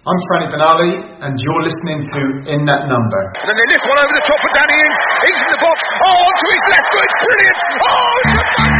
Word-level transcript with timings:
I'm 0.00 0.16
Franny 0.32 0.48
Benali, 0.48 0.92
and 0.96 1.36
you're 1.36 1.60
listening 1.60 2.00
to 2.00 2.20
In 2.48 2.64
That 2.64 2.88
Number. 2.88 3.22
And 3.36 3.52
they 3.52 3.66
lift 3.68 3.84
one 3.84 4.00
over 4.00 4.14
the 4.16 4.24
top 4.24 4.40
for 4.40 4.52
Danny 4.56 4.72
Ings. 4.72 4.98
Ings 5.28 5.40
in 5.44 5.50
the 5.52 5.60
box. 5.60 5.76
Oh, 6.08 6.24
onto 6.24 6.46
his 6.56 6.64
left 6.72 6.88
foot. 6.88 7.10
Brilliant. 7.20 7.58
Oh, 7.84 8.79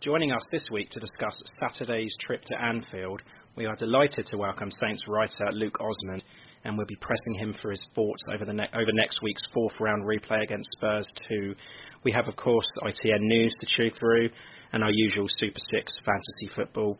Joining 0.00 0.32
us 0.32 0.40
this 0.50 0.64
week 0.72 0.88
to 0.92 0.98
discuss 0.98 1.38
Saturday's 1.60 2.14
trip 2.20 2.42
to 2.46 2.58
Anfield, 2.58 3.20
we 3.54 3.66
are 3.66 3.76
delighted 3.76 4.24
to 4.30 4.38
welcome 4.38 4.70
Saints 4.70 5.02
writer 5.06 5.52
Luke 5.52 5.76
Osman, 5.78 6.22
and 6.64 6.74
we'll 6.74 6.86
be 6.86 6.96
pressing 7.02 7.34
him 7.34 7.54
for 7.60 7.70
his 7.70 7.84
thoughts 7.94 8.22
over 8.32 8.46
the 8.46 8.54
ne- 8.54 8.70
over 8.72 8.92
next 8.94 9.20
week's 9.22 9.42
fourth 9.52 9.74
round 9.78 10.04
replay 10.04 10.42
against 10.42 10.70
Spurs 10.78 11.06
2. 11.28 11.54
We 12.02 12.12
have, 12.12 12.28
of 12.28 12.36
course, 12.36 12.64
ITN 12.82 13.20
news 13.20 13.54
to 13.60 13.66
chew 13.76 13.90
through, 13.90 14.30
and 14.72 14.82
our 14.82 14.90
usual 14.90 15.26
Super 15.36 15.60
Six 15.70 15.92
fantasy 16.02 16.48
football. 16.56 16.96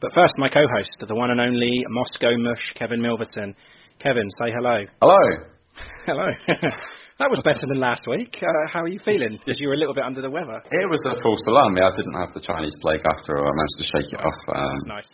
But 0.00 0.12
first, 0.12 0.34
my 0.36 0.48
co-host, 0.48 1.04
the 1.06 1.14
one 1.14 1.30
and 1.30 1.40
only 1.40 1.84
Moscow 1.88 2.36
Mush, 2.36 2.72
Kevin 2.74 3.00
Milverton. 3.00 3.54
Kevin, 4.00 4.28
say 4.40 4.50
hello. 4.50 4.84
Hello. 5.00 5.44
Hello. 6.06 6.26
that 7.18 7.30
was 7.30 7.40
better 7.44 7.66
than 7.66 7.78
last 7.78 8.02
week. 8.10 8.34
Uh, 8.42 8.46
how 8.72 8.82
are 8.82 8.88
you 8.90 8.98
feeling? 9.04 9.38
Because 9.38 9.60
you 9.60 9.68
were 9.68 9.74
a 9.74 9.80
little 9.80 9.94
bit 9.94 10.02
under 10.04 10.20
the 10.20 10.30
weather. 10.30 10.58
It 10.70 10.88
was 10.90 10.98
a 11.06 11.14
false 11.22 11.44
alarm. 11.46 11.76
Yeah, 11.76 11.90
I 11.90 11.94
didn't 11.96 12.18
have 12.18 12.34
the 12.34 12.42
Chinese 12.42 12.74
plague 12.82 13.02
after 13.06 13.38
all. 13.38 13.46
I 13.46 13.54
managed 13.54 13.78
to 13.78 13.86
shake 13.94 14.10
it 14.12 14.20
off. 14.20 14.40
Um, 14.50 14.74
That's 14.74 14.90
nice. 14.90 15.10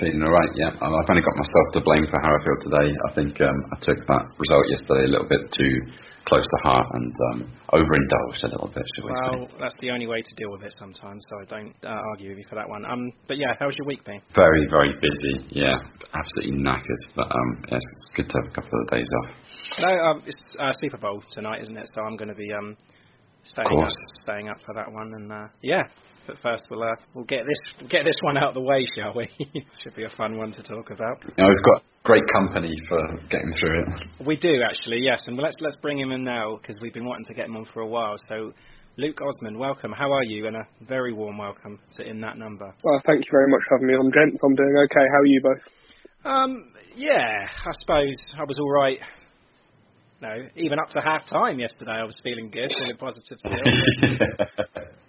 Feeling 0.00 0.20
alright, 0.24 0.52
yeah. 0.56 0.76
Um, 0.82 0.92
I've 0.92 1.08
only 1.08 1.22
got 1.24 1.36
myself 1.40 1.66
to 1.72 1.80
blame 1.80 2.04
for 2.10 2.20
how 2.20 2.28
I 2.32 2.40
feel 2.44 2.58
today. 2.68 2.88
I 2.92 3.10
think 3.14 3.32
um, 3.40 3.56
I 3.72 3.76
took 3.80 3.96
that 4.08 4.24
result 4.36 4.64
yesterday 4.68 5.04
a 5.08 5.12
little 5.12 5.28
bit 5.28 5.40
too 5.56 5.74
close 6.26 6.44
to 6.44 6.58
heart 6.68 6.84
and 6.92 7.14
um, 7.32 7.38
overindulged 7.72 8.44
a 8.44 8.48
little 8.52 8.68
bit, 8.68 8.82
shall 8.96 9.06
we 9.06 9.12
Well, 9.14 9.46
say. 9.46 9.56
that's 9.60 9.76
the 9.80 9.90
only 9.94 10.06
way 10.06 10.20
to 10.20 10.32
deal 10.36 10.50
with 10.50 10.64
it 10.64 10.74
sometimes, 10.76 11.24
so 11.30 11.38
I 11.40 11.44
don't 11.48 11.72
uh, 11.86 11.96
argue 12.12 12.30
with 12.34 12.38
you 12.38 12.44
for 12.50 12.56
that 12.56 12.68
one. 12.68 12.84
Um, 12.84 13.12
but 13.28 13.38
yeah, 13.38 13.54
how's 13.60 13.76
your 13.78 13.86
week 13.86 14.04
been? 14.04 14.20
Very, 14.34 14.66
very 14.68 14.92
busy. 15.00 15.46
Yeah, 15.54 15.78
absolutely 16.12 16.60
knackered. 16.60 17.02
But 17.14 17.30
um, 17.32 17.50
yes, 17.70 17.80
it's 17.80 18.06
good 18.16 18.28
to 18.28 18.36
have 18.42 18.52
a 18.52 18.54
couple 18.54 18.76
of 18.82 18.88
days 18.90 19.08
off. 19.24 19.30
No, 19.78 19.88
um, 19.88 20.22
it's 20.26 20.42
uh, 20.58 20.72
Super 20.80 20.96
Bowl 20.96 21.22
tonight, 21.32 21.62
isn't 21.62 21.76
it? 21.76 21.88
So 21.94 22.02
I'm 22.02 22.16
going 22.16 22.28
to 22.28 22.34
be 22.34 22.52
um, 22.52 22.76
staying 23.44 23.82
up, 23.82 23.90
staying 24.22 24.48
up 24.48 24.56
for 24.64 24.74
that 24.74 24.90
one, 24.90 25.12
and 25.14 25.32
uh, 25.32 25.48
yeah. 25.62 25.82
But 26.26 26.38
first, 26.42 26.66
we'll 26.70 26.82
uh, 26.82 26.96
we'll 27.14 27.24
get 27.24 27.44
this 27.46 27.88
get 27.88 28.04
this 28.04 28.16
one 28.22 28.36
out 28.36 28.48
of 28.48 28.54
the 28.54 28.60
way, 28.60 28.84
shall 28.96 29.14
we? 29.14 29.28
Should 29.82 29.94
be 29.94 30.04
a 30.04 30.10
fun 30.16 30.36
one 30.36 30.52
to 30.52 30.62
talk 30.62 30.90
about. 30.90 31.22
You 31.22 31.44
know, 31.44 31.48
we've 31.48 31.64
got 31.64 31.82
great 32.04 32.24
company 32.32 32.74
for 32.88 33.00
getting 33.30 33.52
through 33.60 33.82
it. 33.82 34.26
We 34.26 34.36
do 34.36 34.62
actually, 34.68 34.98
yes, 35.02 35.22
and 35.26 35.36
let's 35.36 35.56
let's 35.60 35.76
bring 35.76 35.98
him 35.98 36.10
in 36.10 36.24
now 36.24 36.58
because 36.60 36.78
we've 36.80 36.94
been 36.94 37.06
wanting 37.06 37.26
to 37.26 37.34
get 37.34 37.46
him 37.46 37.56
on 37.56 37.66
for 37.72 37.80
a 37.80 37.86
while. 37.86 38.16
So, 38.28 38.52
Luke 38.96 39.20
Osman, 39.20 39.58
welcome. 39.58 39.92
How 39.92 40.10
are 40.12 40.24
you? 40.24 40.46
And 40.48 40.56
a 40.56 40.66
very 40.88 41.12
warm 41.12 41.38
welcome 41.38 41.78
to 41.94 42.02
In 42.02 42.20
That 42.22 42.38
Number. 42.38 42.74
Well, 42.82 43.00
thank 43.06 43.20
you 43.20 43.30
very 43.30 43.50
much 43.50 43.60
for 43.68 43.78
having 43.78 43.88
me 43.88 43.94
on, 43.94 44.10
gents. 44.10 44.40
I'm 44.44 44.56
doing 44.56 44.74
okay. 44.84 45.06
How 45.12 45.20
are 45.20 45.26
you 45.26 45.40
both? 45.42 45.62
Um, 46.24 46.72
yeah, 46.96 47.46
I 47.64 47.70
suppose 47.82 48.16
I 48.36 48.42
was 48.42 48.58
all 48.58 48.72
right. 48.72 48.98
No, 50.26 50.42
even 50.56 50.82
up 50.82 50.90
to 50.90 50.98
half 50.98 51.22
time 51.30 51.60
yesterday, 51.62 52.02
I 52.02 52.02
was 52.02 52.18
feeling 52.18 52.50
good, 52.50 52.74
feeling 52.74 52.98
positive 52.98 53.38
still. 53.38 53.62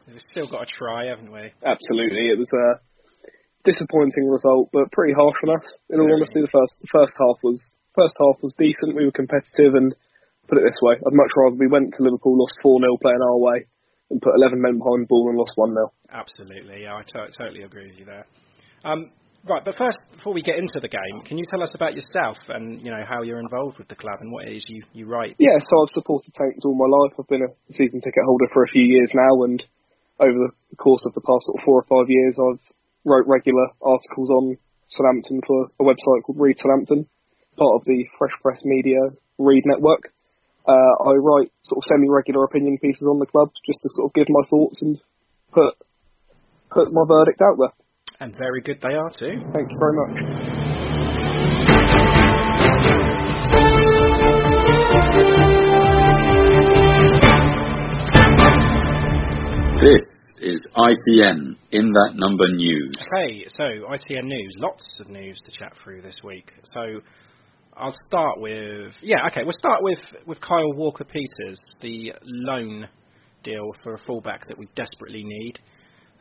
We've 0.07 0.21
still 0.29 0.45
got 0.45 0.69
to 0.69 0.69
try, 0.77 1.09
haven't 1.09 1.31
we? 1.33 1.49
Absolutely. 1.65 2.29
It 2.29 2.37
was 2.37 2.51
a 2.53 2.77
disappointing 3.65 4.29
result, 4.29 4.69
but 4.71 4.91
pretty 4.91 5.17
harsh 5.17 5.41
on 5.41 5.57
us. 5.57 5.65
In 5.89 5.99
all 5.99 6.13
honesty, 6.13 6.45
the 6.45 6.53
first 6.53 6.77
the 6.85 6.91
first 6.93 7.13
half 7.17 7.41
was 7.41 7.57
first 7.97 8.13
half 8.21 8.37
was 8.45 8.53
decent. 8.61 8.93
We 8.93 9.05
were 9.09 9.11
competitive, 9.11 9.73
and 9.73 9.95
put 10.47 10.59
it 10.59 10.69
this 10.69 10.77
way, 10.85 11.01
I'd 11.01 11.17
much 11.17 11.33
rather 11.35 11.57
we 11.57 11.65
went 11.65 11.97
to 11.97 12.03
Liverpool, 12.03 12.37
lost 12.37 12.61
four 12.61 12.77
0 12.77 13.01
playing 13.01 13.25
our 13.25 13.41
way, 13.41 13.65
and 14.13 14.21
put 14.21 14.37
11 14.37 14.61
men 14.61 14.77
behind 14.77 15.09
the 15.09 15.09
ball 15.09 15.29
and 15.29 15.37
lost 15.37 15.57
one 15.57 15.73
0 15.73 15.91
Absolutely, 16.13 16.83
yeah, 16.85 16.93
I 16.93 17.01
totally 17.09 17.63
agree 17.63 17.89
with 17.89 17.97
you 17.97 18.05
there. 18.05 18.25
Um, 18.85 19.09
right, 19.45 19.63
but 19.63 19.77
first, 19.77 19.97
before 20.15 20.33
we 20.33 20.41
get 20.41 20.57
into 20.57 20.79
the 20.81 20.87
game, 20.87 21.23
can 21.25 21.37
you 21.37 21.45
tell 21.49 21.61
us 21.61 21.71
about 21.73 21.93
yourself 21.93 22.37
and 22.49 22.81
you 22.81 22.91
know 22.91 23.03
how 23.07 23.21
you're 23.21 23.39
involved 23.39 23.77
with 23.77 23.87
the 23.87 23.95
club 23.95 24.19
and 24.21 24.31
what 24.31 24.47
it 24.47 24.55
is 24.55 24.65
you 24.67 24.83
you 24.93 25.05
write? 25.05 25.35
Yeah, 25.39 25.57
so 25.59 25.83
I've 25.83 25.93
supported 25.93 26.33
Saints 26.35 26.65
all 26.65 26.75
my 26.75 26.89
life. 26.89 27.13
I've 27.19 27.27
been 27.27 27.43
a 27.43 27.73
season 27.73 28.01
ticket 28.01 28.23
holder 28.25 28.47
for 28.53 28.63
a 28.63 28.67
few 28.67 28.83
years 28.83 29.11
now, 29.13 29.43
and 29.43 29.63
over 30.19 30.49
the 30.69 30.75
course 30.77 31.03
of 31.05 31.13
the 31.13 31.21
past 31.21 31.45
sort 31.45 31.59
of 31.59 31.65
four 31.65 31.83
or 31.83 31.87
five 31.87 32.09
years, 32.09 32.35
I've 32.39 32.63
wrote 33.05 33.27
regular 33.27 33.67
articles 33.81 34.29
on 34.29 34.57
Southampton 34.87 35.41
for 35.45 35.67
a 35.79 35.83
website 35.83 36.23
called 36.25 36.39
Read 36.39 36.57
Southampton, 36.57 37.07
part 37.57 37.75
of 37.75 37.83
the 37.85 38.05
Fresh 38.17 38.33
Press 38.41 38.61
Media 38.63 38.99
Reed 39.37 39.63
Network. 39.65 40.11
Uh, 40.67 40.93
I 41.07 41.15
write 41.15 41.51
sort 41.63 41.79
of 41.79 41.87
semi-regular 41.87 42.43
opinion 42.43 42.77
pieces 42.81 43.07
on 43.07 43.19
the 43.19 43.25
club 43.25 43.49
just 43.65 43.79
to 43.83 43.89
sort 43.95 44.09
of 44.09 44.13
give 44.13 44.27
my 44.29 44.43
thoughts 44.49 44.81
and 44.81 44.99
put 45.53 45.75
put 46.69 46.91
my 46.91 47.03
verdict 47.07 47.39
out 47.41 47.57
there. 47.57 47.73
And 48.19 48.35
very 48.35 48.61
good 48.61 48.79
they 48.81 48.95
are 48.95 49.11
too. 49.11 49.43
Thank 49.53 49.69
you 49.69 49.77
very 49.77 49.93
much. 49.93 50.17
This 59.79 60.03
is 60.41 60.59
ITN 60.75 61.57
in 61.71 61.91
that 61.91 62.13
number 62.15 62.47
news. 62.55 62.95
Okay, 63.13 63.45
so 63.55 63.63
ITN 63.63 64.25
news, 64.25 64.55
lots 64.57 64.83
of 64.99 65.09
news 65.09 65.39
to 65.45 65.51
chat 65.51 65.73
through 65.83 66.01
this 66.01 66.19
week. 66.23 66.51
So 66.73 67.01
I'll 67.75 67.95
start 68.07 68.39
with 68.39 68.93
yeah, 69.03 69.27
okay, 69.27 69.43
we'll 69.43 69.53
start 69.59 69.83
with 69.83 69.99
with 70.25 70.41
Kyle 70.41 70.73
Walker 70.73 71.03
Peters, 71.03 71.59
the 71.81 72.13
loan 72.23 72.87
deal 73.43 73.73
for 73.83 73.93
a 73.93 73.99
fullback 74.07 74.47
that 74.47 74.57
we 74.57 74.67
desperately 74.75 75.23
need, 75.23 75.59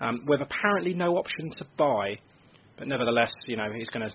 um, 0.00 0.24
with 0.26 0.40
apparently 0.40 0.94
no 0.94 1.16
option 1.16 1.50
to 1.58 1.66
buy, 1.76 2.18
but 2.76 2.88
nevertheless, 2.88 3.32
you 3.46 3.56
know, 3.56 3.70
he's 3.74 3.88
going 3.88 4.08
to 4.08 4.14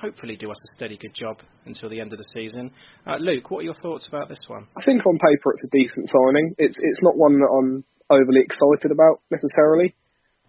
hopefully 0.00 0.36
do 0.36 0.50
us 0.50 0.58
a 0.60 0.76
steady 0.76 0.96
good 0.96 1.14
job 1.14 1.40
until 1.64 1.88
the 1.88 2.00
end 2.00 2.12
of 2.12 2.18
the 2.18 2.28
season. 2.34 2.70
Uh, 3.06 3.16
Luke, 3.16 3.50
what 3.50 3.60
are 3.60 3.68
your 3.68 3.80
thoughts 3.80 4.06
about 4.08 4.28
this 4.28 4.40
one? 4.46 4.66
I 4.76 4.84
think 4.84 5.04
on 5.06 5.18
paper 5.18 5.52
it's 5.52 5.64
a 5.64 5.72
decent 5.72 6.08
signing. 6.08 6.54
It's 6.58 6.76
it's 6.78 7.02
not 7.02 7.16
one 7.16 7.40
that 7.40 7.48
I'm 7.48 7.84
overly 8.10 8.44
excited 8.44 8.92
about 8.92 9.24
necessarily. 9.30 9.94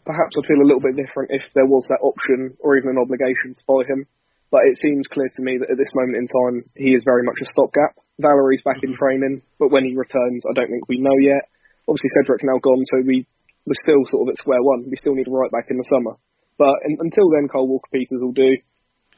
Perhaps 0.05 0.35
I'd 0.37 0.47
feel 0.47 0.63
a 0.63 0.67
little 0.67 0.83
bit 0.83 0.95
different 0.95 1.31
if 1.31 1.43
there 1.55 1.67
was 1.67 1.83
that 1.89 2.03
option 2.03 2.55
or 2.59 2.77
even 2.77 2.95
an 2.95 3.01
obligation 3.01 3.55
to 3.55 3.63
buy 3.67 3.83
him. 3.87 4.07
But 4.51 4.63
it 4.63 4.79
seems 4.79 5.07
clear 5.11 5.27
to 5.27 5.43
me 5.43 5.59
that 5.59 5.71
at 5.71 5.75
this 5.75 5.91
moment 5.91 6.23
in 6.23 6.27
time 6.31 6.63
he 6.75 6.95
is 6.95 7.03
very 7.03 7.23
much 7.23 7.35
a 7.43 7.51
stopgap. 7.51 7.99
Valery's 8.19 8.63
back 8.63 8.79
in 8.83 8.95
training, 8.95 9.43
but 9.59 9.71
when 9.71 9.83
he 9.83 9.99
returns, 9.99 10.47
I 10.47 10.55
don't 10.55 10.71
think 10.71 10.87
we 10.87 11.03
know 11.03 11.15
yet. 11.19 11.51
Obviously 11.87 12.11
Cedric's 12.15 12.47
now 12.47 12.59
gone, 12.63 12.83
so 12.87 13.03
we 13.03 13.27
we're 13.67 13.83
still 13.83 14.07
sort 14.07 14.23
of 14.23 14.31
at 14.31 14.39
square 14.39 14.63
one. 14.63 14.87
We 14.87 14.95
still 14.95 15.13
need 15.13 15.27
a 15.27 15.35
right 15.35 15.51
back 15.51 15.67
in 15.67 15.75
the 15.75 15.91
summer. 15.91 16.15
But 16.55 16.87
in, 16.87 16.97
until 17.03 17.27
then, 17.29 17.51
Cole 17.51 17.67
Walker 17.67 17.91
Peters 17.91 18.23
will 18.23 18.33
do. 18.33 18.55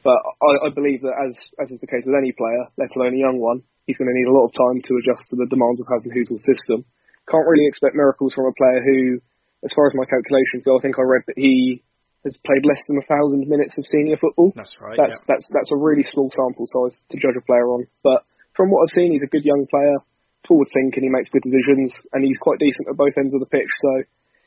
But 0.02 0.18
I, 0.42 0.66
I 0.66 0.68
believe 0.74 1.06
that 1.06 1.14
as 1.14 1.38
as 1.62 1.70
is 1.70 1.78
the 1.78 1.88
case 1.88 2.02
with 2.02 2.18
any 2.18 2.34
player, 2.34 2.66
let 2.74 2.90
alone 2.98 3.14
a 3.14 3.22
young 3.22 3.38
one, 3.38 3.62
he's 3.86 3.96
going 3.96 4.10
to 4.10 4.16
need 4.16 4.28
a 4.28 4.34
lot 4.34 4.50
of 4.50 4.58
time 4.58 4.82
to 4.82 4.98
adjust 4.98 5.28
to 5.30 5.38
the 5.38 5.46
demands 5.46 5.78
of 5.78 5.86
Hasenhüttl's 5.86 6.42
system. 6.42 6.82
Can't 7.30 7.46
really 7.46 7.70
expect 7.70 7.94
miracles 7.94 8.34
from 8.34 8.50
a 8.50 8.58
player 8.58 8.80
who, 8.82 9.22
as 9.62 9.70
far 9.76 9.86
as 9.86 9.94
my 9.94 10.08
calculations 10.08 10.66
go, 10.66 10.74
I 10.76 10.82
think 10.82 10.98
I 10.98 11.06
read 11.06 11.28
that 11.30 11.38
he 11.38 11.84
has 12.24 12.36
played 12.44 12.64
less 12.64 12.80
than 12.88 12.98
a 12.98 13.06
thousand 13.06 13.48
minutes 13.48 13.76
of 13.76 13.86
senior 13.86 14.16
football. 14.16 14.52
That's 14.56 14.74
right. 14.80 14.96
That's 14.96 15.20
yeah. 15.20 15.28
that's 15.30 15.46
that's 15.52 15.72
a 15.72 15.78
really 15.78 16.04
small 16.10 16.32
sample 16.32 16.66
size 16.66 16.96
to 17.12 17.20
judge 17.20 17.36
a 17.36 17.44
player 17.44 17.68
on. 17.70 17.86
But 18.02 18.24
from 18.56 18.72
what 18.72 18.82
I've 18.82 18.96
seen, 18.96 19.12
he's 19.12 19.24
a 19.24 19.30
good 19.30 19.44
young 19.44 19.68
player, 19.68 20.00
forward 20.48 20.68
thinking, 20.72 21.04
he 21.04 21.12
makes 21.12 21.28
good 21.28 21.44
decisions, 21.44 21.92
and 22.12 22.24
he's 22.24 22.40
quite 22.40 22.58
decent 22.58 22.88
at 22.88 22.96
both 22.96 23.16
ends 23.20 23.36
of 23.36 23.40
the 23.40 23.52
pitch. 23.52 23.68
So 23.84 23.92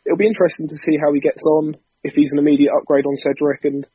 it'll 0.06 0.18
be 0.18 0.28
interesting 0.28 0.68
to 0.68 0.78
see 0.84 0.98
how 1.02 1.14
he 1.14 1.20
gets 1.20 1.42
on 1.44 1.78
if 2.04 2.14
he's 2.14 2.32
an 2.32 2.40
immediate 2.40 2.72
upgrade 2.76 3.06
on 3.06 3.18
Cedric. 3.18 3.64
And 3.66 3.88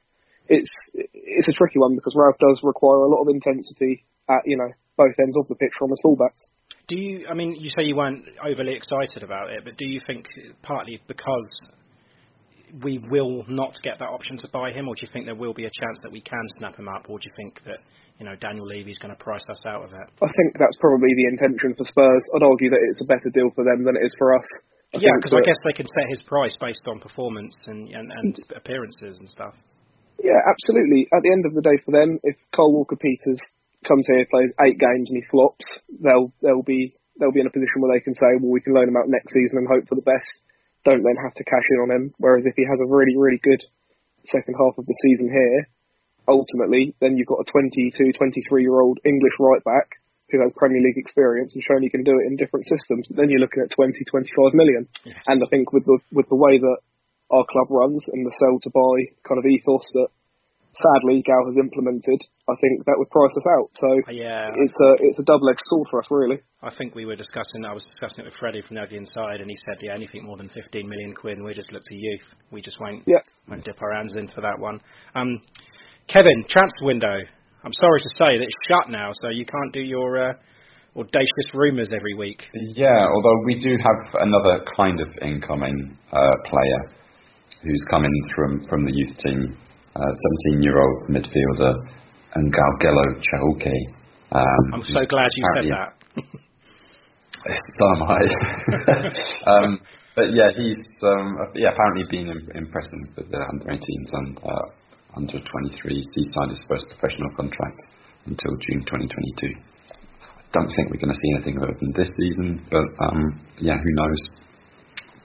it's 0.49 0.71
it's 0.95 1.49
a 1.49 1.53
tricky 1.53 1.79
one 1.79 1.95
because 1.95 2.15
Ralph 2.17 2.41
does 2.41 2.61
require 2.63 3.05
a 3.05 3.09
lot 3.09 3.23
of 3.23 3.29
intensity 3.29 4.05
at 4.29 4.43
you 4.47 4.57
know 4.57 4.71
both 4.97 5.15
ends 5.21 5.37
of 5.37 5.49
the 5.49 5.55
pitch 5.55 5.73
from 5.79 5.91
his 5.91 6.01
fullbacks. 6.05 6.43
Do 6.89 6.97
you? 6.97 7.27
I 7.31 7.35
mean, 7.35 7.57
you 7.61 7.69
say 7.71 7.85
you 7.85 7.97
weren't 7.97 8.25
overly 8.43 8.75
excited 8.75 9.23
about 9.23 9.51
it, 9.51 9.65
but 9.65 9.77
do 9.77 9.87
you 9.87 10.01
think 10.07 10.27
partly 10.63 11.01
because 11.07 11.47
we 12.83 12.99
will 13.11 13.45
not 13.49 13.77
get 13.83 13.99
that 13.99 14.09
option 14.09 14.37
to 14.39 14.49
buy 14.49 14.73
him, 14.73 14.89
or 14.89 14.95
do 14.95 15.01
you 15.03 15.13
think 15.13 15.25
there 15.25 15.35
will 15.35 15.55
be 15.55 15.65
a 15.65 15.73
chance 15.73 15.99
that 16.03 16.13
we 16.13 16.21
can 16.21 16.45
snap 16.59 16.77
him 16.77 16.89
up, 16.89 17.09
or 17.09 17.19
do 17.19 17.29
you 17.29 17.35
think 17.37 17.61
that 17.65 17.81
you 18.19 18.27
know 18.27 18.37
Daniel 18.37 18.67
Levy's 18.67 18.99
going 18.99 19.15
to 19.15 19.23
price 19.23 19.45
us 19.51 19.63
out 19.67 19.85
of 19.85 19.93
it? 19.93 20.09
I 20.23 20.33
think 20.33 20.57
that's 20.59 20.77
probably 20.81 21.13
the 21.17 21.29
intention 21.29 21.75
for 21.77 21.85
Spurs. 21.85 22.25
I'd 22.35 22.43
argue 22.43 22.71
that 22.71 22.81
it's 22.91 23.03
a 23.03 23.09
better 23.09 23.31
deal 23.33 23.51
for 23.55 23.65
them 23.65 23.85
than 23.85 23.97
it 23.97 24.05
is 24.05 24.15
for 24.19 24.37
us. 24.37 24.49
I 24.95 25.05
yeah, 25.05 25.13
because 25.21 25.37
I 25.37 25.45
guess 25.45 25.61
they 25.69 25.77
can 25.77 25.85
set 25.85 26.09
his 26.09 26.25
price 26.25 26.57
based 26.57 26.89
on 26.89 26.97
performance 26.97 27.53
and, 27.69 27.93
and 27.93 28.09
and 28.09 28.33
mm. 28.33 28.57
appearances 28.57 29.21
and 29.21 29.29
stuff. 29.29 29.53
Yeah, 30.17 30.41
absolutely. 30.49 31.05
At 31.13 31.21
the 31.21 31.31
end 31.31 31.45
of 31.45 31.53
the 31.53 31.61
day, 31.61 31.77
for 31.85 31.93
them, 31.93 32.19
if 32.25 32.37
Cole 32.57 32.73
Walker 32.73 32.97
Peters 32.97 33.39
comes 33.85 34.09
here, 34.09 34.25
plays 34.33 34.49
eight 34.65 34.81
games, 34.81 35.13
and 35.13 35.21
he 35.21 35.25
flops, 35.29 35.65
they'll 36.01 36.33
they'll 36.41 36.65
be 36.65 36.97
they'll 37.21 37.37
be 37.37 37.45
in 37.45 37.51
a 37.51 37.53
position 37.53 37.85
where 37.85 37.93
they 37.93 38.03
can 38.03 38.17
say, 38.17 38.41
well, 38.41 38.49
we 38.49 38.65
can 38.65 38.73
loan 38.73 38.89
him 38.89 38.97
out 38.97 39.13
next 39.13 39.29
season 39.29 39.61
and 39.61 39.69
hope 39.69 39.85
for 39.93 39.95
the 39.95 40.09
best. 40.09 40.33
Don't 40.89 41.05
then 41.05 41.21
have 41.21 41.37
to 41.37 41.45
cash 41.45 41.69
in 41.77 41.85
on 41.85 41.93
him. 41.93 42.05
Whereas 42.17 42.49
if 42.49 42.57
he 42.57 42.65
has 42.65 42.81
a 42.81 42.89
really 42.89 43.21
really 43.21 43.41
good 43.45 43.61
second 44.25 44.57
half 44.57 44.81
of 44.81 44.89
the 44.89 44.97
season 45.05 45.29
here, 45.29 45.69
ultimately, 46.25 46.97
then 47.05 47.21
you've 47.21 47.29
got 47.29 47.45
a 47.45 47.51
22, 47.53 47.93
23 48.17 48.65
year 48.65 48.81
old 48.81 49.05
English 49.05 49.37
right 49.37 49.63
back 49.69 50.01
who 50.31 50.41
has 50.43 50.53
Premier 50.57 50.81
League 50.83 51.01
experience 51.01 51.55
and 51.55 51.63
shown 51.65 51.83
he 51.83 51.89
can 51.89 52.05
do 52.05 52.13
it 52.21 52.27
in 52.29 52.37
different 52.37 52.67
systems. 52.69 53.09
Then 53.11 53.31
you're 53.31 53.41
looking 53.41 53.63
at 53.65 53.73
20, 53.73 53.97
25 54.05 54.53
million. 54.55 54.87
And 55.27 55.39
I 55.41 55.49
think 55.49 55.73
with 55.73 55.85
the 55.85 55.99
with 56.13 56.29
the 56.29 56.37
way 56.37 56.59
that 56.59 56.79
our 57.31 57.45
club 57.49 57.69
runs 57.71 58.03
and 58.13 58.25
the 58.25 58.33
sell 58.41 58.57
to 58.61 58.71
buy 58.73 58.97
kind 59.29 59.39
of 59.39 59.45
ethos 59.49 59.85
that 59.95 60.09
sadly 60.79 61.25
Gao 61.27 61.49
has 61.49 61.57
implemented, 61.59 62.21
I 62.49 62.55
think 62.61 62.85
that 62.87 62.95
would 62.97 63.11
price 63.11 63.33
us 63.37 63.47
out. 63.59 63.69
So 63.75 63.89
Yeah. 64.13 64.53
it's 64.55 64.77
a 64.81 64.91
it's 65.01 65.19
a 65.19 65.25
double 65.25 65.49
edged 65.49 65.65
sword 65.67 65.89
for 65.91 66.01
us 66.01 66.09
really. 66.11 66.41
I 66.63 66.71
think 66.77 66.95
we 66.95 67.05
were 67.07 67.17
discussing. 67.17 67.65
I 67.65 67.73
was 67.73 67.85
discussing 67.85 68.21
it 68.21 68.29
with 68.29 68.35
Freddie 68.37 68.63
from 68.63 68.77
the 68.77 68.83
ugly 68.83 68.99
inside, 68.99 69.41
and 69.41 69.51
he 69.51 69.57
said, 69.65 69.79
"Yeah, 69.81 69.95
anything 69.95 70.25
more 70.25 70.37
than 70.37 70.49
15 70.51 70.89
million 70.89 71.15
quid, 71.15 71.39
and 71.39 71.47
we 71.47 71.55
just 71.55 71.73
look 71.73 71.83
to 71.85 71.95
youth. 71.95 72.35
We 72.51 72.61
just 72.61 72.81
won't 72.81 73.03
Yeah. 73.07 73.23
won't 73.49 73.65
dip 73.65 73.81
our 73.81 73.93
hands 73.95 74.17
in 74.17 74.29
for 74.29 74.41
that 74.43 74.59
one." 74.59 74.81
Um, 75.15 75.41
Kevin, 76.07 76.45
transfer 76.49 76.85
window. 76.85 77.21
I'm 77.65 77.73
sorry 77.81 78.01
to 78.01 78.11
say 78.15 78.39
that 78.39 78.45
it's 78.45 78.61
shut 78.69 78.91
now, 78.91 79.11
so 79.21 79.31
you 79.31 79.45
can't 79.45 79.73
do 79.73 79.81
your 79.81 80.31
uh, 80.31 80.33
audacious 80.97 81.49
rumours 81.55 81.91
every 81.95 82.15
week. 82.15 82.43
Yeah, 82.55 83.07
although 83.13 83.39
we 83.47 83.59
do 83.59 83.77
have 83.77 84.23
another 84.23 84.65
kind 84.77 85.01
of 85.01 85.09
incoming 85.23 85.99
uh, 86.13 86.31
player 86.45 86.95
who's 87.63 87.83
coming 87.91 88.13
from, 88.35 88.65
from 88.69 88.85
the 88.85 88.93
youth 88.95 89.17
team, 89.19 89.57
17 89.95 90.63
year 90.63 90.79
old 90.79 91.09
midfielder 91.11 91.75
Kgaogelo 92.37 93.05
Chauke. 93.19 93.75
Um, 94.31 94.75
I'm 94.75 94.83
so 94.85 95.05
glad 95.07 95.31
you 95.35 95.45
said 95.55 95.65
that. 95.73 96.23
So 97.79 97.85
am 97.95 98.03
I. 98.03 98.21
um, 99.51 99.81
but 100.17 100.27
yeah, 100.35 100.51
he's 100.59 100.77
um, 101.05 101.37
yeah 101.55 101.71
apparently 101.71 102.05
been 102.11 102.29
im- 102.29 102.51
impressive 102.55 102.99
with 103.17 103.31
the 103.31 103.39
under 103.39 103.65
18s 103.65 104.11
and 104.13 104.39
uh, 104.39 104.67
under 105.19 105.39
23s. 105.43 106.07
He 106.15 106.25
signed 106.33 106.51
his 106.51 106.63
first 106.71 106.87
professional 106.89 107.29
contract 107.35 107.79
until 108.27 108.55
June 108.71 108.87
2022. 108.87 109.51
I 109.51 110.41
don't 110.55 110.71
think 110.71 110.89
we're 110.89 111.03
going 111.03 111.13
to 111.13 111.21
see 111.21 111.33
anything 111.35 111.59
of 111.61 111.69
him 111.69 111.93
this 111.93 112.09
season, 112.23 112.65
but 112.71 112.87
um, 113.05 113.21
yeah, 113.61 113.77
who 113.77 113.93
knows? 113.93 114.23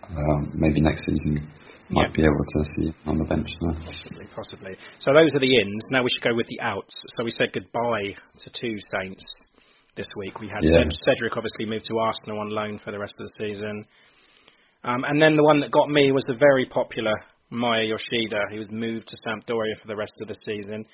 Um, 0.10 0.52
maybe 0.56 0.82
next 0.82 1.06
season 1.06 1.48
might 1.90 2.14
be 2.14 2.24
able 2.24 2.44
to 2.44 2.60
see 2.76 2.86
him 2.88 2.96
on 3.06 3.18
the 3.18 3.26
bench. 3.26 3.48
There. 3.62 3.74
Possibly, 3.74 4.26
possibly. 4.36 4.74
So 5.00 5.14
those 5.14 5.32
are 5.34 5.40
the 5.40 5.56
ins. 5.56 5.84
Now 5.92 6.04
we 6.04 6.10
should 6.10 6.28
go 6.28 6.36
with 6.36 6.48
the 6.50 6.60
outs. 6.60 6.94
So 7.16 7.24
we 7.24 7.32
said 7.32 7.54
goodbye 7.54 8.18
to 8.44 8.50
two 8.60 8.76
Saints 9.00 9.24
this 9.96 10.08
week. 10.18 10.40
We 10.40 10.50
had 10.50 10.64
Yeah. 10.64 10.90
Cedric 11.06 11.38
obviously 11.38 11.66
moved 11.66 11.86
to 11.86 12.00
Arsenal 12.00 12.40
on 12.40 12.50
loan 12.50 12.80
for 12.84 12.92
the 12.92 13.00
rest 13.00 13.14
of 13.20 13.28
the 13.28 13.34
season. 13.38 13.86
Um, 14.84 15.06
and 15.06 15.22
then 15.22 15.38
the 15.38 15.44
one 15.44 15.62
that 15.62 15.72
got 15.72 15.90
me 15.90 16.12
was 16.12 16.24
the 16.28 16.36
very 16.36 16.66
popular 16.66 17.14
Maya 17.50 17.84
Yoshida, 17.84 18.50
who 18.50 18.58
was 18.58 18.72
moved 18.72 19.08
to 19.08 19.18
Sampdoria 19.26 19.80
for 19.82 19.88
the 19.88 19.96
rest 19.96 20.14
of 20.22 20.28
the 20.28 20.38
season. 20.46 20.86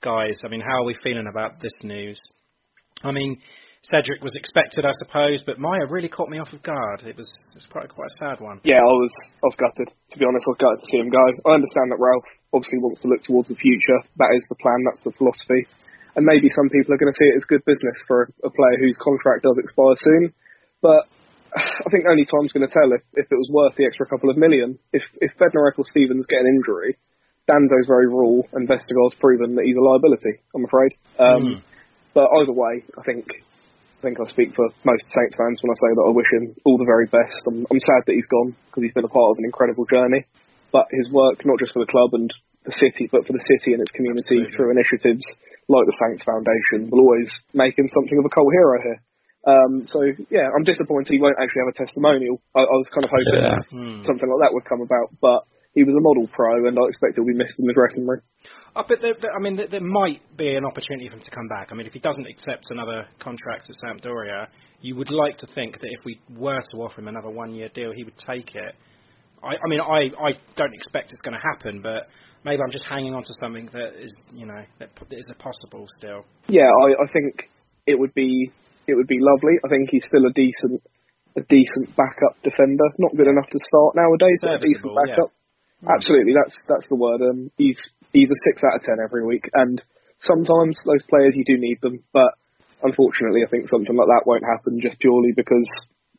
Guys, 0.00 0.38
I 0.44 0.48
mean, 0.48 0.60
how 0.60 0.82
are 0.82 0.84
we 0.84 0.96
feeling 1.02 1.26
about 1.30 1.60
this 1.60 1.72
news? 1.82 2.18
I 3.02 3.12
mean, 3.12 3.38
Cedric 3.82 4.22
was 4.22 4.34
expected, 4.34 4.84
I 4.84 4.90
suppose, 4.98 5.42
but 5.46 5.58
Maya 5.62 5.86
really 5.86 6.08
caught 6.10 6.28
me 6.28 6.38
off 6.38 6.52
of 6.52 6.62
guard. 6.62 7.06
It 7.06 7.16
was, 7.16 7.30
it 7.54 7.62
was 7.62 7.66
quite, 7.70 7.88
quite 7.88 8.10
a 8.10 8.18
sad 8.18 8.42
one. 8.42 8.60
Yeah, 8.66 8.82
I 8.82 8.94
was 8.98 9.14
I 9.38 9.46
was 9.46 9.58
gutted. 9.58 9.94
To 9.94 10.16
be 10.18 10.26
honest, 10.26 10.46
I 10.46 10.50
was 10.50 10.62
gutted 10.62 10.80
to 10.82 10.90
see 10.90 10.98
him 10.98 11.10
go. 11.10 11.22
I 11.46 11.54
understand 11.54 11.94
that 11.94 12.02
Ralph 12.02 12.26
obviously 12.50 12.82
wants 12.82 12.98
to 13.02 13.08
look 13.08 13.22
towards 13.22 13.48
the 13.48 13.58
future. 13.58 14.00
That 14.18 14.34
is 14.34 14.42
the 14.50 14.58
plan. 14.58 14.82
That's 14.82 15.04
the 15.06 15.14
philosophy. 15.14 15.70
And 16.18 16.26
maybe 16.26 16.50
some 16.50 16.66
people 16.66 16.90
are 16.90 16.98
going 16.98 17.12
to 17.12 17.20
see 17.22 17.30
it 17.30 17.38
as 17.38 17.46
good 17.46 17.62
business 17.62 17.94
for 18.10 18.26
a, 18.26 18.48
a 18.48 18.50
player 18.50 18.78
whose 18.82 18.98
contract 18.98 19.46
does 19.46 19.58
expire 19.62 19.94
soon. 20.02 20.34
But 20.82 21.06
I 21.56 21.88
think 21.90 22.04
only 22.04 22.26
time's 22.26 22.52
going 22.52 22.66
to 22.66 22.72
tell 22.72 22.92
if, 22.92 23.02
if 23.14 23.26
it 23.30 23.38
was 23.38 23.48
worth 23.52 23.76
the 23.76 23.86
extra 23.86 24.06
couple 24.06 24.30
of 24.30 24.36
million. 24.36 24.78
If 24.92 25.02
if 25.20 25.32
Bednarek 25.38 25.78
or 25.78 25.84
Stevens 25.88 26.26
get 26.28 26.40
an 26.40 26.48
injury, 26.48 26.96
Danso's 27.48 27.88
very 27.88 28.06
raw 28.06 28.44
and 28.52 28.68
Vestergaard's 28.68 29.16
proven 29.20 29.56
that 29.56 29.64
he's 29.64 29.76
a 29.76 29.84
liability. 29.84 30.44
I'm 30.54 30.64
afraid. 30.64 30.92
Um, 31.18 31.62
But 32.14 32.28
either 32.40 32.52
way, 32.52 32.84
I 32.98 33.02
think 33.06 33.24
I 33.30 34.00
think 34.02 34.18
I 34.20 34.26
speak 34.30 34.54
for 34.54 34.68
most 34.84 35.04
Saints 35.10 35.36
fans 35.38 35.58
when 35.62 35.72
I 35.74 35.78
say 35.78 35.90
that 35.96 36.06
I 36.06 36.12
wish 36.14 36.30
him 36.34 36.54
all 36.64 36.78
the 36.78 36.86
very 36.86 37.06
best. 37.06 37.38
I'm, 37.48 37.66
I'm 37.70 37.80
sad 37.80 38.06
that 38.06 38.14
he's 38.14 38.30
gone 38.30 38.54
because 38.66 38.82
he's 38.84 38.94
been 38.94 39.08
a 39.08 39.10
part 39.10 39.34
of 39.34 39.38
an 39.38 39.48
incredible 39.48 39.86
journey. 39.86 40.22
But 40.70 40.86
his 40.92 41.10
work, 41.10 41.42
not 41.48 41.58
just 41.58 41.72
for 41.72 41.80
the 41.80 41.90
club 41.90 42.12
and 42.12 42.28
the 42.64 42.76
city, 42.76 43.08
but 43.10 43.26
for 43.26 43.32
the 43.32 43.46
city 43.48 43.72
and 43.72 43.80
its 43.80 43.90
community 43.90 44.44
through 44.52 44.70
initiatives 44.70 45.24
like 45.68 45.86
the 45.88 45.98
Saints 45.98 46.22
Foundation, 46.24 46.90
will 46.92 47.06
always 47.06 47.28
make 47.54 47.76
him 47.78 47.88
something 47.88 48.18
of 48.18 48.24
a 48.24 48.32
cult 48.32 48.52
hero 48.52 48.76
here. 48.82 49.00
Um, 49.48 49.88
so 49.88 50.04
yeah, 50.28 50.52
I'm 50.52 50.64
disappointed 50.64 51.08
he 51.08 51.20
won't 51.20 51.40
actually 51.40 51.64
have 51.64 51.72
a 51.72 51.78
testimonial. 51.80 52.36
I, 52.52 52.60
I 52.60 52.76
was 52.76 52.88
kind 52.92 53.04
of 53.04 53.10
hoping 53.10 53.40
Yeah. 53.40 53.58
Hmm. 53.72 54.02
something 54.04 54.28
like 54.28 54.40
that 54.44 54.52
would 54.52 54.68
come 54.68 54.82
about, 54.84 55.08
but 55.24 55.48
he 55.72 55.84
was 55.84 55.94
a 55.96 56.04
model 56.04 56.28
pro, 56.28 56.68
and 56.68 56.76
I 56.76 56.82
expect 56.88 57.14
he'll 57.16 57.24
be 57.24 57.32
missed 57.32 57.56
in 57.58 57.64
the 57.64 57.72
dressing 57.72 58.06
room. 58.06 58.20
Uh, 58.76 58.82
but 58.86 59.00
there, 59.00 59.14
there, 59.20 59.32
I 59.32 59.40
mean, 59.40 59.56
there, 59.56 59.68
there 59.68 59.80
might 59.80 60.20
be 60.36 60.54
an 60.54 60.64
opportunity 60.64 61.08
for 61.08 61.16
him 61.16 61.22
to 61.22 61.30
come 61.30 61.48
back. 61.48 61.68
I 61.70 61.74
mean, 61.74 61.86
if 61.86 61.92
he 61.92 61.98
doesn't 62.00 62.26
accept 62.26 62.66
another 62.70 63.06
contract 63.20 63.70
at 63.70 63.76
Sampdoria, 63.80 64.48
you 64.80 64.96
would 64.96 65.10
like 65.10 65.38
to 65.38 65.46
think 65.54 65.80
that 65.80 65.88
if 65.90 66.04
we 66.04 66.20
were 66.36 66.60
to 66.72 66.76
offer 66.82 67.00
him 67.00 67.08
another 67.08 67.30
one-year 67.30 67.70
deal, 67.74 67.92
he 67.94 68.04
would 68.04 68.18
take 68.18 68.54
it. 68.54 68.74
I, 69.42 69.54
I 69.54 69.66
mean, 69.68 69.80
I, 69.80 70.12
I 70.20 70.30
don't 70.56 70.74
expect 70.74 71.10
it's 71.10 71.20
going 71.20 71.34
to 71.34 71.40
happen, 71.40 71.80
but 71.80 72.08
maybe 72.44 72.60
I'm 72.62 72.72
just 72.72 72.84
hanging 72.84 73.14
on 73.14 73.22
to 73.22 73.32
something 73.40 73.68
that 73.72 74.02
is, 74.02 74.12
you 74.32 74.46
know, 74.46 74.62
that 74.78 74.90
is 75.10 75.24
a 75.30 75.34
possible 75.34 75.86
still. 75.96 76.24
Yeah, 76.48 76.68
I, 76.68 77.04
I 77.04 77.12
think 77.12 77.48
it 77.86 77.98
would 77.98 78.12
be 78.14 78.50
it 78.88 78.96
would 78.96 79.08
be 79.08 79.20
lovely. 79.20 79.60
I 79.64 79.68
think 79.68 79.90
he's 79.90 80.06
still 80.08 80.26
a 80.26 80.32
decent 80.32 80.82
a 81.36 81.42
decent 81.46 81.94
backup 81.94 82.40
defender. 82.42 82.88
Not 82.98 83.14
good 83.14 83.28
enough 83.28 83.46
to 83.52 83.60
start 83.60 83.94
nowadays, 83.94 84.40
but 84.42 84.58
a 84.58 84.64
decent 84.64 84.92
backup. 84.96 85.30
Yeah. 85.30 85.94
Absolutely, 85.94 86.34
that's 86.34 86.56
that's 86.66 86.88
the 86.88 86.98
word. 86.98 87.22
Um, 87.22 87.50
he's 87.56 87.78
he's 88.12 88.30
a 88.30 88.38
six 88.42 88.62
out 88.66 88.80
of 88.80 88.82
ten 88.82 88.98
every 88.98 89.24
week, 89.24 89.46
and 89.54 89.80
sometimes 90.18 90.74
those 90.82 91.06
players 91.06 91.38
you 91.38 91.46
do 91.46 91.54
need 91.54 91.78
them, 91.80 92.02
but 92.12 92.34
unfortunately, 92.82 93.46
I 93.46 93.50
think 93.50 93.70
something 93.70 93.94
like 93.94 94.10
that 94.10 94.26
won't 94.26 94.42
happen 94.42 94.82
just 94.82 94.98
purely 94.98 95.30
because 95.36 95.68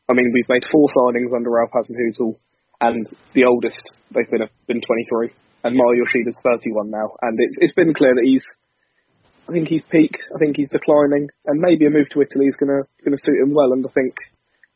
I 0.08 0.14
mean 0.14 0.32
we've 0.32 0.48
made 0.48 0.64
four 0.72 0.88
signings 0.96 1.36
under 1.36 1.52
Ralph 1.52 1.76
Hasenhüttl, 1.76 2.40
and 2.80 3.08
the 3.34 3.44
oldest 3.44 3.84
they've 4.16 4.30
been 4.32 4.48
have 4.48 4.56
been 4.68 4.80
23, 4.80 5.32
and 5.66 5.76
Maya 5.76 6.00
Yoshida's 6.00 6.40
31 6.40 6.90
now, 6.90 7.20
and 7.22 7.36
it's 7.40 7.58
it's 7.60 7.76
been 7.76 7.94
clear 7.94 8.16
that 8.16 8.24
he's 8.24 8.46
I 9.50 9.52
think 9.52 9.68
he's 9.68 9.82
peaked. 9.90 10.22
I 10.30 10.38
think 10.38 10.58
he's 10.58 10.70
declining, 10.70 11.28
and 11.46 11.60
maybe 11.60 11.88
a 11.88 11.90
move 11.90 12.06
to 12.14 12.22
Italy 12.22 12.46
is 12.46 12.56
gonna 12.60 12.86
gonna 13.04 13.18
suit 13.18 13.42
him 13.42 13.54
well. 13.54 13.74
And 13.74 13.84
I 13.86 13.90
think 13.90 14.14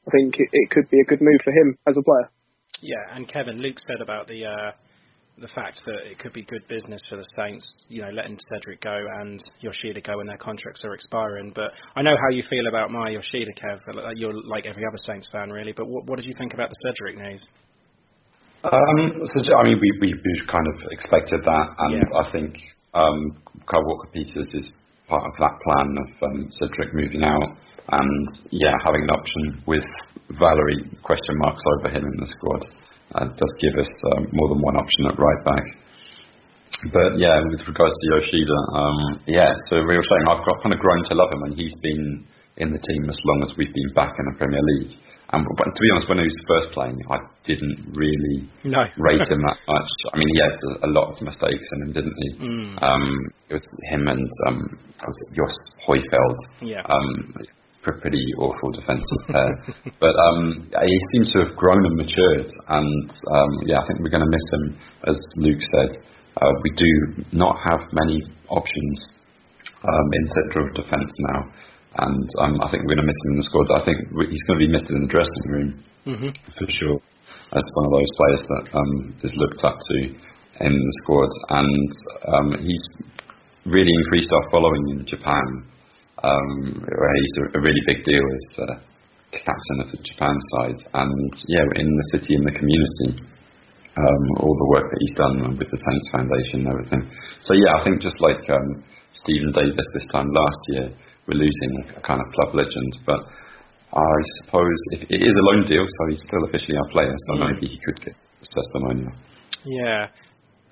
I 0.07 0.11
think 0.11 0.35
it, 0.39 0.49
it 0.51 0.69
could 0.71 0.89
be 0.89 0.99
a 0.99 1.05
good 1.05 1.21
move 1.21 1.41
for 1.43 1.53
him 1.53 1.77
as 1.87 1.95
a 1.95 2.01
player. 2.01 2.29
Yeah, 2.81 3.15
and 3.15 3.27
Kevin, 3.29 3.61
Luke 3.61 3.77
said 3.87 4.01
about 4.01 4.27
the 4.27 4.45
uh, 4.45 4.71
the 5.37 5.47
fact 5.47 5.81
that 5.85 6.09
it 6.09 6.17
could 6.19 6.33
be 6.33 6.43
good 6.43 6.67
business 6.67 7.01
for 7.09 7.17
the 7.17 7.25
Saints, 7.35 7.65
you 7.87 8.01
know, 8.01 8.09
letting 8.09 8.37
Cedric 8.51 8.81
go 8.81 8.97
and 9.21 9.43
Yoshida 9.61 10.01
go 10.01 10.17
when 10.17 10.27
their 10.27 10.37
contracts 10.37 10.81
are 10.83 10.93
expiring. 10.93 11.51
But 11.55 11.71
I 11.95 12.01
know 12.01 12.15
how 12.17 12.29
you 12.29 12.43
feel 12.49 12.67
about 12.67 12.91
my 12.91 13.09
Yoshida, 13.09 13.53
Kev. 13.53 13.79
You're 14.15 14.33
like 14.45 14.65
every 14.65 14.83
other 14.85 14.97
Saints 15.05 15.27
fan, 15.31 15.49
really. 15.49 15.71
But 15.71 15.87
what, 15.87 16.05
what 16.05 16.17
did 16.17 16.25
you 16.25 16.35
think 16.37 16.53
about 16.53 16.69
the 16.69 16.75
Cedric 16.81 17.17
news? 17.17 17.41
Um, 18.63 19.25
so 19.25 19.55
I 19.59 19.63
mean, 19.65 19.79
we 19.79 19.91
we, 20.01 20.13
we 20.13 20.41
kind 20.49 20.65
of 20.65 20.91
expected 20.91 21.41
that, 21.43 21.67
and 21.77 21.93
yeah. 21.93 22.19
I 22.19 22.31
think 22.31 22.55
um, 22.93 23.37
Kyle 23.65 23.83
Walker 23.85 24.09
Peters 24.13 24.47
is 24.53 24.69
part 25.07 25.23
of 25.25 25.33
that 25.39 25.55
plan 25.63 25.89
of 25.97 26.09
um, 26.29 26.47
Cedric 26.61 26.93
moving 26.93 27.23
out 27.23 27.57
and 27.91 28.27
yeah, 28.51 28.71
having 28.85 29.03
an 29.03 29.11
option 29.11 29.61
with 29.67 29.83
Valery 30.39 30.79
question 31.03 31.35
marks 31.37 31.61
over 31.77 31.89
him 31.89 32.03
in 32.03 32.17
the 32.19 32.27
squad 32.27 32.63
uh, 33.15 33.25
does 33.27 33.53
give 33.59 33.75
us 33.77 33.91
um, 34.15 34.27
more 34.31 34.47
than 34.49 34.61
one 34.61 34.77
option 34.77 35.05
at 35.11 35.19
right 35.19 35.43
back. 35.45 35.65
But 36.91 37.19
yeah, 37.19 37.37
with 37.51 37.61
regards 37.67 37.93
to 37.93 38.05
Yoshida, 38.15 38.59
um, 38.73 38.97
yeah, 39.27 39.53
so 39.69 39.77
real 39.77 40.01
shame. 40.01 40.25
I've 40.27 40.45
got 40.45 40.63
kind 40.63 40.73
of 40.73 40.79
grown 40.79 41.03
to 41.05 41.13
love 41.15 41.31
him, 41.31 41.43
and 41.43 41.53
he's 41.55 41.75
been 41.81 42.25
in 42.57 42.71
the 42.71 42.81
team 42.81 43.03
as 43.07 43.17
long 43.25 43.41
as 43.43 43.53
we've 43.57 43.73
been 43.73 43.93
back 43.93 44.11
in 44.17 44.25
the 44.33 44.37
Premier 44.37 44.61
League. 44.61 44.97
And 45.33 45.45
but 45.57 45.65
to 45.65 45.81
be 45.81 45.89
honest, 45.89 46.07
when 46.07 46.21
he 46.21 46.29
was 46.29 46.39
first 46.45 46.73
playing, 46.73 46.97
I 47.09 47.17
didn't 47.43 47.97
really 47.97 48.47
no. 48.63 48.85
rate 49.01 49.25
him 49.25 49.41
that 49.41 49.57
much. 49.67 49.91
I 50.13 50.17
mean, 50.17 50.29
he 50.29 50.39
had 50.39 50.57
a, 50.85 50.89
lot 50.93 51.09
of 51.09 51.21
mistakes 51.21 51.65
in 51.73 51.81
him, 51.81 51.91
didn't 51.91 52.17
he? 52.21 52.29
Mm. 52.37 52.83
Um, 52.83 53.05
it 53.49 53.53
was 53.53 53.65
him 53.89 54.07
and 54.07 54.29
um, 54.47 54.61
was 55.01 55.17
it 55.17 55.35
Jos 55.35 55.57
Hooiveld. 55.89 56.37
Yeah. 56.61 56.85
Um, 56.85 57.33
pretty 57.81 58.23
awful 58.37 58.71
defensive 58.71 59.23
pair. 59.27 59.51
but 59.99 60.15
um, 60.15 60.69
he 60.71 60.97
seems 61.11 61.33
to 61.33 61.43
have 61.43 61.55
grown 61.57 61.83
and 61.83 61.97
matured, 61.97 62.47
and 62.69 63.09
um, 63.11 63.51
yeah, 63.65 63.79
I 63.79 63.85
think 63.87 63.99
we're 63.99 64.13
going 64.13 64.23
to 64.23 64.31
miss 64.31 64.47
him, 64.53 64.79
as 65.07 65.17
Luke 65.37 65.61
said. 65.61 65.97
Uh, 66.41 66.53
we 66.63 66.71
do 66.77 67.23
not 67.31 67.57
have 67.61 67.81
many 67.91 68.21
options 68.49 69.13
um, 69.83 70.07
in 70.13 70.27
centre 70.27 70.67
of 70.67 70.73
defence 70.73 71.11
now, 71.29 71.51
and 71.97 72.27
um, 72.41 72.57
I 72.61 72.71
think 72.71 72.83
we're 72.83 72.97
going 72.97 73.05
to 73.05 73.11
miss 73.11 73.21
him 73.27 73.37
in 73.37 73.39
the 73.41 73.47
squad. 73.49 73.67
I 73.69 73.85
think 73.85 73.97
he's 74.29 74.45
going 74.49 74.57
to 74.59 74.65
be 74.65 74.71
missed 74.71 74.89
in 74.89 75.05
the 75.05 75.11
dressing 75.13 75.47
room 75.49 75.69
mm-hmm. 76.09 76.31
for 76.57 76.67
sure, 76.69 76.97
as 77.53 77.65
one 77.77 77.85
of 77.85 77.93
those 77.93 78.11
players 78.17 78.43
that 78.49 78.65
um, 78.73 78.91
is 79.21 79.33
looked 79.37 79.61
up 79.61 79.77
to 79.77 79.97
in 80.65 80.73
the 80.73 80.95
squad, 81.05 81.31
and 81.53 81.91
um, 82.29 82.47
he's 82.65 82.85
really 83.65 83.93
increased 83.93 84.31
our 84.33 84.45
following 84.49 84.83
in 84.97 85.05
Japan 85.05 85.45
um, 86.23 86.81
where 86.81 87.15
he's 87.19 87.35
a, 87.41 87.57
a, 87.57 87.61
really 87.61 87.83
big 87.85 88.03
deal 88.03 88.23
as 88.23 88.45
uh, 88.59 88.75
captain 89.31 89.77
of 89.81 89.91
the 89.91 89.99
Japan 90.01 90.35
side, 90.55 90.79
and 90.93 91.31
yeah, 91.47 91.65
in 91.75 91.89
the 91.89 92.07
city 92.15 92.35
and 92.35 92.45
the 92.47 92.55
community, 92.57 93.21
um, 93.97 94.23
all 94.39 94.55
the 94.55 94.69
work 94.73 94.87
that 94.89 94.99
he's 94.99 95.17
done 95.17 95.57
with 95.57 95.69
the 95.69 95.77
Saints 95.77 96.07
Foundation 96.11 96.65
and 96.65 96.69
everything. 96.69 97.01
So 97.41 97.53
yeah, 97.53 97.77
I 97.77 97.83
think 97.83 98.01
just 98.01 98.19
like 98.21 98.41
um, 98.49 98.83
Steven 99.13 99.51
Davis 99.51 99.87
this 99.93 100.07
time 100.09 100.29
last 100.31 100.61
year, 100.73 100.87
we're 101.27 101.39
losing 101.39 101.73
a 101.97 102.01
kind 102.01 102.21
of 102.21 102.27
club 102.33 102.55
legend, 102.55 102.97
but. 103.05 103.19
I 103.93 104.17
suppose 104.41 104.79
if 104.97 105.01
it 105.05 105.21
is 105.21 105.33
a 105.37 105.43
loan 105.53 105.69
deal, 105.69 105.85
so 105.85 106.09
he's 106.09 106.23
still 106.25 106.41
officially 106.49 106.75
our 106.81 106.89
player, 106.89 107.13
so 107.29 107.37
mm. 107.37 107.45
maybe 107.45 107.67
he 107.69 107.77
could 107.85 108.01
get 108.01 108.17
a 108.17 108.41
testimonial. 108.41 109.13
Yeah, 109.69 110.07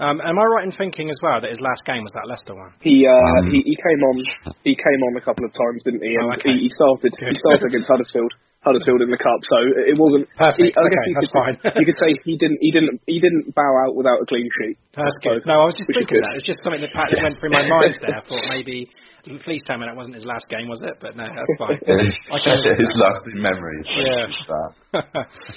um, 0.02 0.18
am 0.18 0.34
I 0.34 0.46
right 0.58 0.66
in 0.66 0.74
thinking 0.74 1.14
as 1.14 1.20
well 1.22 1.38
that 1.38 1.54
his 1.54 1.62
last 1.62 1.86
game 1.86 2.02
was 2.02 2.10
that 2.18 2.26
Leicester 2.26 2.58
one? 2.58 2.74
He 2.82 3.06
uh, 3.06 3.14
um, 3.14 3.54
he, 3.54 3.62
he 3.62 3.78
came 3.78 4.02
on 4.02 4.18
he 4.66 4.74
came 4.74 5.02
on 5.06 5.14
a 5.14 5.22
couple 5.22 5.46
of 5.46 5.54
times, 5.54 5.78
didn't 5.86 6.02
he? 6.02 6.18
And 6.18 6.26
oh, 6.26 6.34
okay. 6.42 6.58
he, 6.58 6.66
he 6.66 6.70
started 6.74 7.14
Good. 7.14 7.30
he 7.30 7.38
started 7.38 7.70
against 7.70 7.86
Huddersfield. 7.86 8.34
Huddersfield 8.62 9.02
in 9.02 9.10
the 9.10 9.18
cup, 9.18 9.42
so 9.50 9.58
it 9.74 9.98
wasn't. 9.98 10.30
Perfect. 10.38 10.62
He, 10.62 10.70
okay, 10.70 11.10
that's 11.18 11.34
could, 11.34 11.42
fine. 11.42 11.56
you 11.82 11.86
could 11.90 11.98
say 11.98 12.14
he 12.22 12.38
didn't, 12.38 12.62
he 12.62 12.70
didn't, 12.70 13.02
he 13.10 13.18
didn't 13.18 13.58
bow 13.58 13.74
out 13.82 13.98
without 13.98 14.22
a 14.22 14.26
clean 14.30 14.46
sheet. 14.62 14.78
That's 14.94 15.18
good. 15.26 15.42
No, 15.50 15.66
I 15.66 15.66
was 15.66 15.74
just 15.74 15.90
thinking 15.90 16.22
that. 16.22 16.38
It's 16.38 16.46
just 16.46 16.62
something 16.62 16.86
that 16.86 16.94
yeah. 16.94 17.26
went 17.26 17.42
through 17.42 17.50
my 17.50 17.66
mind 17.66 17.98
there. 17.98 18.22
I 18.22 18.22
thought 18.30 18.46
maybe, 18.54 18.86
please 19.42 19.66
tell 19.66 19.82
me 19.82 19.90
that 19.90 19.98
wasn't 19.98 20.14
his 20.14 20.30
last 20.30 20.46
game, 20.46 20.70
was 20.70 20.78
it? 20.86 21.02
But 21.02 21.18
no, 21.18 21.26
that's 21.26 21.56
fine. 21.58 21.82
his 21.90 22.94
last 23.02 23.26
in 23.34 23.42
memory. 23.42 23.82
Yeah. 23.98 24.30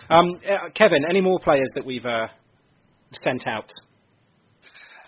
um, 0.08 0.40
uh, 0.40 0.72
Kevin, 0.72 1.04
any 1.04 1.20
more 1.20 1.36
players 1.44 1.68
that 1.76 1.84
we've 1.84 2.08
uh, 2.08 2.32
sent 3.12 3.46
out 3.46 3.68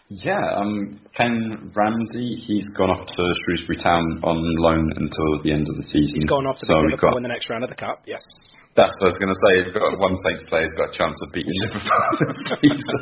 yeah, 0.09 0.39
um, 0.55 1.01
Ken 1.17 1.73
Ramsey, 1.75 2.39
he's 2.47 2.67
gone 2.79 2.91
off 2.91 3.07
to 3.09 3.23
Shrewsbury 3.45 3.79
Town 3.83 4.21
on 4.23 4.39
loan 4.63 4.93
until 4.95 5.43
the 5.43 5.51
end 5.53 5.69
of 5.69 5.77
the 5.77 5.83
season. 5.83 6.15
He's 6.15 6.31
gone 6.31 6.47
off 6.47 6.59
to 6.59 6.67
so 6.67 6.79
Liverpool 6.79 7.11
got, 7.11 7.17
in 7.17 7.23
the 7.25 7.29
next 7.29 7.51
round 7.51 7.65
of 7.65 7.71
the 7.71 7.77
Cup, 7.77 8.03
yes. 8.07 8.23
That's 8.77 8.93
what 9.01 9.11
I 9.11 9.11
was 9.11 9.19
going 9.19 9.35
to 9.35 9.43
say. 9.43 9.53
We've 9.67 9.75
got 9.75 9.99
one 9.99 10.15
Saints 10.23 10.45
player's 10.47 10.71
got 10.79 10.95
a 10.95 10.97
chance 10.97 11.19
of 11.27 11.33
beating 11.35 11.59
Liverpool 11.59 12.07
this 12.23 12.39
season. 12.63 12.99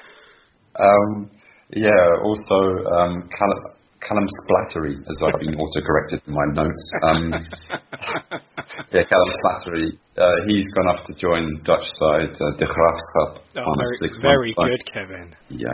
um, 0.80 1.30
yeah, 1.76 2.24
also 2.24 2.56
um, 2.88 3.28
Callum, 3.28 3.60
Callum 4.00 4.24
Splattery, 4.24 4.96
as 4.96 5.16
I've 5.20 5.40
been 5.44 5.60
auto-corrected 5.60 6.22
in 6.24 6.32
my 6.32 6.46
notes. 6.56 6.84
Um, 7.04 8.40
yeah, 8.92 9.04
Callum 9.04 9.30
Splattery, 9.44 9.98
uh, 10.16 10.36
he's 10.48 10.66
gone 10.74 10.88
off 10.88 11.06
to 11.06 11.14
join 11.14 11.60
Dutch 11.64 11.86
side 12.00 12.32
uh, 12.34 12.56
De 12.58 12.66
Graafschap 12.66 13.40
oh, 13.56 13.60
on 13.60 13.78
very, 13.78 13.88
a 13.88 14.02
six 14.02 14.18
Very 14.22 14.54
good, 14.54 14.82
Kevin. 14.92 15.34
Yeah. 15.48 15.68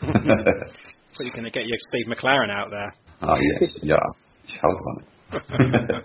so 1.12 1.24
you're 1.24 1.32
going 1.32 1.44
to 1.44 1.50
get 1.50 1.66
your 1.66 1.78
Steve 1.88 2.06
McClaren 2.06 2.50
out 2.50 2.70
there. 2.70 2.92
Ah, 3.22 3.36
yes, 3.60 3.72
yeah. 3.82 3.96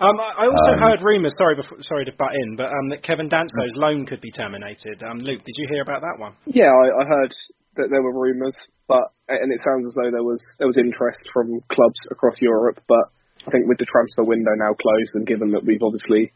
Um, 0.00 0.18
I 0.18 0.50
also 0.50 0.72
um, 0.72 0.80
heard 0.80 1.00
rumours. 1.02 1.32
Sorry, 1.38 1.54
before, 1.54 1.78
sorry 1.82 2.04
to 2.06 2.12
butt 2.18 2.34
in, 2.34 2.56
but 2.56 2.66
um, 2.66 2.88
that 2.90 3.04
Kevin 3.04 3.28
Danso's 3.28 3.76
loan 3.76 4.04
could 4.04 4.20
be 4.20 4.32
terminated. 4.32 4.98
Um, 4.98 5.18
Luke, 5.18 5.38
did 5.44 5.54
you 5.54 5.68
hear 5.70 5.82
about 5.82 6.00
that 6.00 6.18
one? 6.18 6.34
Yeah, 6.46 6.74
I, 6.74 7.02
I 7.02 7.06
heard 7.06 7.30
that 7.76 7.86
there 7.88 8.02
were 8.02 8.18
rumours, 8.18 8.56
but 8.88 9.14
and 9.28 9.52
it 9.52 9.60
sounds 9.62 9.86
as 9.86 9.94
though 9.94 10.10
there 10.10 10.24
was 10.24 10.42
there 10.58 10.66
was 10.66 10.76
interest 10.76 11.22
from 11.32 11.60
clubs 11.70 12.00
across 12.10 12.34
Europe. 12.40 12.82
But 12.88 13.14
I 13.46 13.50
think 13.50 13.66
with 13.66 13.78
the 13.78 13.88
transfer 13.88 14.24
window 14.24 14.54
now 14.56 14.74
closed, 14.74 15.12
and 15.14 15.26
given 15.26 15.50
that 15.52 15.64
we've 15.64 15.82
obviously 15.82 16.32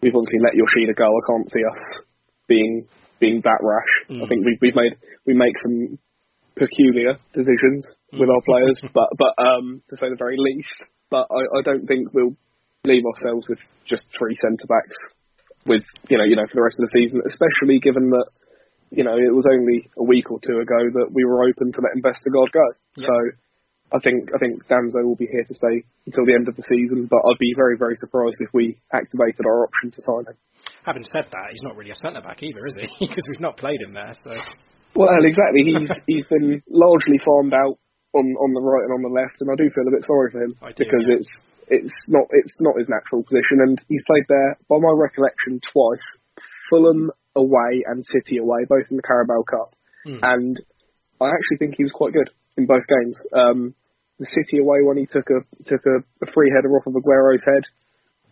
we've 0.00 0.16
obviously 0.16 0.40
let 0.40 0.56
Yoshida 0.56 0.94
go, 0.94 1.06
I 1.06 1.22
can't 1.26 1.48
see 1.50 1.62
us 1.64 1.80
being 2.48 2.86
being 3.20 3.40
that 3.44 3.60
rash. 3.60 3.92
Mm. 4.10 4.24
I 4.24 4.26
think 4.28 4.40
we've 4.44 4.60
we've 4.60 4.78
made 4.78 4.96
we 5.26 5.34
make 5.34 5.56
some 5.62 5.98
peculiar 6.56 7.16
decisions 7.34 7.84
mm. 8.12 8.20
with 8.20 8.30
our 8.30 8.42
players, 8.42 8.80
but 8.96 9.08
but 9.18 9.32
um, 9.40 9.82
to 9.90 9.96
say 9.96 10.08
the 10.08 10.18
very 10.18 10.36
least. 10.38 10.88
But 11.10 11.28
I, 11.28 11.60
I 11.60 11.60
don't 11.62 11.86
think 11.86 12.14
we'll 12.14 12.36
leave 12.84 13.04
ourselves 13.04 13.44
with 13.48 13.60
just 13.84 14.02
three 14.16 14.36
centre 14.40 14.66
backs 14.66 14.96
with 15.66 15.84
you 16.08 16.16
know 16.16 16.24
you 16.24 16.36
know 16.36 16.48
for 16.48 16.56
the 16.56 16.64
rest 16.64 16.80
of 16.80 16.88
the 16.88 16.94
season, 16.96 17.20
especially 17.28 17.78
given 17.78 18.10
that 18.10 18.26
you 18.92 19.04
know, 19.04 19.16
it 19.16 19.32
was 19.32 19.48
only 19.48 19.88
a 19.96 20.04
week 20.04 20.30
or 20.30 20.38
two 20.44 20.60
ago 20.60 20.76
that 21.00 21.08
we 21.10 21.24
were 21.24 21.48
open 21.48 21.72
to 21.72 21.80
letting 21.80 22.04
Vestergaard 22.04 22.52
go. 22.52 22.66
Yep. 23.00 23.08
So 23.08 23.14
I 23.92 24.00
think 24.00 24.32
I 24.34 24.38
think 24.40 24.64
Danso 24.66 25.04
will 25.04 25.20
be 25.20 25.28
here 25.28 25.44
to 25.44 25.54
stay 25.54 25.84
until 26.08 26.24
the 26.24 26.34
end 26.34 26.48
of 26.48 26.56
the 26.56 26.64
season, 26.64 27.06
but 27.06 27.20
I'd 27.20 27.38
be 27.38 27.52
very 27.56 27.76
very 27.76 27.96
surprised 28.00 28.40
if 28.40 28.48
we 28.52 28.80
activated 28.92 29.44
our 29.44 29.68
option 29.68 29.92
to 29.92 30.00
sign 30.02 30.24
him. 30.32 30.36
Having 30.84 31.04
said 31.12 31.26
that, 31.30 31.52
he's 31.52 31.62
not 31.62 31.76
really 31.76 31.92
a 31.92 32.00
centre 32.00 32.24
back 32.24 32.42
either, 32.42 32.66
is 32.66 32.74
he? 32.74 32.88
because 33.06 33.24
we've 33.28 33.44
not 33.44 33.56
played 33.56 33.80
him 33.80 33.92
there. 33.92 34.16
So. 34.24 34.32
Well, 34.96 35.24
exactly. 35.24 35.62
He's 35.64 35.92
he's 36.06 36.26
been 36.28 36.62
largely 36.68 37.20
farmed 37.20 37.52
out 37.52 37.76
on 38.12 38.26
on 38.40 38.50
the 38.56 38.64
right 38.64 38.84
and 38.88 38.96
on 38.96 39.02
the 39.04 39.12
left, 39.12 39.40
and 39.40 39.48
I 39.52 39.56
do 39.56 39.68
feel 39.72 39.88
a 39.88 39.94
bit 39.94 40.04
sorry 40.04 40.32
for 40.32 40.40
him 40.40 40.52
do, 40.56 40.84
because 40.84 41.04
yeah. 41.08 41.16
it's 41.20 41.28
it's 41.68 41.94
not 42.08 42.26
it's 42.32 42.56
not 42.60 42.80
his 42.80 42.88
natural 42.88 43.24
position, 43.24 43.60
and 43.60 43.76
he's 43.88 44.04
played 44.08 44.24
there 44.28 44.56
by 44.68 44.80
my 44.80 44.92
recollection 44.96 45.60
twice, 45.72 46.04
Fulham 46.68 47.12
away 47.36 47.84
and 47.86 48.04
City 48.04 48.36
away, 48.36 48.64
both 48.68 48.88
in 48.90 48.96
the 48.96 49.06
Carabao 49.06 49.44
Cup, 49.48 49.76
Hmm. 50.04 50.18
and 50.20 50.60
I 51.20 51.30
actually 51.30 51.58
think 51.58 51.74
he 51.76 51.84
was 51.84 51.92
quite 51.92 52.12
good 52.12 52.30
in 52.56 52.66
both 52.66 52.82
games. 52.88 53.16
Um, 53.32 53.74
the 54.18 54.26
City 54.26 54.60
away 54.60 54.82
when 54.82 54.96
he 54.96 55.06
took 55.06 55.28
a 55.30 55.40
took 55.64 55.82
a, 55.86 56.04
a 56.24 56.28
free 56.32 56.52
header 56.54 56.70
off 56.76 56.86
of 56.86 56.94
Aguero's 56.96 57.42
head. 57.44 57.64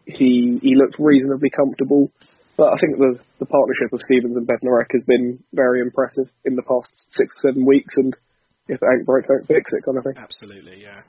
He 0.06 0.58
he 0.62 0.74
looked 0.76 0.96
reasonably 0.98 1.50
comfortable, 1.50 2.10
but 2.56 2.72
I 2.72 2.76
think 2.80 2.98
the 2.98 3.18
the 3.38 3.46
partnership 3.46 3.92
of 3.92 4.00
Stevens 4.04 4.36
and 4.36 4.46
Bednarek 4.46 4.92
has 4.92 5.04
been 5.06 5.42
very 5.52 5.80
impressive 5.80 6.28
in 6.44 6.56
the 6.56 6.62
past 6.62 6.90
six 7.10 7.32
or 7.40 7.50
seven 7.50 7.66
weeks, 7.66 7.92
and 7.96 8.14
if 8.68 8.78
it 8.80 8.88
ain't 8.92 9.06
broke, 9.06 9.26
don't 9.26 9.46
fix 9.46 9.70
it, 9.72 9.84
kind 9.84 9.98
of 9.98 10.04
thing. 10.04 10.16
Absolutely, 10.16 10.82
yeah. 10.82 11.02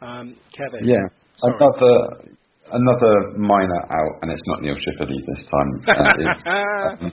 Um, 0.00 0.36
Kevin. 0.54 0.86
Yeah, 0.86 1.06
Sorry. 1.36 1.54
another 1.58 2.32
another 2.72 3.38
minor 3.38 3.82
out, 3.90 4.14
and 4.22 4.30
it's 4.30 4.42
not 4.46 4.62
Neil 4.62 4.76
Shipley 4.76 5.18
this 5.26 5.46
time. 5.46 5.70
Uh, 5.88 6.14
it's, 6.18 6.44
um, 6.46 7.12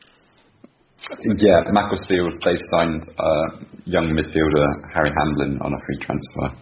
yeah, 1.38 1.62
Macclesfield 1.72 2.34
they've 2.44 2.66
signed 2.72 3.04
uh, 3.20 3.66
young 3.86 4.10
midfielder 4.10 4.68
Harry 4.94 5.12
Hamlin 5.18 5.60
on 5.62 5.74
a 5.74 5.78
free 5.86 6.00
transfer. 6.02 6.62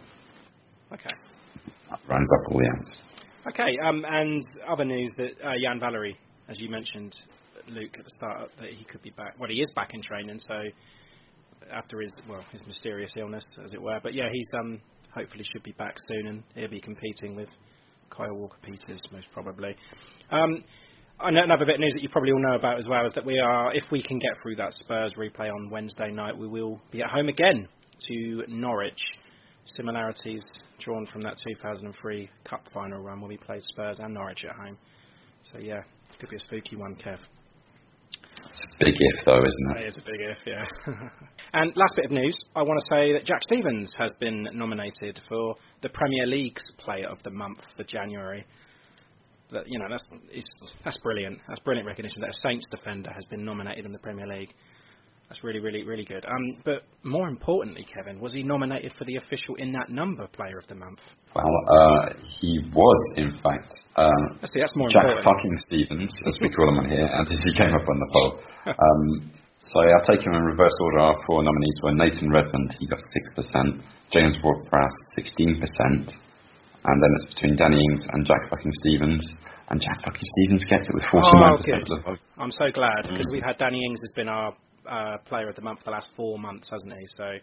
Okay. 0.93 1.09
That 1.89 1.99
rounds 2.07 2.29
up 2.31 2.51
all 2.51 2.59
the 2.59 2.69
outs. 2.77 3.01
Okay, 3.47 3.77
um, 3.85 4.05
and 4.07 4.41
other 4.69 4.85
news 4.85 5.11
that 5.17 5.31
uh, 5.45 5.53
Yan 5.57 5.79
Valery, 5.79 6.17
as 6.47 6.59
you 6.59 6.69
mentioned, 6.69 7.13
Luke, 7.67 7.95
at 7.97 8.05
the 8.05 8.11
start, 8.11 8.51
that 8.61 8.69
he 8.69 8.83
could 8.85 9.01
be 9.01 9.09
back. 9.11 9.35
Well, 9.39 9.49
he 9.49 9.59
is 9.61 9.69
back 9.75 9.93
in 9.93 10.01
training, 10.01 10.39
so 10.39 10.55
after 11.71 11.99
his 11.99 12.15
well 12.29 12.43
his 12.51 12.61
mysterious 12.67 13.11
illness, 13.17 13.43
as 13.63 13.73
it 13.73 13.81
were. 13.81 13.99
But 14.01 14.13
yeah, 14.13 14.29
he's 14.31 14.47
um 14.57 14.79
hopefully 15.13 15.43
should 15.51 15.63
be 15.63 15.73
back 15.73 15.95
soon, 16.09 16.27
and 16.27 16.43
he'll 16.55 16.69
be 16.69 16.79
competing 16.79 17.35
with 17.35 17.49
Kyle 18.09 18.33
Walker 18.33 18.57
Peters 18.61 19.01
most 19.11 19.27
probably. 19.33 19.75
Um, 20.31 20.63
another 21.19 21.65
bit 21.65 21.75
of 21.75 21.81
news 21.81 21.93
that 21.93 22.01
you 22.01 22.09
probably 22.09 22.31
all 22.31 22.41
know 22.41 22.55
about 22.55 22.79
as 22.79 22.87
well 22.87 23.05
is 23.05 23.11
that 23.13 23.25
we 23.25 23.39
are, 23.39 23.73
if 23.73 23.83
we 23.91 24.01
can 24.01 24.19
get 24.19 24.31
through 24.41 24.55
that 24.55 24.73
Spurs 24.73 25.13
replay 25.17 25.51
on 25.51 25.69
Wednesday 25.69 26.11
night, 26.11 26.37
we 26.37 26.47
will 26.47 26.81
be 26.91 27.01
at 27.01 27.09
home 27.09 27.29
again 27.29 27.67
to 28.07 28.43
Norwich. 28.47 28.99
Similarities 29.65 30.43
drawn 30.79 31.05
from 31.11 31.21
that 31.21 31.37
2003 31.47 32.29
Cup 32.43 32.67
final 32.73 33.01
run 33.01 33.21
where 33.21 33.29
we 33.29 33.37
played 33.37 33.61
Spurs 33.63 33.97
and 33.99 34.13
Norwich 34.13 34.45
at 34.45 34.55
home. 34.55 34.77
So 35.51 35.59
yeah, 35.59 35.81
could 36.19 36.29
be 36.29 36.35
a 36.35 36.39
spooky 36.39 36.75
one, 36.75 36.95
Kev. 36.95 37.19
It's 38.49 38.61
a 38.61 38.85
big 38.85 38.95
if, 38.97 39.25
though, 39.25 39.39
isn't 39.39 39.77
it? 39.77 39.83
it? 39.83 39.87
is 39.87 39.97
a 39.97 40.01
big 40.01 40.19
if, 40.19 40.37
yeah. 40.45 40.65
and 41.53 41.73
last 41.75 41.95
bit 41.95 42.05
of 42.05 42.11
news, 42.11 42.37
I 42.55 42.61
want 42.61 42.79
to 42.79 42.85
say 42.95 43.13
that 43.13 43.25
Jack 43.25 43.41
Stevens 43.43 43.93
has 43.97 44.13
been 44.19 44.47
nominated 44.53 45.19
for 45.27 45.55
the 45.81 45.89
Premier 45.89 46.27
League's 46.27 46.61
Player 46.77 47.07
of 47.07 47.21
the 47.23 47.31
Month 47.31 47.59
for 47.75 47.83
January. 47.83 48.45
That 49.51 49.63
you 49.67 49.79
know, 49.79 49.87
that's 49.89 50.03
that's 50.83 50.97
brilliant. 50.99 51.39
That's 51.47 51.59
brilliant 51.61 51.87
recognition 51.87 52.21
that 52.21 52.29
a 52.29 52.39
Saints 52.43 52.65
defender 52.69 53.11
has 53.11 53.25
been 53.25 53.43
nominated 53.43 53.85
in 53.85 53.91
the 53.91 53.99
Premier 53.99 54.27
League. 54.27 54.53
That's 55.29 55.43
really, 55.43 55.59
really, 55.59 55.83
really 55.83 56.05
good. 56.05 56.23
Um, 56.25 56.61
but 56.63 56.83
more 57.03 57.27
importantly, 57.27 57.85
Kevin, 57.89 58.19
was 58.19 58.33
he 58.33 58.43
nominated 58.43 58.93
for 58.99 59.05
the 59.05 59.15
official 59.17 59.55
in 59.57 59.71
that 59.73 59.89
number 59.89 60.27
Player 60.27 60.59
of 60.59 60.67
the 60.67 60.75
Month? 60.75 60.99
Well, 61.33 61.45
uh, 61.73 62.13
he 62.39 62.61
was, 62.71 62.99
in 63.17 63.31
fact, 63.41 63.71
um, 63.97 64.37
See, 64.45 64.59
that's 64.59 64.75
more 64.75 64.89
Jack 64.89 65.05
important. 65.09 65.25
fucking 65.25 65.57
Stevens, 65.65 66.13
as 66.27 66.35
we 66.41 66.49
call 66.53 66.69
him 66.69 66.77
on 66.85 66.89
here, 66.89 67.07
and 67.09 67.25
he 67.45 67.53
came 67.57 67.73
up 67.73 67.81
on 67.87 67.97
the 67.99 68.09
poll. 68.13 68.39
Um, 68.73 69.31
so 69.57 69.79
I'll 69.79 70.05
take 70.07 70.25
him 70.25 70.33
in 70.33 70.41
reverse 70.43 70.71
order. 70.81 70.99
Our 70.99 71.17
four 71.27 71.43
nominees 71.43 71.77
were 71.83 71.93
Nathan 71.93 72.29
Redmond, 72.31 72.75
he 72.79 72.87
got 72.87 72.99
6%, 72.99 73.81
James 74.11 74.37
Ward-Prowse, 74.43 74.97
16%, 75.17 75.59
and 76.85 76.95
then 77.03 77.11
it's 77.15 77.33
between 77.35 77.55
Danny 77.57 77.79
Ings 77.79 78.05
and 78.11 78.25
Jack 78.25 78.49
fucking 78.49 78.71
Stevens, 78.79 79.25
and 79.69 79.81
Jack 79.81 79.99
fucking 80.05 80.21
Stevens 80.35 80.63
gets 80.69 80.85
it 80.87 80.93
with 80.93 81.03
49% 81.03 81.23
Oh, 81.23 81.55
of 81.55 81.61
the 81.63 82.01
vote. 82.05 82.19
I'm 82.37 82.51
so 82.51 82.71
glad 82.71 83.03
because 83.03 83.27
Mm. 83.27 83.31
we've 83.31 83.43
had 83.43 83.57
Danny 83.57 83.83
Ings 83.83 83.99
has 84.01 84.13
been 84.15 84.27
our 84.29 84.53
uh, 84.89 85.17
player 85.25 85.49
of 85.49 85.55
the 85.55 85.61
month 85.61 85.79
for 85.79 85.85
the 85.85 85.91
last 85.91 86.07
four 86.15 86.37
months, 86.39 86.67
hasn't 86.71 86.93
he? 86.93 87.05
So, 87.17 87.37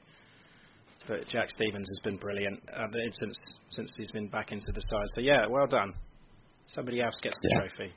but 1.09 1.29
Jack 1.29 1.51
Stevens 1.51 1.89
has 1.89 1.99
been 2.05 2.17
brilliant 2.19 2.61
uh, 2.75 2.87
since 3.21 3.37
since 3.71 3.91
he's 3.99 4.11
been 4.11 4.29
back 4.29 4.53
into 4.53 4.71
the 4.73 4.81
side. 4.91 5.07
So 5.15 5.21
yeah, 5.23 5.47
well 5.49 5.67
done. 5.67 5.95
Somebody 6.75 7.01
else 7.01 7.15
gets 7.23 7.37
the 7.43 7.49
Yeah. 7.53 7.61
trophy. 7.61 7.93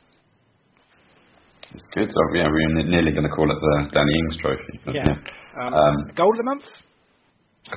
It's 1.74 1.84
good, 1.96 2.10
so 2.12 2.22
yeah, 2.36 2.48
we're 2.52 2.84
nearly 2.86 3.12
going 3.12 3.24
to 3.24 3.30
call 3.34 3.50
it 3.50 3.58
the 3.60 3.90
Danny 3.94 4.14
Ings 4.20 4.38
trophy. 4.38 4.80
but 4.86 4.94
Yeah. 4.96 5.16
Um, 5.62 5.74
Um, 5.74 5.96
goal 6.16 6.30
of 6.32 6.38
the 6.38 6.44
month. 6.44 6.66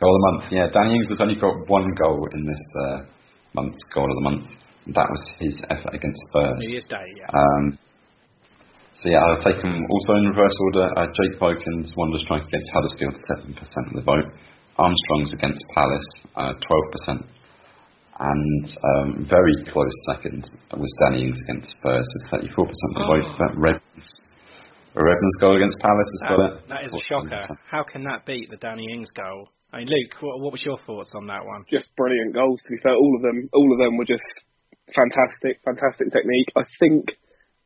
Goal 0.01 0.11
of 0.15 0.21
the 0.21 0.27
month, 0.33 0.53
yeah. 0.53 0.67
Danny 0.73 0.97
Ings 0.97 1.09
has 1.09 1.21
only 1.21 1.37
got 1.37 1.55
one 1.69 1.95
goal 1.95 2.27
in 2.33 2.45
this 2.45 2.63
uh, 2.85 2.99
month's 3.55 3.79
goal 3.95 4.05
of 4.11 4.17
the 4.17 4.31
month. 4.31 4.51
That 4.89 5.09
was 5.09 5.23
his 5.41 5.57
effort 5.71 5.95
against 5.95 6.19
Spurs. 6.29 6.59
New 6.61 6.71
Year's 6.71 6.85
Day. 6.85 7.07
Yeah. 7.17 7.27
Um, 7.33 7.79
so 8.97 9.13
yeah, 9.13 9.21
I'll 9.21 9.45
take 9.45 9.61
them 9.61 9.77
also 9.77 10.17
in 10.17 10.25
reverse 10.33 10.57
order. 10.73 10.89
Uh, 10.97 11.07
Jake 11.13 11.37
Vokins, 11.37 11.93
Wonder 11.97 12.19
Strike 12.25 12.49
against 12.49 12.71
Huddersfield, 12.73 13.15
7% 13.53 13.53
of 13.93 13.95
the 13.95 14.01
vote. 14.01 14.33
Armstrong's 14.79 15.33
against 15.37 15.61
Palace, 15.75 16.11
uh, 16.37 16.53
12%. 17.09 17.25
And 18.19 18.65
um, 18.65 19.27
very 19.29 19.53
close 19.69 19.93
second 20.09 20.49
was 20.73 20.93
Danny 21.05 21.29
Ings 21.29 21.41
against 21.45 21.69
Spurs, 21.77 22.09
with 22.33 22.49
34% 22.49 22.57
of 22.57 22.95
the 22.97 23.05
vote. 23.05 23.29
But 23.37 23.53
Redmond's, 23.61 24.09
Redmond's 24.97 25.39
goal 25.41 25.57
against 25.57 25.79
Palace 25.81 26.11
has 26.17 26.29
got 26.29 26.41
it. 26.41 26.53
That, 26.57 26.69
that 26.69 26.85
is 26.89 26.93
a 26.97 27.05
shocker. 27.05 27.45
How 27.69 27.85
can 27.85 28.05
that 28.05 28.25
beat 28.25 28.49
the 28.49 28.57
Danny 28.57 28.89
Ings 28.89 29.13
goal? 29.13 29.53
I 29.73 29.85
mean, 29.85 29.89
Luke, 29.93 30.17
what, 30.25 30.41
what 30.41 30.53
was 30.53 30.65
your 30.65 30.79
thoughts 30.89 31.13
on 31.15 31.27
that 31.27 31.45
one? 31.45 31.69
just 31.69 31.93
brilliant 31.97 32.33
goals. 32.33 32.61
To 32.65 32.71
be 32.73 32.81
fair, 32.83 32.97
all 32.97 33.13
of 33.17 33.21
them, 33.21 33.51
all 33.53 33.69
of 33.69 33.79
them 33.79 33.99
were 33.99 34.09
just 34.09 34.25
fantastic, 34.89 35.61
fantastic 35.61 36.09
technique. 36.09 36.49
I 36.57 36.65
think 36.81 37.13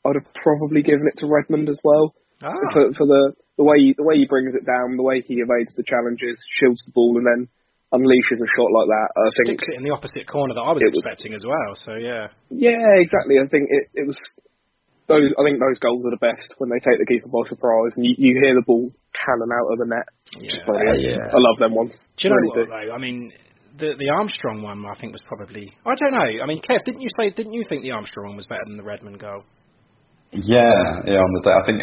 I'd 0.05 0.17
have 0.17 0.29
probably 0.35 0.83
given 0.83 1.07
it 1.09 1.19
to 1.21 1.27
Redmond 1.29 1.69
as 1.69 1.79
well 1.85 2.15
Ah. 2.43 2.53
for, 2.73 2.93
for 2.97 3.07
the 3.07 3.33
the 3.61 3.65
way 3.69 3.77
he, 3.77 3.93
the 3.93 4.03
way 4.07 4.17
he 4.17 4.25
brings 4.25 4.57
it 4.57 4.65
down, 4.65 4.97
the 4.97 5.05
way 5.05 5.21
he 5.21 5.45
evades 5.45 5.77
the 5.77 5.85
challenges, 5.85 6.41
shields 6.57 6.81
the 6.89 6.93
ball, 6.97 7.21
and 7.21 7.27
then 7.29 7.45
unleashes 7.93 8.41
a 8.41 8.49
shot 8.57 8.73
like 8.73 8.89
that. 8.89 9.09
I 9.13 9.29
think 9.45 9.61
Sticks 9.61 9.69
it 9.69 9.77
in 9.77 9.85
the 9.85 9.93
opposite 9.93 10.25
corner 10.25 10.55
that 10.57 10.65
I 10.65 10.73
was 10.73 10.81
It 10.81 10.89
was- 10.97 11.05
expecting 11.05 11.35
as 11.37 11.45
well. 11.45 11.75
So 11.85 12.01
yeah. 12.01 12.33
Yeah, 12.49 12.81
exactly. 12.97 13.37
I 13.37 13.45
think 13.53 13.69
it, 13.69 13.85
it 13.93 14.07
was 14.09 14.17
those. 15.13 15.29
I 15.37 15.43
think 15.45 15.61
those 15.61 15.77
goals 15.85 16.01
are 16.09 16.15
the 16.17 16.23
best 16.25 16.49
when 16.57 16.71
they 16.73 16.81
take 16.81 16.97
the 16.97 17.05
keeper 17.05 17.29
by 17.29 17.45
surprise 17.53 17.93
and 18.01 18.07
you, 18.09 18.15
you 18.17 18.41
hear 18.41 18.55
the 18.57 18.65
ball 18.65 18.89
cannon 19.13 19.53
out 19.53 19.69
of 19.69 19.77
the 19.77 19.89
net. 19.93 20.09
Which 20.41 20.55
is 20.57 20.65
brilliant. 20.65 21.03
Yeah, 21.05 21.21
yeah. 21.21 21.37
I 21.37 21.39
love 21.43 21.59
them 21.61 21.75
ones. 21.77 21.93
Do 22.17 22.21
you 22.25 22.31
know 22.33 22.41
Really 22.41 22.73
what 22.73 22.89
though? 22.89 22.95
I 22.95 22.99
mean, 23.03 23.33
the 23.77 23.93
the 24.01 24.09
Armstrong 24.09 24.63
one 24.65 24.87
I 24.89 24.97
think 24.97 25.13
was 25.13 25.21
probably. 25.29 25.69
I 25.85 25.93
don't 25.93 26.15
know. 26.17 26.31
I 26.41 26.47
mean, 26.49 26.63
Kev, 26.65 26.81
didn't 26.89 27.03
you 27.05 27.11
say? 27.21 27.29
Didn't 27.29 27.53
you 27.53 27.67
think 27.69 27.83
the 27.85 27.93
Armstrong 27.93 28.33
one 28.33 28.37
was 28.41 28.47
better 28.49 28.65
than 28.65 28.79
the 28.81 28.87
Redmond 28.87 29.21
goal? 29.21 29.45
Yeah, 30.33 31.03
yeah, 31.07 31.19
on 31.19 31.33
the 31.35 31.43
day. 31.43 31.51
I 31.51 31.65
think 31.67 31.83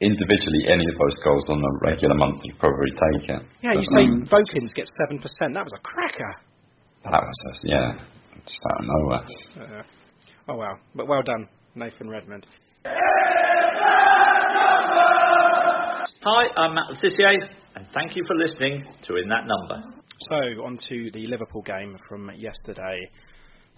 individually 0.00 0.68
any 0.68 0.84
of 0.84 0.94
those 0.98 1.16
goals 1.24 1.48
on 1.48 1.58
a 1.58 1.72
regular 1.82 2.14
month 2.14 2.40
you'd 2.44 2.58
probably 2.58 2.90
take 2.92 3.30
it. 3.30 3.42
Yeah, 3.62 3.72
you 3.72 3.82
say 3.82 4.04
um, 4.04 4.28
Vokins 4.30 4.74
gets 4.74 4.90
seven 5.00 5.18
percent. 5.18 5.54
That 5.54 5.64
was 5.64 5.72
a 5.74 5.80
cracker. 5.80 6.34
That 7.04 7.22
was 7.22 7.38
just, 7.48 7.64
yeah, 7.64 7.92
just 8.44 8.60
out 8.70 8.80
of 8.80 8.86
nowhere. 8.86 9.24
Uh, 9.58 9.82
oh 10.48 10.56
well, 10.56 10.78
but 10.94 11.08
well 11.08 11.22
done, 11.22 11.48
Nathan 11.74 12.08
Redmond. 12.10 12.46
Hi, 16.20 16.60
I'm 16.60 16.74
Matt 16.74 16.90
Letitia, 16.90 17.48
and 17.74 17.86
thank 17.94 18.16
you 18.16 18.22
for 18.26 18.36
listening 18.36 18.84
to 19.02 19.16
In 19.16 19.28
That 19.28 19.46
Number. 19.46 19.82
So 20.28 20.36
on 20.62 20.76
to 20.88 21.10
the 21.12 21.26
Liverpool 21.26 21.62
game 21.62 21.96
from 22.08 22.30
yesterday. 22.36 22.98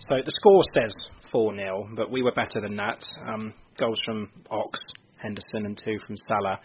So 0.08 0.16
the 0.24 0.32
score 0.40 0.62
says 0.74 0.94
4 1.32 1.54
0, 1.54 1.88
but 1.96 2.10
we 2.10 2.22
were 2.22 2.32
better 2.32 2.60
than 2.60 2.76
that. 2.76 3.02
Um, 3.26 3.54
goals 3.78 4.00
from 4.04 4.28
Ox, 4.50 4.78
Henderson, 5.16 5.66
and 5.66 5.76
two 5.82 5.98
from 6.06 6.16
Salah. 6.16 6.60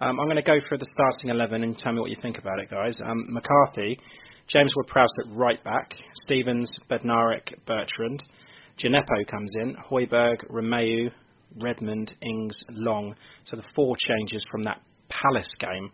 Um, 0.00 0.18
I'm 0.18 0.26
going 0.26 0.36
to 0.36 0.42
go 0.42 0.58
for 0.68 0.76
the 0.76 0.86
starting 0.94 1.30
11 1.30 1.62
and 1.62 1.78
tell 1.78 1.92
me 1.92 2.00
what 2.00 2.10
you 2.10 2.16
think 2.20 2.38
about 2.38 2.58
it, 2.58 2.68
guys. 2.70 2.96
Um, 3.04 3.26
McCarthy, 3.28 3.98
James 4.48 4.72
Ward-Prowse 4.74 5.14
at 5.24 5.36
right 5.36 5.62
back, 5.62 5.94
Stevens, 6.24 6.70
Bednarek, 6.90 7.54
Bertrand. 7.66 8.22
Djenepo 8.78 9.26
comes 9.30 9.52
in, 9.62 9.76
Højbjerg, 9.76 10.50
Romeu, 10.50 11.10
Redmond, 11.60 12.16
Ings, 12.22 12.64
Long. 12.70 13.14
So 13.44 13.56
the 13.56 13.64
four 13.74 13.94
changes 13.96 14.44
from 14.50 14.64
that 14.64 14.80
Palace 15.08 15.50
game. 15.60 15.90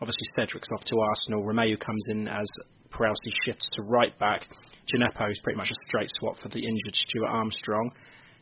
Obviously, 0.00 0.26
Cedric's 0.36 0.68
off 0.74 0.84
to 0.84 0.98
Arsenal. 0.98 1.44
Romeu 1.44 1.78
comes 1.78 2.04
in 2.08 2.26
as 2.26 2.48
Prowse 2.90 3.16
shifts 3.44 3.68
to 3.74 3.82
right 3.82 4.18
back. 4.18 4.46
Djenepo 4.88 5.30
is 5.30 5.38
pretty 5.42 5.56
much 5.56 5.70
a 5.70 5.78
straight 5.86 6.10
swap 6.18 6.38
for 6.38 6.48
the 6.48 6.64
injured 6.64 6.94
Stuart 6.94 7.28
Armstrong. 7.28 7.92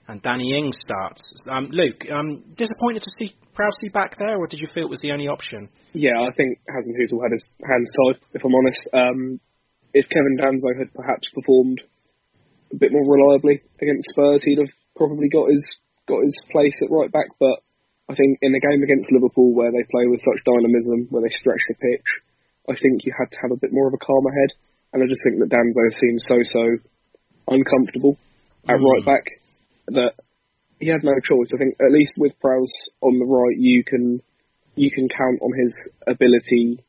And 0.08 0.20
Danny 0.22 0.58
Ings 0.58 0.74
starts. 0.80 1.22
Um, 1.46 1.68
Luke, 1.70 2.02
um, 2.10 2.42
disappointed 2.56 3.02
to 3.02 3.12
see 3.18 3.36
Prowsey 3.54 3.92
back 3.92 4.18
there, 4.18 4.38
or 4.38 4.48
did 4.48 4.58
you 4.58 4.66
feel 4.74 4.84
it 4.84 4.90
was 4.90 4.98
the 5.02 5.12
only 5.12 5.28
option? 5.28 5.68
Yeah, 5.92 6.18
I 6.18 6.32
think 6.34 6.58
Hasenhüttl 6.66 7.22
had 7.22 7.30
his 7.30 7.46
hands 7.62 7.90
tied, 7.94 8.18
if 8.34 8.42
I'm 8.42 8.54
honest. 8.54 8.82
Um, 8.92 9.40
if 9.94 10.08
Kevin 10.10 10.38
Danso 10.40 10.78
had 10.78 10.92
perhaps 10.94 11.28
performed 11.34 11.80
a 12.72 12.76
bit 12.76 12.90
more 12.90 13.06
reliably 13.06 13.62
against 13.82 14.10
Spurs, 14.10 14.42
he'd 14.42 14.58
have 14.58 14.74
probably 14.96 15.28
got 15.28 15.50
his 15.50 15.62
got 16.06 16.24
his 16.24 16.34
place 16.50 16.74
at 16.82 16.90
right 16.90 17.10
back. 17.10 17.30
But 17.38 17.62
I 18.08 18.14
think 18.14 18.38
in 18.42 18.50
the 18.50 18.62
game 18.62 18.82
against 18.82 19.12
Liverpool, 19.12 19.54
where 19.54 19.70
they 19.70 19.86
play 19.90 20.06
with 20.06 20.26
such 20.26 20.42
dynamism, 20.42 21.06
where 21.10 21.22
they 21.22 21.34
stretch 21.38 21.62
the 21.68 21.78
pitch, 21.78 22.08
I 22.66 22.74
think 22.74 23.06
you 23.06 23.14
had 23.14 23.30
to 23.30 23.38
have 23.42 23.52
a 23.54 23.60
bit 23.60 23.70
more 23.72 23.86
of 23.86 23.94
a 23.94 24.02
calmer 24.02 24.34
head. 24.34 24.50
And 24.92 25.02
I 25.02 25.06
just 25.06 25.22
think 25.22 25.38
that 25.38 25.48
Danso 25.50 25.84
seemed 25.98 26.20
so 26.22 26.36
so 26.42 26.64
uncomfortable 27.48 28.16
at 28.68 28.76
Mm. 28.76 28.84
right 28.84 29.04
back 29.04 29.26
that 29.88 30.14
he 30.80 30.88
had 30.88 31.04
no 31.04 31.14
choice. 31.20 31.52
I 31.54 31.58
think 31.58 31.76
at 31.80 31.92
least 31.92 32.14
with 32.16 32.38
Prowse 32.40 32.72
on 33.00 33.18
the 33.18 33.26
right, 33.26 33.56
you 33.56 33.84
can 33.84 34.20
you 34.76 34.90
can 34.90 35.08
count 35.08 35.42
on 35.42 35.52
his 35.52 35.74
ability 36.06 36.82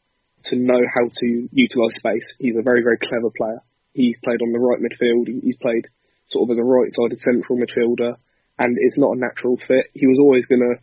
to 0.45 0.55
know 0.55 0.79
how 0.95 1.09
to 1.13 1.49
utilise 1.51 1.95
space. 1.95 2.25
He's 2.39 2.55
a 2.55 2.61
very, 2.61 2.81
very 2.83 2.97
clever 2.97 3.29
player. 3.35 3.59
He's 3.93 4.17
played 4.23 4.41
on 4.41 4.51
the 4.53 4.59
right 4.59 4.79
midfield. 4.79 5.27
He's 5.27 5.57
played 5.57 5.87
sort 6.29 6.49
of 6.49 6.51
as 6.55 6.57
a 6.57 6.63
right-sided 6.63 7.19
central 7.19 7.59
midfielder, 7.59 8.15
and 8.57 8.77
it's 8.79 8.97
not 8.97 9.17
a 9.17 9.19
natural 9.19 9.57
fit. 9.67 9.91
He 9.93 10.07
was 10.07 10.17
always 10.19 10.45
going 10.45 10.61
to 10.61 10.75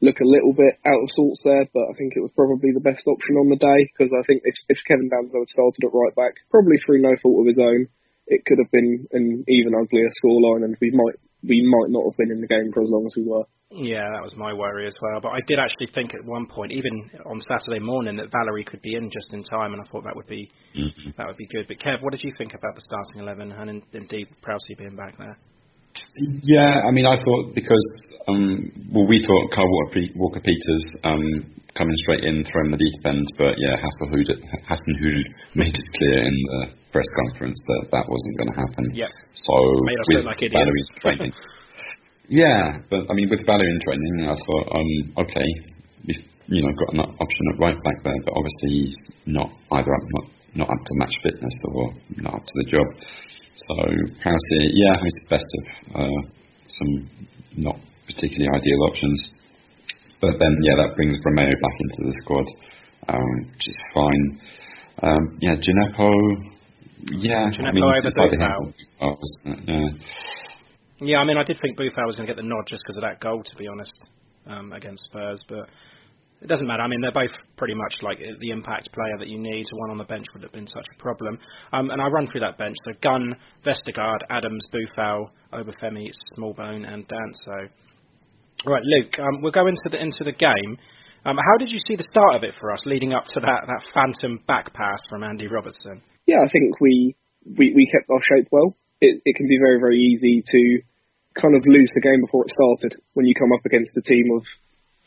look 0.00 0.20
a 0.20 0.28
little 0.28 0.54
bit 0.54 0.78
out 0.86 1.02
of 1.02 1.10
sorts 1.16 1.42
there, 1.42 1.66
but 1.74 1.90
I 1.90 1.94
think 1.98 2.14
it 2.14 2.22
was 2.22 2.34
probably 2.38 2.70
the 2.70 2.84
best 2.84 3.02
option 3.06 3.34
on 3.36 3.50
the 3.50 3.58
day 3.58 3.80
because 3.90 4.14
I 4.14 4.22
think 4.26 4.42
if, 4.44 4.54
if 4.70 4.78
Kevin 4.86 5.10
Danso 5.10 5.42
had 5.42 5.50
started 5.50 5.82
at 5.82 5.94
right 5.94 6.14
back, 6.14 6.38
probably 6.50 6.78
through 6.82 7.02
no 7.02 7.14
fault 7.18 7.42
of 7.42 7.50
his 7.50 7.58
own, 7.58 7.90
it 8.28 8.44
could 8.44 8.58
have 8.58 8.70
been 8.70 9.08
an 9.12 9.44
even 9.48 9.74
uglier 9.74 10.10
scoreline, 10.20 10.64
and 10.64 10.76
we 10.80 10.90
might 10.92 11.16
we 11.42 11.62
might 11.64 11.90
not 11.90 12.04
have 12.04 12.16
been 12.16 12.30
in 12.30 12.40
the 12.40 12.46
game 12.46 12.70
for 12.72 12.82
as 12.82 12.90
long 12.90 13.06
as 13.06 13.14
we 13.16 13.24
were. 13.24 13.44
Yeah, 13.70 14.08
that 14.12 14.22
was 14.22 14.34
my 14.36 14.52
worry 14.52 14.86
as 14.86 14.94
well. 15.00 15.20
But 15.20 15.32
I 15.32 15.40
did 15.46 15.58
actually 15.58 15.88
think 15.94 16.14
at 16.14 16.24
one 16.24 16.46
point, 16.46 16.72
even 16.72 17.10
on 17.26 17.38
Saturday 17.40 17.80
morning, 17.80 18.16
that 18.16 18.32
Valery 18.32 18.64
could 18.64 18.82
be 18.82 18.94
in 18.94 19.10
just 19.10 19.32
in 19.32 19.44
time, 19.44 19.72
and 19.72 19.82
I 19.82 19.84
thought 19.90 20.04
that 20.04 20.16
would 20.16 20.26
be 20.26 20.50
mm-hmm. 20.76 21.10
that 21.16 21.26
would 21.26 21.36
be 21.36 21.48
good. 21.48 21.66
But 21.68 21.78
Kev, 21.78 22.02
what 22.02 22.12
did 22.12 22.22
you 22.22 22.32
think 22.36 22.54
about 22.54 22.74
the 22.74 22.82
starting 22.84 23.20
eleven 23.20 23.52
and 23.52 23.70
in, 23.70 23.82
indeed 23.92 24.28
Prowsey 24.44 24.76
being 24.76 24.96
back 24.96 25.16
there? 25.18 25.38
Yeah, 26.42 26.80
I 26.86 26.90
mean, 26.90 27.06
I 27.06 27.16
thought 27.16 27.54
because 27.54 27.86
um, 28.28 28.72
well, 28.92 29.06
we 29.06 29.22
thought 29.24 29.54
Kyle 29.54 29.68
Walker 30.16 30.40
Peters 30.40 30.84
um, 31.04 31.54
coming 31.74 31.94
straight 32.02 32.24
in, 32.24 32.44
throwing 32.50 32.70
the 32.70 32.76
deep 32.76 33.06
end, 33.06 33.26
but 33.38 33.54
yeah, 33.58 33.76
Hasenhüttl 33.78 35.22
made 35.54 35.74
it 35.74 35.88
clear 35.96 36.24
in 36.24 36.34
the 36.34 36.66
press 36.92 37.06
conference 37.24 37.60
that 37.68 37.88
that 37.92 38.04
wasn't 38.08 38.34
going 38.38 38.50
to 38.50 38.58
happen. 38.58 38.84
Yeah. 38.94 39.06
So 39.34 39.54
made 39.84 40.00
us 40.00 40.08
with 40.08 40.24
like 40.24 40.40
Valery's 40.50 40.90
training, 41.00 41.32
yeah, 42.28 42.84
but 42.90 43.08
I 43.08 43.14
mean, 43.14 43.30
with 43.30 43.44
Valery 43.46 43.70
in 43.72 43.80
training, 43.80 44.28
I 44.28 44.36
thought, 44.36 44.66
um, 44.76 45.24
okay, 45.24 45.48
we've 46.06 46.24
you 46.46 46.60
know 46.60 46.72
got 46.76 46.94
an 46.94 47.00
option 47.00 47.44
at 47.52 47.60
right 47.60 47.76
back 47.84 48.04
there, 48.04 48.20
but 48.24 48.34
obviously 48.36 48.68
he's 48.68 48.96
not 49.24 49.48
either 49.72 49.92
up, 49.94 50.04
not, 50.12 50.24
not 50.54 50.68
up 50.68 50.84
to 50.84 50.92
match 51.00 51.14
fitness 51.22 51.54
or 51.74 51.94
not 52.20 52.34
up 52.34 52.44
to 52.44 52.54
the 52.56 52.70
job. 52.70 52.86
So 53.66 53.74
Prowsey, 54.22 54.60
yeah, 54.70 54.94
it's 55.02 55.18
the 55.26 55.30
best 55.30 55.48
of 55.58 56.00
uh, 56.00 56.20
some 56.66 57.10
not 57.56 57.76
particularly 58.06 58.48
ideal 58.54 58.82
options. 58.88 59.18
But 60.20 60.38
then, 60.38 60.54
yeah, 60.62 60.74
that 60.82 60.96
brings 60.96 61.16
Romeu 61.26 61.50
back 61.50 61.76
into 61.80 62.10
the 62.10 62.14
squad, 62.22 62.46
um, 63.08 63.50
which 63.52 63.68
is 63.68 63.76
fine. 63.94 64.40
Um, 65.02 65.38
yeah, 65.40 65.54
Djenepo, 65.54 66.10
yeah, 67.18 67.50
Djenepo 67.50 67.66
I 67.66 67.72
mean, 67.72 67.84
over 67.84 68.00
decided 68.00 68.38
Boufal. 68.38 68.72
him- 69.44 69.64
yeah. 69.66 69.88
Yeah, 71.00 71.18
I 71.18 71.24
mean, 71.24 71.36
I 71.36 71.44
did 71.44 71.58
think 71.62 71.78
Boufal 71.78 72.06
was 72.06 72.16
going 72.16 72.26
to 72.26 72.34
get 72.34 72.40
the 72.40 72.46
nod 72.48 72.66
just 72.66 72.82
because 72.84 72.96
of 72.96 73.02
that 73.02 73.20
goal, 73.20 73.42
to 73.44 73.56
be 73.56 73.68
honest, 73.68 73.94
um, 74.46 74.72
against 74.72 75.04
Spurs. 75.04 75.44
But 75.48 75.68
it 76.40 76.46
doesn't 76.46 76.66
matter. 76.66 76.82
I 76.82 76.88
mean, 76.88 77.00
they're 77.00 77.10
both 77.10 77.34
pretty 77.56 77.74
much 77.74 77.94
like 78.02 78.18
the 78.18 78.50
impact 78.50 78.92
player 78.92 79.18
that 79.18 79.28
you 79.28 79.38
need. 79.38 79.66
One 79.72 79.90
on 79.90 79.96
the 79.96 80.04
bench 80.04 80.26
would 80.32 80.42
have 80.42 80.52
been 80.52 80.68
such 80.68 80.86
a 80.94 81.02
problem. 81.02 81.38
Um, 81.72 81.90
and 81.90 82.00
I 82.00 82.06
run 82.06 82.28
through 82.30 82.42
that 82.42 82.58
bench. 82.58 82.76
So 82.84 82.92
Gunn, 83.02 83.34
Vestergaard, 83.66 84.20
Adams, 84.30 84.64
Boufal, 84.72 85.30
Obafemi, 85.52 86.10
Smallbone, 86.36 86.86
and 86.86 87.06
Danso. 87.08 87.68
Right, 88.66 88.82
Luke, 88.82 89.18
um, 89.18 89.42
we'll 89.42 89.52
go 89.52 89.66
into 89.66 89.88
the 89.90 90.00
into 90.00 90.24
the 90.24 90.32
game. 90.32 90.78
Um, 91.26 91.36
how 91.36 91.58
did 91.58 91.70
you 91.70 91.78
see 91.86 91.96
the 91.96 92.06
start 92.10 92.36
of 92.36 92.42
it 92.44 92.54
for 92.60 92.72
us, 92.72 92.82
leading 92.86 93.12
up 93.12 93.24
to 93.34 93.40
that, 93.40 93.66
that 93.66 93.82
phantom 93.92 94.40
back 94.46 94.72
pass 94.74 94.98
from 95.10 95.24
Andy 95.24 95.46
Robertson? 95.46 96.02
Yeah, 96.26 96.38
I 96.44 96.48
think 96.50 96.80
we 96.80 97.14
we, 97.44 97.74
we 97.74 97.90
kept 97.90 98.10
our 98.10 98.22
shape 98.22 98.48
well. 98.50 98.76
It, 99.00 99.22
it 99.24 99.36
can 99.36 99.48
be 99.48 99.58
very 99.58 99.78
very 99.78 99.98
easy 99.98 100.42
to 100.42 100.60
kind 101.40 101.54
of 101.54 101.62
lose 101.66 101.90
the 101.94 102.02
game 102.02 102.20
before 102.22 102.44
it 102.44 102.50
started 102.50 103.00
when 103.14 103.26
you 103.26 103.34
come 103.34 103.52
up 103.52 103.64
against 103.66 103.96
a 103.96 104.02
team 104.02 104.26
of 104.34 104.42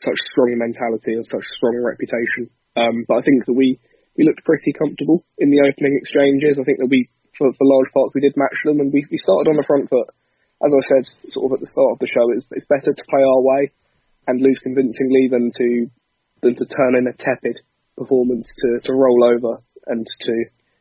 such 0.01 0.19
strong 0.33 0.57
mentality 0.57 1.15
of 1.15 1.29
such 1.29 1.45
strong 1.57 1.77
reputation. 1.81 2.49
Um, 2.75 3.05
but 3.07 3.21
I 3.21 3.25
think 3.25 3.45
that 3.45 3.53
we, 3.53 3.79
we 4.17 4.25
looked 4.25 4.43
pretty 4.45 4.73
comfortable 4.73 5.23
in 5.37 5.49
the 5.49 5.61
opening 5.61 5.97
exchanges. 5.97 6.57
I 6.57 6.65
think 6.65 6.79
that 6.79 6.89
we, 6.89 7.09
for, 7.37 7.53
for 7.53 7.65
large 7.65 7.89
parts, 7.93 8.13
we 8.13 8.21
did 8.21 8.37
match 8.37 8.57
them, 8.65 8.79
and 8.79 8.91
we, 8.91 9.05
we 9.09 9.17
started 9.21 9.49
on 9.49 9.57
the 9.57 9.67
front 9.67 9.89
foot. 9.89 10.09
As 10.61 10.73
I 10.73 10.83
said, 10.89 11.03
sort 11.33 11.49
of 11.49 11.57
at 11.57 11.61
the 11.61 11.73
start 11.73 11.97
of 11.97 11.99
the 11.99 12.11
show, 12.11 12.29
it's, 12.33 12.45
it's 12.51 12.69
better 12.69 12.93
to 12.93 13.09
play 13.09 13.23
our 13.25 13.41
way 13.41 13.71
and 14.27 14.41
lose 14.41 14.59
convincingly 14.61 15.27
than 15.29 15.51
to 15.57 15.89
than 16.41 16.55
to 16.55 16.65
turn 16.65 16.97
in 16.97 17.05
a 17.05 17.13
tepid 17.13 17.61
performance 17.97 18.45
to, 18.45 18.79
to 18.85 18.93
roll 18.93 19.25
over 19.25 19.61
and 19.87 20.05
to 20.05 20.35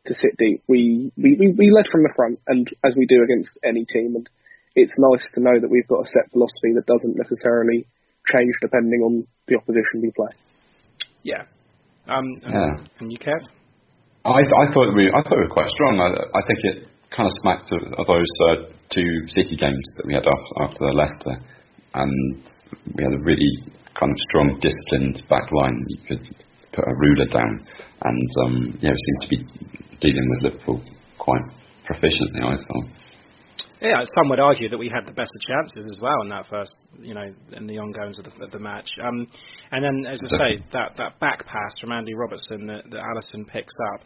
to 0.07 0.15
sit 0.15 0.37
deep. 0.39 0.63
We, 0.69 1.13
we, 1.17 1.37
we, 1.37 1.53
we 1.53 1.73
led 1.73 1.87
from 1.93 2.03
the 2.03 2.13
front, 2.17 2.41
and 2.47 2.69
as 2.85 2.95
we 2.97 3.07
do 3.07 3.23
against 3.23 3.59
any 3.65 3.85
team, 3.85 4.17
and 4.17 4.29
it's 4.75 4.93
nice 4.97 5.25
to 5.35 5.41
know 5.41 5.61
that 5.61 5.71
we've 5.71 5.89
got 5.89 6.05
a 6.05 6.09
set 6.09 6.33
philosophy 6.33 6.73
that 6.75 6.87
doesn't 6.87 7.17
necessarily 7.17 7.87
change 8.29 8.55
depending 8.61 9.01
on 9.01 9.27
the 9.49 9.57
opposition 9.57 10.03
we 10.03 10.11
play. 10.17 10.33
Yeah. 11.23 11.45
Um, 12.09 12.25
Yeah. 12.43 12.85
And 13.01 13.13
you, 13.13 13.19
Kev? 13.19 13.41
I, 14.25 14.41
I 14.45 14.65
thought 14.73 14.93
we 14.95 15.09
I 15.09 15.23
thought 15.23 15.39
we 15.41 15.49
were 15.49 15.55
quite 15.55 15.71
strong. 15.71 15.97
I, 15.97 16.13
I 16.13 16.43
think 16.47 16.59
it 16.65 16.77
kind 17.11 17.27
of 17.27 17.33
smacked 17.41 17.73
of, 17.73 17.81
of 17.99 18.07
those 18.07 18.33
uh, 18.49 18.69
two 18.93 19.09
City 19.29 19.57
games 19.57 19.85
that 19.97 20.07
we 20.07 20.15
had 20.15 20.27
after, 20.27 20.55
after 20.61 20.85
Leicester, 20.93 21.35
and 21.95 22.43
we 22.95 23.05
had 23.05 23.15
a 23.15 23.23
really 23.25 23.49
kind 23.99 24.13
of 24.13 24.19
strong, 24.29 24.61
disciplined 24.61 25.23
back 25.29 25.49
line. 25.53 25.85
You 25.89 25.99
could 26.07 26.25
put 26.73 26.85
a 26.85 26.95
ruler 27.01 27.27
down, 27.33 27.67
and 28.05 28.29
um, 28.45 28.79
yeah, 28.83 28.93
we 28.93 29.01
seemed 29.01 29.23
to 29.23 29.31
be 29.31 29.41
dealing 30.01 30.27
with 30.31 30.53
Liverpool 30.53 30.83
quite 31.19 31.43
proficiently. 31.89 32.45
I 32.45 32.57
thought. 32.57 32.89
Yeah, 33.81 34.03
some 34.15 34.29
would 34.29 34.41
argue 34.41 34.69
that 34.69 34.77
we 34.77 34.91
had 34.93 35.07
the 35.07 35.13
better 35.13 35.39
chances 35.41 35.89
as 35.91 36.01
well 36.03 36.21
in 36.23 36.29
that 36.29 36.47
first, 36.51 36.75
you 37.01 37.15
know, 37.15 37.33
in 37.53 37.67
the 37.67 37.79
ongoings 37.79 38.19
of 38.19 38.25
the, 38.25 38.45
of 38.45 38.51
the 38.51 38.59
match. 38.59 38.89
Um, 39.03 39.27
and 39.73 39.83
then, 39.83 40.13
as 40.13 40.21
I 40.35 40.37
say, 40.37 40.65
that, 40.75 40.93
that 40.99 41.19
back 41.19 41.47
pass 41.47 41.73
from 41.81 41.93
Andy 41.93 42.15
Robertson 42.15 42.67
that, 42.67 42.85
that 42.91 43.01
Alisson 43.01 43.49
picks 43.49 43.75
up. 43.95 44.01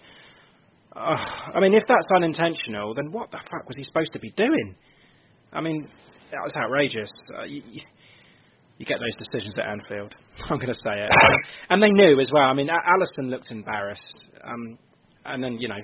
Uh, 0.94 1.56
I 1.56 1.60
mean, 1.60 1.74
if 1.74 1.82
that's 1.88 2.06
unintentional, 2.14 2.94
then 2.94 3.10
what 3.10 3.32
the 3.32 3.38
fuck 3.50 3.66
was 3.66 3.76
he 3.76 3.82
supposed 3.82 4.12
to 4.12 4.20
be 4.20 4.30
doing? 4.36 4.76
I 5.52 5.60
mean, 5.60 5.88
that 6.30 6.40
was 6.40 6.52
outrageous. 6.56 7.10
Uh, 7.36 7.42
you, 7.42 7.62
you, 8.78 8.86
get 8.86 9.00
those 9.00 9.14
decisions 9.16 9.58
at 9.58 9.66
Anfield. 9.66 10.14
I'm 10.50 10.58
going 10.58 10.68
to 10.68 10.80
say 10.84 11.02
it. 11.02 11.10
and 11.70 11.82
they 11.82 11.90
knew 11.90 12.20
as 12.20 12.30
well. 12.32 12.44
I 12.44 12.54
mean, 12.54 12.68
Alisson 12.68 13.28
looked 13.28 13.50
embarrassed. 13.50 14.22
Um, 14.44 14.78
and 15.24 15.42
then, 15.42 15.58
you 15.58 15.66
know, 15.66 15.80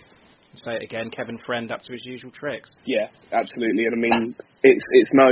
say 0.57 0.75
it 0.77 0.83
again, 0.83 1.11
Kevin 1.11 1.39
Friend 1.47 1.71
up 1.71 1.83
to 1.83 1.93
his 1.93 2.05
usual 2.05 2.31
tricks. 2.31 2.71
Yeah, 2.85 3.09
absolutely. 3.33 3.87
And 3.87 3.95
I 3.95 4.01
mean, 4.01 4.35
it's 4.63 4.85
it's 4.93 5.11
no 5.15 5.31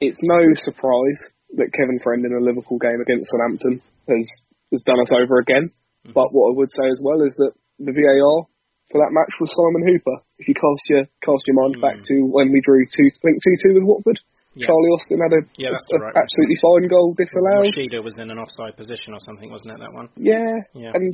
it's 0.00 0.18
no 0.22 0.40
surprise 0.64 1.20
that 1.56 1.72
Kevin 1.72 1.98
Friend 2.02 2.24
in 2.24 2.32
a 2.32 2.40
Liverpool 2.44 2.78
game 2.78 3.00
against 3.00 3.30
Southampton 3.30 3.80
has 4.08 4.26
has 4.72 4.82
done 4.84 5.00
us 5.00 5.10
over 5.12 5.38
again. 5.38 5.70
Mm-hmm. 6.04 6.12
But 6.12 6.32
what 6.32 6.52
I 6.52 6.56
would 6.56 6.70
say 6.72 6.86
as 6.92 7.00
well 7.02 7.22
is 7.22 7.34
that 7.38 7.52
the 7.78 7.92
VAR 7.92 8.46
for 8.92 8.98
that 9.04 9.12
match 9.12 9.32
was 9.40 9.52
Simon 9.52 9.84
Hooper. 9.84 10.22
If 10.38 10.48
you 10.48 10.54
cast 10.54 10.82
your 10.88 11.04
cast 11.24 11.44
your 11.46 11.56
mind 11.60 11.80
back 11.80 12.00
to 12.04 12.14
when 12.28 12.52
we 12.52 12.60
drew 12.64 12.84
two, 12.86 13.08
I 13.10 13.20
think 13.20 13.42
two 13.42 13.56
two 13.64 13.74
with 13.74 13.84
Watford. 13.84 14.18
Mm. 14.56 14.64
Yeah. 14.64 14.66
Charlie 14.66 14.90
Austin 14.96 15.20
had 15.20 15.34
a, 15.36 15.42
Yeah, 15.60 15.70
that's 15.76 15.84
a- 15.92 15.98
the 15.98 16.00
right 16.02 16.16
a 16.16 16.18
absolutely 16.24 16.58
fine 16.62 16.88
goal 16.88 17.14
disallowed. 17.14 17.68
Rashida 17.68 18.02
was 18.02 18.14
in 18.16 18.30
an 18.32 18.38
offside 18.38 18.76
position 18.76 19.12
or 19.12 19.20
something, 19.20 19.50
wasn't 19.52 19.76
it, 19.76 19.80
that 19.80 19.92
one? 19.92 20.08
Yeah, 20.16 20.64
Yeah. 20.74 20.92
and 20.94 21.12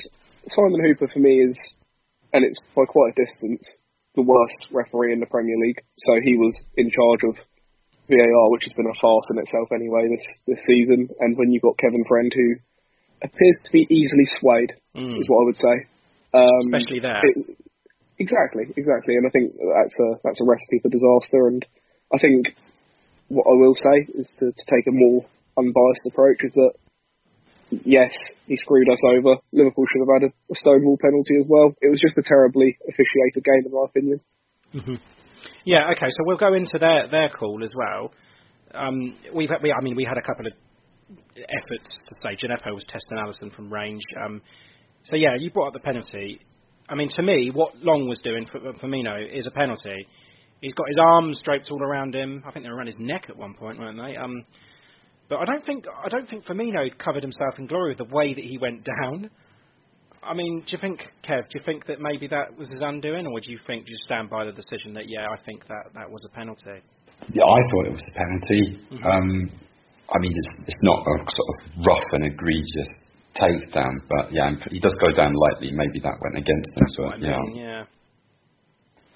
Simon 0.49 0.81
Hooper 0.87 1.09
for 1.13 1.19
me 1.19 1.43
is, 1.45 1.59
and 2.35 2.45
it's 2.45 2.59
by 2.75 2.85
quite 2.85 3.15
a 3.15 3.25
distance, 3.25 3.63
the 4.19 4.23
worst 4.27 4.67
referee 4.75 5.13
in 5.15 5.21
the 5.21 5.31
Premier 5.31 5.57
League. 5.57 5.81
So 6.05 6.19
he 6.23 6.35
was 6.37 6.55
in 6.77 6.91
charge 6.91 7.23
of 7.31 7.35
VAR, 8.11 8.51
which 8.51 8.65
has 8.67 8.75
been 8.77 8.91
a 8.91 8.99
farce 9.01 9.27
in 9.31 9.39
itself 9.39 9.71
anyway 9.73 10.11
this 10.11 10.27
this 10.47 10.63
season. 10.67 11.09
And 11.21 11.39
when 11.39 11.51
you've 11.55 11.63
got 11.65 11.79
Kevin 11.79 12.05
Friend, 12.05 12.29
who 12.35 12.49
appears 13.23 13.59
to 13.65 13.71
be 13.73 13.87
easily 13.89 14.27
swayed, 14.43 14.75
Mm. 14.95 15.19
is 15.19 15.27
what 15.29 15.43
I 15.43 15.47
would 15.47 15.57
say. 15.57 15.77
Um, 16.35 16.67
Especially 16.71 17.01
there. 17.01 17.19
it- 17.25 17.57
exactly, 18.19 18.65
exactly, 18.77 19.17
and 19.17 19.27
I 19.27 19.31
think 19.31 19.55
that's 19.59 19.97
a 19.99 20.09
that's 20.23 20.41
a 20.41 20.45
recipe 20.47 20.79
for 20.83 20.89
disaster. 20.91 21.49
And 21.49 21.65
I 22.15 22.19
think 22.19 22.47
what 23.29 23.47
I 23.47 23.55
will 23.59 23.75
say 23.75 23.97
is 24.21 24.29
to, 24.39 24.53
to 24.53 24.65
take 24.71 24.87
a 24.87 24.93
more 24.95 25.25
unbiased 25.59 26.07
approach 26.07 26.45
is 26.45 26.53
that 26.55 26.73
yes, 27.85 28.13
he 28.47 28.57
screwed 28.57 28.89
us 28.89 29.01
over. 29.17 29.37
Liverpool 29.53 29.85
should 29.91 30.03
have 30.07 30.23
had 30.23 30.31
a, 30.31 30.33
a 30.53 30.57
Stonewall 30.57 30.99
penalty 31.01 31.37
as 31.41 31.47
well. 31.49 31.75
It 31.81 31.91
was 31.91 32.01
just 32.01 32.17
a 32.19 32.23
terribly 32.23 32.77
officiated 32.89 33.43
game, 33.45 33.65
in 33.67 33.73
my 33.73 33.85
opinion. 33.87 34.21
hmm 34.73 34.95
Yeah. 35.65 35.91
Okay. 35.93 36.09
So 36.11 36.25
we'll 36.27 36.37
go 36.37 36.55
into 36.55 36.79
their 36.79 37.09
their 37.09 37.31
call 37.31 37.63
as 37.63 37.73
well. 37.75 38.13
Um, 38.75 39.17
we've 39.35 39.51
we, 39.63 39.73
I 39.73 39.83
mean, 39.83 39.97
we 39.97 40.05
had 40.05 40.19
a 40.19 40.23
couple 40.23 40.47
of 40.47 40.53
efforts 41.37 42.01
to 42.07 42.15
say 42.23 42.37
Djenepo 42.37 42.75
was 42.75 42.85
testing 42.89 43.19
Alisson 43.19 43.55
from 43.55 43.73
range. 43.73 44.03
Um, 44.25 44.43
so 45.05 45.17
yeah, 45.17 45.37
you 45.39 45.51
brought 45.51 45.69
up 45.69 45.75
the 45.75 45.81
penalty. 45.81 46.41
I 46.89 46.95
mean, 46.95 47.09
to 47.17 47.23
me, 47.23 47.51
what 47.53 47.77
Long 47.77 48.09
was 48.09 48.19
doing 48.23 48.47
for 48.47 48.61
Firmino 48.61 49.17
is 49.33 49.47
a 49.47 49.51
penalty. 49.51 50.07
He's 50.61 50.75
got 50.75 50.89
his 50.89 50.97
arms 51.01 51.41
draped 51.45 51.71
all 51.71 51.83
around 51.83 52.15
him. 52.15 52.43
I 52.47 52.51
think 52.51 52.65
they 52.65 52.71
were 52.71 52.77
around 52.77 52.87
his 52.87 52.97
neck 52.99 53.27
at 53.29 53.37
one 53.37 53.55
point, 53.55 53.79
weren't 53.79 53.99
they? 53.99 54.17
Um, 54.17 54.43
but 55.29 55.39
I 55.39 55.45
don't 55.45 55.65
think 55.65 55.87
I 55.89 56.09
don't 56.09 56.29
think 56.29 56.45
Firmino 56.45 56.97
covered 56.99 57.23
himself 57.23 57.59
in 57.59 57.67
glory 57.67 57.91
with 57.91 57.99
the 57.99 58.15
way 58.15 58.35
that 58.35 58.45
he 58.45 58.59
went 58.59 58.85
down. 58.85 59.31
I 60.23 60.33
mean, 60.33 60.61
do 60.61 60.73
you 60.73 60.79
think, 60.81 61.01
Kev? 61.23 61.43
Do 61.51 61.59
you 61.59 61.65
think 61.65 61.87
that 61.87 62.01
maybe 62.01 62.27
that 62.29 62.57
was 62.57 62.71
his 62.71 62.81
undoing, 62.81 63.27
or 63.27 63.41
do 63.41 63.53
you 63.53 63.59
think 63.67 63.85
do 63.85 63.93
you 63.93 63.99
stand 64.07 64.31
by 64.31 64.45
the 64.45 64.53
decision 64.53 64.95
that 64.95 65.05
yeah, 65.09 65.27
I 65.29 65.37
think 65.45 65.67
that 65.69 65.93
that 65.95 66.11
was 66.11 66.21
a 66.25 66.35
penalty? 66.35 66.81
Yeah, 67.33 67.45
I 67.45 67.61
thought 67.71 67.87
it 67.87 67.93
was 67.93 68.05
a 68.09 68.15
penalty. 68.17 68.63
Mhm. 68.91 69.05
Um, 69.05 69.51
I 70.13 70.19
mean, 70.19 70.33
it's, 70.35 70.69
it's 70.69 70.83
not 70.83 71.01
a 71.01 71.17
sort 71.19 71.49
of 71.49 71.87
rough 71.87 72.09
and 72.13 72.25
egregious 72.27 72.91
takedown, 73.37 73.95
but 74.09 74.33
yeah, 74.33 74.53
he 74.71 74.79
does 74.79 74.95
go 75.01 75.13
down 75.13 75.33
lightly. 75.35 75.73
Maybe 75.73 76.01
that 76.01 76.17
went 76.21 76.37
against 76.37 76.71
him. 76.77 76.83
That's 76.85 76.99
what 76.99 77.15
I 77.15 77.17
yeah. 77.17 77.41
mean, 77.41 77.57
yeah. 77.57 77.83
I, 77.83 77.87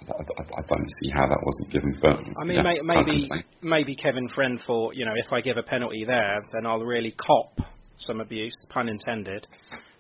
I, 0.09 0.59
I, 0.59 0.62
don't 0.62 0.88
see 1.03 1.11
how 1.11 1.27
that 1.27 1.40
wasn't 1.44 1.71
given, 1.71 1.99
but 2.01 2.18
I 2.40 2.44
mean, 2.44 2.57
yeah, 2.57 2.62
may, 2.62 2.81
maybe 2.83 3.29
maybe 3.62 3.97
Kevin 3.97 4.29
Friend 4.29 4.61
thought, 4.66 4.94
you 4.94 5.05
know, 5.05 5.14
if 5.16 5.33
I 5.33 5.40
give 5.40 5.57
a 5.57 5.62
penalty 5.62 6.05
there, 6.07 6.40
then 6.53 6.66
I'll 6.66 6.81
really 6.81 7.12
cop 7.12 7.66
some 7.99 8.21
abuse, 8.21 8.55
pun 8.71 8.88
intended. 8.88 9.47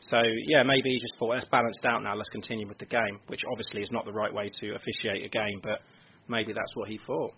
So 0.00 0.16
yeah, 0.46 0.62
maybe 0.62 0.90
he 0.90 0.98
just 0.98 1.14
thought 1.18 1.34
let's 1.34 1.46
balance 1.46 1.76
out 1.84 2.02
now. 2.02 2.14
Let's 2.14 2.28
continue 2.30 2.66
with 2.68 2.78
the 2.78 2.86
game, 2.86 3.20
which 3.26 3.40
obviously 3.50 3.82
is 3.82 3.90
not 3.90 4.04
the 4.04 4.12
right 4.12 4.32
way 4.32 4.48
to 4.60 4.74
officiate 4.74 5.24
a 5.24 5.28
game, 5.28 5.60
but 5.62 5.80
maybe 6.28 6.52
that's 6.52 6.72
what 6.74 6.88
he 6.88 6.98
thought. 7.06 7.32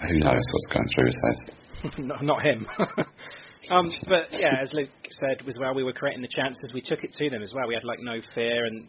Who 0.00 0.18
knows 0.18 0.42
what's 0.52 0.72
going 0.72 0.88
through 0.94 1.06
his 1.06 1.16
head? 1.24 1.98
not, 1.98 2.22
not 2.22 2.42
him. 2.42 2.66
um, 3.70 3.90
but 4.08 4.32
yeah, 4.32 4.62
as 4.62 4.72
Luke 4.72 4.88
said 5.20 5.46
as 5.46 5.54
well, 5.60 5.74
we 5.74 5.84
were 5.84 5.92
creating 5.92 6.22
the 6.22 6.28
chances. 6.28 6.72
We 6.72 6.80
took 6.80 7.04
it 7.04 7.12
to 7.12 7.30
them 7.30 7.42
as 7.42 7.52
well. 7.54 7.68
We 7.68 7.74
had 7.74 7.84
like 7.84 8.00
no 8.00 8.18
fear, 8.34 8.66
and 8.66 8.88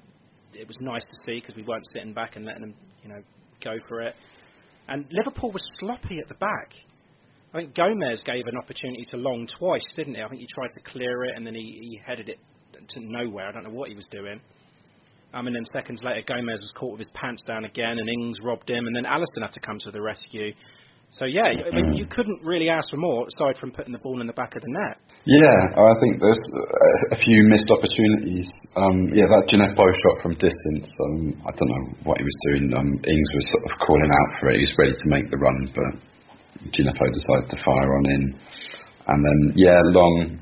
it 0.55 0.67
was 0.67 0.77
nice 0.79 1.03
to 1.03 1.15
see 1.25 1.39
because 1.39 1.55
we 1.55 1.63
weren't 1.63 1.85
sitting 1.93 2.13
back 2.13 2.35
and 2.35 2.45
letting 2.45 2.61
them, 2.61 2.73
you 3.03 3.09
know, 3.09 3.21
go 3.63 3.77
for 3.87 4.01
it. 4.01 4.15
And 4.87 5.05
Liverpool 5.11 5.51
was 5.51 5.63
sloppy 5.79 6.19
at 6.19 6.27
the 6.27 6.35
back. 6.35 6.71
I 7.53 7.59
think 7.59 7.75
Gomez 7.75 8.21
gave 8.25 8.45
an 8.47 8.57
opportunity 8.57 9.03
to 9.11 9.17
Long 9.17 9.47
twice, 9.57 9.85
didn't 9.95 10.15
he? 10.15 10.21
I 10.21 10.27
think 10.27 10.41
he 10.41 10.47
tried 10.53 10.71
to 10.75 10.91
clear 10.91 11.23
it 11.25 11.33
and 11.35 11.45
then 11.45 11.55
he, 11.55 11.79
he 11.81 12.01
headed 12.05 12.29
it 12.29 12.39
to 12.89 12.99
nowhere. 12.99 13.47
I 13.47 13.51
don't 13.51 13.63
know 13.63 13.69
what 13.69 13.89
he 13.89 13.95
was 13.95 14.05
doing. 14.11 14.39
Um, 15.33 15.47
and 15.47 15.55
then 15.55 15.65
seconds 15.73 16.01
later, 16.03 16.21
Gomez 16.27 16.59
was 16.61 16.71
caught 16.75 16.91
with 16.91 16.99
his 16.99 17.09
pants 17.13 17.43
down 17.43 17.65
again, 17.65 17.99
and 17.99 18.07
Ings 18.07 18.37
robbed 18.41 18.69
him, 18.69 18.87
and 18.87 18.95
then 18.95 19.03
Alisson 19.03 19.41
had 19.41 19.51
to 19.51 19.59
come 19.59 19.77
to 19.79 19.91
the 19.91 20.01
rescue. 20.01 20.53
So 21.11 21.25
yeah, 21.25 21.47
I 21.47 21.71
mean, 21.71 21.95
you 21.95 22.05
couldn't 22.05 22.43
really 22.43 22.67
ask 22.67 22.89
for 22.89 22.97
more 22.97 23.27
aside 23.27 23.55
from 23.59 23.71
putting 23.71 23.93
the 23.93 24.03
ball 24.03 24.19
in 24.19 24.27
the 24.27 24.35
back 24.35 24.55
of 24.55 24.61
the 24.61 24.71
net. 24.71 24.99
Yeah, 25.23 25.57
I 25.73 25.93
think 26.03 26.19
there's 26.19 26.43
a 27.11 27.17
few 27.17 27.47
missed 27.47 27.71
opportunities. 27.71 28.45
Um, 28.75 29.09
yeah, 29.15 29.25
that 29.25 29.47
Djenepo 29.47 29.85
shot 29.95 30.15
from 30.21 30.35
distance. 30.35 30.85
Um, 30.85 31.39
I 31.47 31.51
don't 31.55 31.71
know 31.71 31.85
what 32.03 32.19
he 32.19 32.25
was 32.27 32.37
doing. 32.51 32.73
Um, 32.75 32.99
Ings 33.07 33.29
was 33.33 33.45
sort 33.49 33.63
of 33.65 33.71
calling 33.87 34.11
out 34.11 34.29
for 34.39 34.51
it. 34.51 34.59
He 34.59 34.67
was 34.67 34.75
ready 34.77 34.93
to 34.93 35.07
make 35.07 35.31
the 35.31 35.39
run, 35.39 35.71
but 35.71 35.91
Djenepo 36.75 37.05
decided 37.09 37.47
to 37.49 37.57
fire 37.63 37.91
on 37.95 38.05
in. 38.11 38.23
And 39.07 39.19
then 39.23 39.39
yeah, 39.55 39.79
Long. 39.85 40.39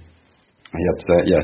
He 0.73 0.81
had 0.89 1.01
uh, 1.05 1.23
yeah 1.29 1.43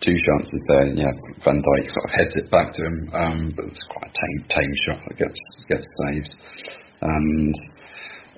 two 0.00 0.16
chances 0.16 0.60
there. 0.72 0.88
Yeah, 0.96 1.12
Van 1.44 1.60
Dijk 1.60 1.84
sort 1.92 2.04
of 2.08 2.12
heads 2.16 2.34
it 2.40 2.50
back 2.50 2.72
to 2.72 2.80
him, 2.80 2.96
um, 3.12 3.52
but 3.54 3.66
it's 3.68 3.84
quite 3.92 4.08
a 4.08 4.14
tame 4.16 4.40
tame 4.48 4.74
shot 4.88 5.00
that 5.04 5.18
gets 5.20 5.38
gets 5.68 5.86
saved. 6.08 6.32
And 7.02 7.54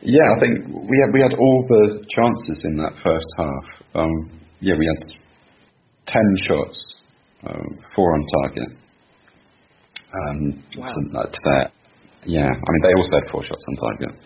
yeah, 0.02 0.34
I 0.34 0.40
think 0.40 0.66
we 0.88 0.98
had 0.98 1.14
we 1.14 1.22
had 1.22 1.34
all 1.34 1.66
the 1.68 2.04
chances 2.10 2.58
in 2.64 2.76
that 2.78 2.92
first 3.02 3.26
half. 3.38 3.64
Um, 3.94 4.40
yeah, 4.60 4.74
we 4.78 4.86
had 4.86 5.18
ten 6.06 6.26
shots, 6.46 7.00
uh, 7.46 7.62
four 7.94 8.14
on 8.14 8.24
target. 8.42 8.78
Um, 10.12 10.62
wow. 10.76 10.86
to, 10.86 11.28
to 11.30 11.40
that, 11.44 11.72
yeah, 12.26 12.46
I 12.46 12.68
mean 12.68 12.82
they 12.82 12.94
also 12.96 13.20
had 13.20 13.30
four 13.30 13.42
shots 13.44 13.64
on 13.68 13.76
target. 13.76 14.20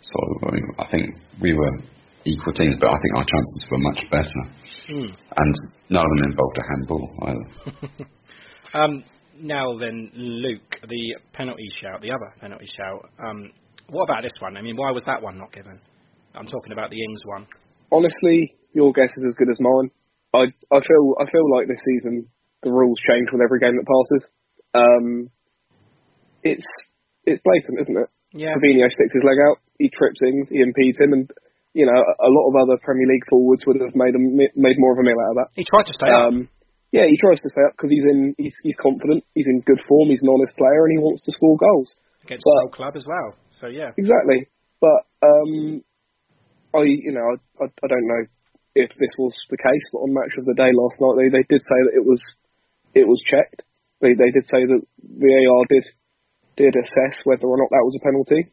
So 0.00 0.48
I, 0.48 0.52
mean, 0.52 0.64
I 0.78 0.90
think 0.90 1.14
we 1.40 1.54
were 1.54 1.78
equal 2.24 2.52
teams, 2.52 2.76
but 2.80 2.88
I 2.88 2.96
think 3.00 3.16
our 3.16 3.24
chances 3.24 3.66
were 3.70 3.78
much 3.78 4.00
better. 4.10 4.42
Mm. 4.88 5.16
And 5.36 5.54
none 5.90 6.04
of 6.04 6.16
them 6.16 6.30
involved 6.30 6.58
a 6.58 6.66
handball 6.68 7.10
either. 7.28 8.04
um, 8.74 9.04
now 9.38 9.78
then, 9.78 10.10
Luke, 10.14 10.80
the 10.88 11.16
penalty 11.32 11.68
shout, 11.80 12.00
the 12.00 12.10
other 12.10 12.32
penalty 12.40 12.66
shout. 12.76 13.10
Um, 13.24 13.50
what 13.90 14.04
about 14.04 14.22
this 14.22 14.38
one? 14.40 14.56
I 14.56 14.62
mean, 14.62 14.76
why 14.76 14.90
was 14.90 15.04
that 15.06 15.22
one 15.22 15.38
not 15.38 15.52
given? 15.52 15.80
I'm 16.34 16.46
talking 16.46 16.72
about 16.72 16.90
the 16.90 17.02
Ings 17.02 17.22
one. 17.24 17.46
Honestly, 17.90 18.54
your 18.72 18.92
guess 18.92 19.10
is 19.16 19.24
as 19.26 19.34
good 19.34 19.50
as 19.50 19.58
mine. 19.58 19.90
I 20.32 20.46
I 20.70 20.78
feel 20.78 21.04
I 21.18 21.26
feel 21.30 21.46
like 21.50 21.66
this 21.66 21.82
season 21.82 22.30
the 22.62 22.70
rules 22.70 22.98
change 23.08 23.28
with 23.32 23.42
every 23.42 23.58
game 23.58 23.74
that 23.76 23.88
passes. 23.88 24.22
Um, 24.74 25.30
it's 26.42 26.64
it's 27.24 27.42
blatant, 27.42 27.80
isn't 27.80 27.98
it? 27.98 28.08
Yeah. 28.32 28.54
Fabinho 28.54 28.86
sticks 28.86 29.14
his 29.14 29.26
leg 29.26 29.42
out, 29.42 29.58
he 29.78 29.90
trips 29.90 30.22
Ings, 30.22 30.48
he 30.48 30.62
impedes 30.62 30.98
him, 30.98 31.12
and 31.12 31.26
you 31.74 31.86
know 31.86 31.98
a 31.98 32.30
lot 32.30 32.46
of 32.46 32.54
other 32.62 32.78
Premier 32.78 33.08
League 33.10 33.26
forwards 33.28 33.66
would 33.66 33.80
have 33.82 33.94
made 33.94 34.14
a, 34.14 34.22
made 34.54 34.78
more 34.78 34.94
of 34.94 35.02
a 35.02 35.02
meal 35.02 35.18
out 35.18 35.34
of 35.34 35.38
that. 35.42 35.50
He 35.58 35.66
tried 35.66 35.90
to 35.90 35.96
stay 35.98 36.10
um, 36.10 36.46
up. 36.46 36.60
Yeah, 36.92 37.06
he 37.06 37.18
tries 37.18 37.38
to 37.42 37.50
stay 37.50 37.62
up 37.66 37.74
because 37.74 37.90
he's 37.90 38.06
in 38.06 38.34
he's, 38.38 38.54
he's 38.62 38.78
confident, 38.78 39.24
he's 39.34 39.46
in 39.46 39.62
good 39.66 39.82
form, 39.86 40.10
he's 40.10 40.22
an 40.22 40.30
honest 40.30 40.54
player, 40.54 40.86
and 40.86 40.94
he 40.94 41.02
wants 41.02 41.22
to 41.26 41.32
score 41.34 41.58
goals 41.58 41.90
against 42.22 42.46
but, 42.46 42.70
the 42.70 42.76
club 42.76 42.94
as 42.94 43.06
well. 43.06 43.34
So 43.60 43.68
yeah, 43.68 43.92
exactly. 43.96 44.48
But 44.80 45.04
um, 45.20 45.84
I, 46.72 46.88
you 46.88 47.12
know, 47.12 47.36
I, 47.36 47.64
I, 47.64 47.66
I 47.68 47.86
don't 47.86 48.08
know 48.08 48.24
if 48.74 48.90
this 48.96 49.12
was 49.20 49.36
the 49.52 49.60
case, 49.60 49.84
but 49.92 50.00
on 50.00 50.16
match 50.16 50.32
of 50.40 50.48
the 50.48 50.56
day 50.56 50.72
last 50.72 50.96
night, 50.96 51.20
they, 51.20 51.28
they 51.28 51.44
did 51.44 51.60
say 51.60 51.80
that 51.84 51.98
it 52.00 52.06
was 52.06 52.24
it 52.96 53.04
was 53.04 53.20
checked. 53.20 53.62
They 54.00 54.16
they 54.16 54.32
did 54.32 54.48
say 54.48 54.64
that 54.64 54.80
VAR 55.04 55.62
did 55.68 55.84
did 56.56 56.72
assess 56.72 57.20
whether 57.28 57.46
or 57.46 57.60
not 57.60 57.68
that 57.68 57.84
was 57.84 58.00
a 58.00 58.04
penalty, 58.04 58.48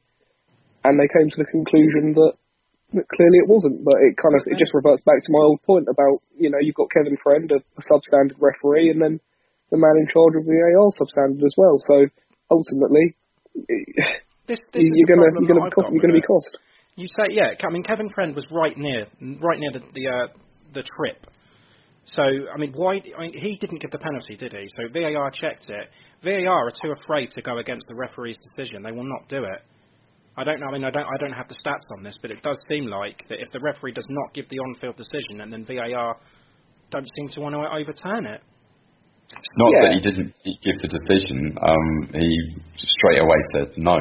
and 0.83 0.99
they 0.99 1.07
came 1.07 1.31
to 1.31 1.39
the 1.39 1.51
conclusion 1.55 2.11
that, 2.19 2.35
that 2.93 3.07
clearly 3.07 3.39
it 3.39 3.47
wasn't. 3.47 3.87
But 3.87 4.03
it 4.03 4.19
kind 4.19 4.35
of 4.35 4.43
it 4.43 4.59
just 4.59 4.75
reverts 4.75 5.07
back 5.07 5.23
to 5.23 5.31
my 5.31 5.47
old 5.47 5.63
point 5.63 5.87
about 5.87 6.19
you 6.35 6.51
know 6.51 6.59
you've 6.59 6.75
got 6.75 6.91
Kevin 6.91 7.15
Friend, 7.23 7.47
a, 7.55 7.63
a 7.63 7.83
substandard 7.87 8.43
referee, 8.43 8.91
and 8.91 8.99
then 8.99 9.23
the 9.71 9.79
man 9.79 9.95
in 10.03 10.11
charge 10.11 10.35
of 10.35 10.43
VAR 10.43 10.91
substandard 10.99 11.47
as 11.47 11.55
well. 11.55 11.79
So 11.79 12.11
ultimately. 12.51 13.15
This, 14.47 14.59
this 14.71 14.83
you're 14.83 15.07
going 15.07 15.19
to 15.19 15.29
you're 15.43 15.51
going 15.51 15.61
to 15.61 15.67
be 15.67 15.75
cost. 15.75 15.87
You're 15.91 16.01
going 16.01 16.15
to 16.15 16.21
be 16.21 16.27
cost. 16.27 16.57
You 16.95 17.07
say 17.19 17.35
yeah. 17.35 17.51
I 17.61 17.71
mean, 17.71 17.83
Kevin 17.83 18.09
Friend 18.09 18.33
was 18.33 18.45
right 18.51 18.77
near 18.77 19.05
right 19.43 19.59
near 19.59 19.71
the 19.71 19.83
the, 19.93 20.07
uh, 20.07 20.27
the 20.73 20.83
trip. 20.83 21.27
So 22.05 22.23
I 22.23 22.57
mean, 22.57 22.71
why? 22.73 23.03
I 23.17 23.21
mean, 23.27 23.33
he 23.37 23.57
didn't 23.59 23.81
give 23.81 23.91
the 23.91 23.99
penalty, 23.99 24.37
did 24.37 24.53
he? 24.53 24.65
So 24.77 24.87
VAR 24.87 25.29
checked 25.31 25.69
it. 25.69 25.89
VAR 26.23 26.67
are 26.67 26.71
too 26.71 26.93
afraid 27.03 27.31
to 27.31 27.41
go 27.41 27.57
against 27.57 27.85
the 27.87 27.95
referee's 27.95 28.37
decision. 28.37 28.81
They 28.81 28.93
will 28.93 29.07
not 29.07 29.27
do 29.27 29.43
it. 29.43 29.61
I 30.37 30.43
don't 30.43 30.59
know. 30.61 30.67
I 30.67 30.71
mean, 30.71 30.85
I 30.85 30.91
don't. 30.91 31.03
I 31.05 31.17
don't 31.19 31.33
have 31.35 31.49
the 31.49 31.59
stats 31.59 31.83
on 31.97 32.03
this, 32.03 32.15
but 32.21 32.31
it 32.31 32.41
does 32.41 32.59
seem 32.69 32.85
like 32.85 33.27
that 33.27 33.41
if 33.41 33.51
the 33.51 33.59
referee 33.59 33.91
does 33.91 34.07
not 34.09 34.33
give 34.33 34.47
the 34.47 34.59
on-field 34.59 34.95
decision, 34.95 35.41
and 35.41 35.51
then 35.51 35.65
VAR 35.65 36.15
don't 36.89 37.07
seem 37.17 37.27
to 37.35 37.41
want 37.41 37.53
to 37.55 37.59
overturn 37.59 38.25
it. 38.25 38.41
It's 39.29 39.57
not 39.57 39.71
yeah. 39.75 39.81
that 39.81 39.93
he 39.93 39.99
didn't 39.99 40.33
give 40.63 40.79
the 40.79 40.87
decision. 40.87 41.57
Um, 41.61 42.09
he 42.13 42.55
straight 42.77 43.19
away 43.19 43.35
said 43.51 43.73
no 43.75 43.97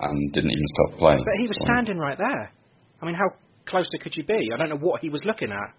and 0.00 0.32
didn't 0.32 0.50
even 0.50 0.66
stop 0.66 0.98
playing. 0.98 1.24
But 1.24 1.40
he 1.40 1.48
was 1.48 1.56
so. 1.60 1.64
standing 1.64 1.98
right 1.98 2.18
there. 2.18 2.52
I 3.00 3.06
mean, 3.06 3.14
how 3.14 3.30
closer 3.66 3.98
could 4.00 4.14
you 4.16 4.24
be? 4.24 4.50
I 4.52 4.56
don't 4.56 4.68
know 4.68 4.80
what 4.80 5.00
he 5.00 5.08
was 5.08 5.20
looking 5.24 5.50
at. 5.50 5.74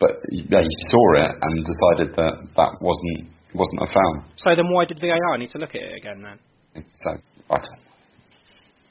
But 0.00 0.10
yeah, 0.30 0.60
he 0.60 0.74
saw 0.90 1.24
it 1.24 1.30
and 1.40 1.64
decided 1.64 2.16
that 2.16 2.34
that 2.56 2.72
wasn't 2.80 3.30
wasn't 3.54 3.82
a 3.82 3.86
foul. 3.86 4.24
So 4.36 4.56
then, 4.56 4.72
why 4.72 4.84
did 4.84 4.98
VAR 5.00 5.38
need 5.38 5.50
to 5.50 5.58
look 5.58 5.74
at 5.74 5.82
it 5.82 5.96
again 5.96 6.22
then? 6.22 6.84
So 7.04 7.10
I 7.50 7.56
don't. 7.56 7.80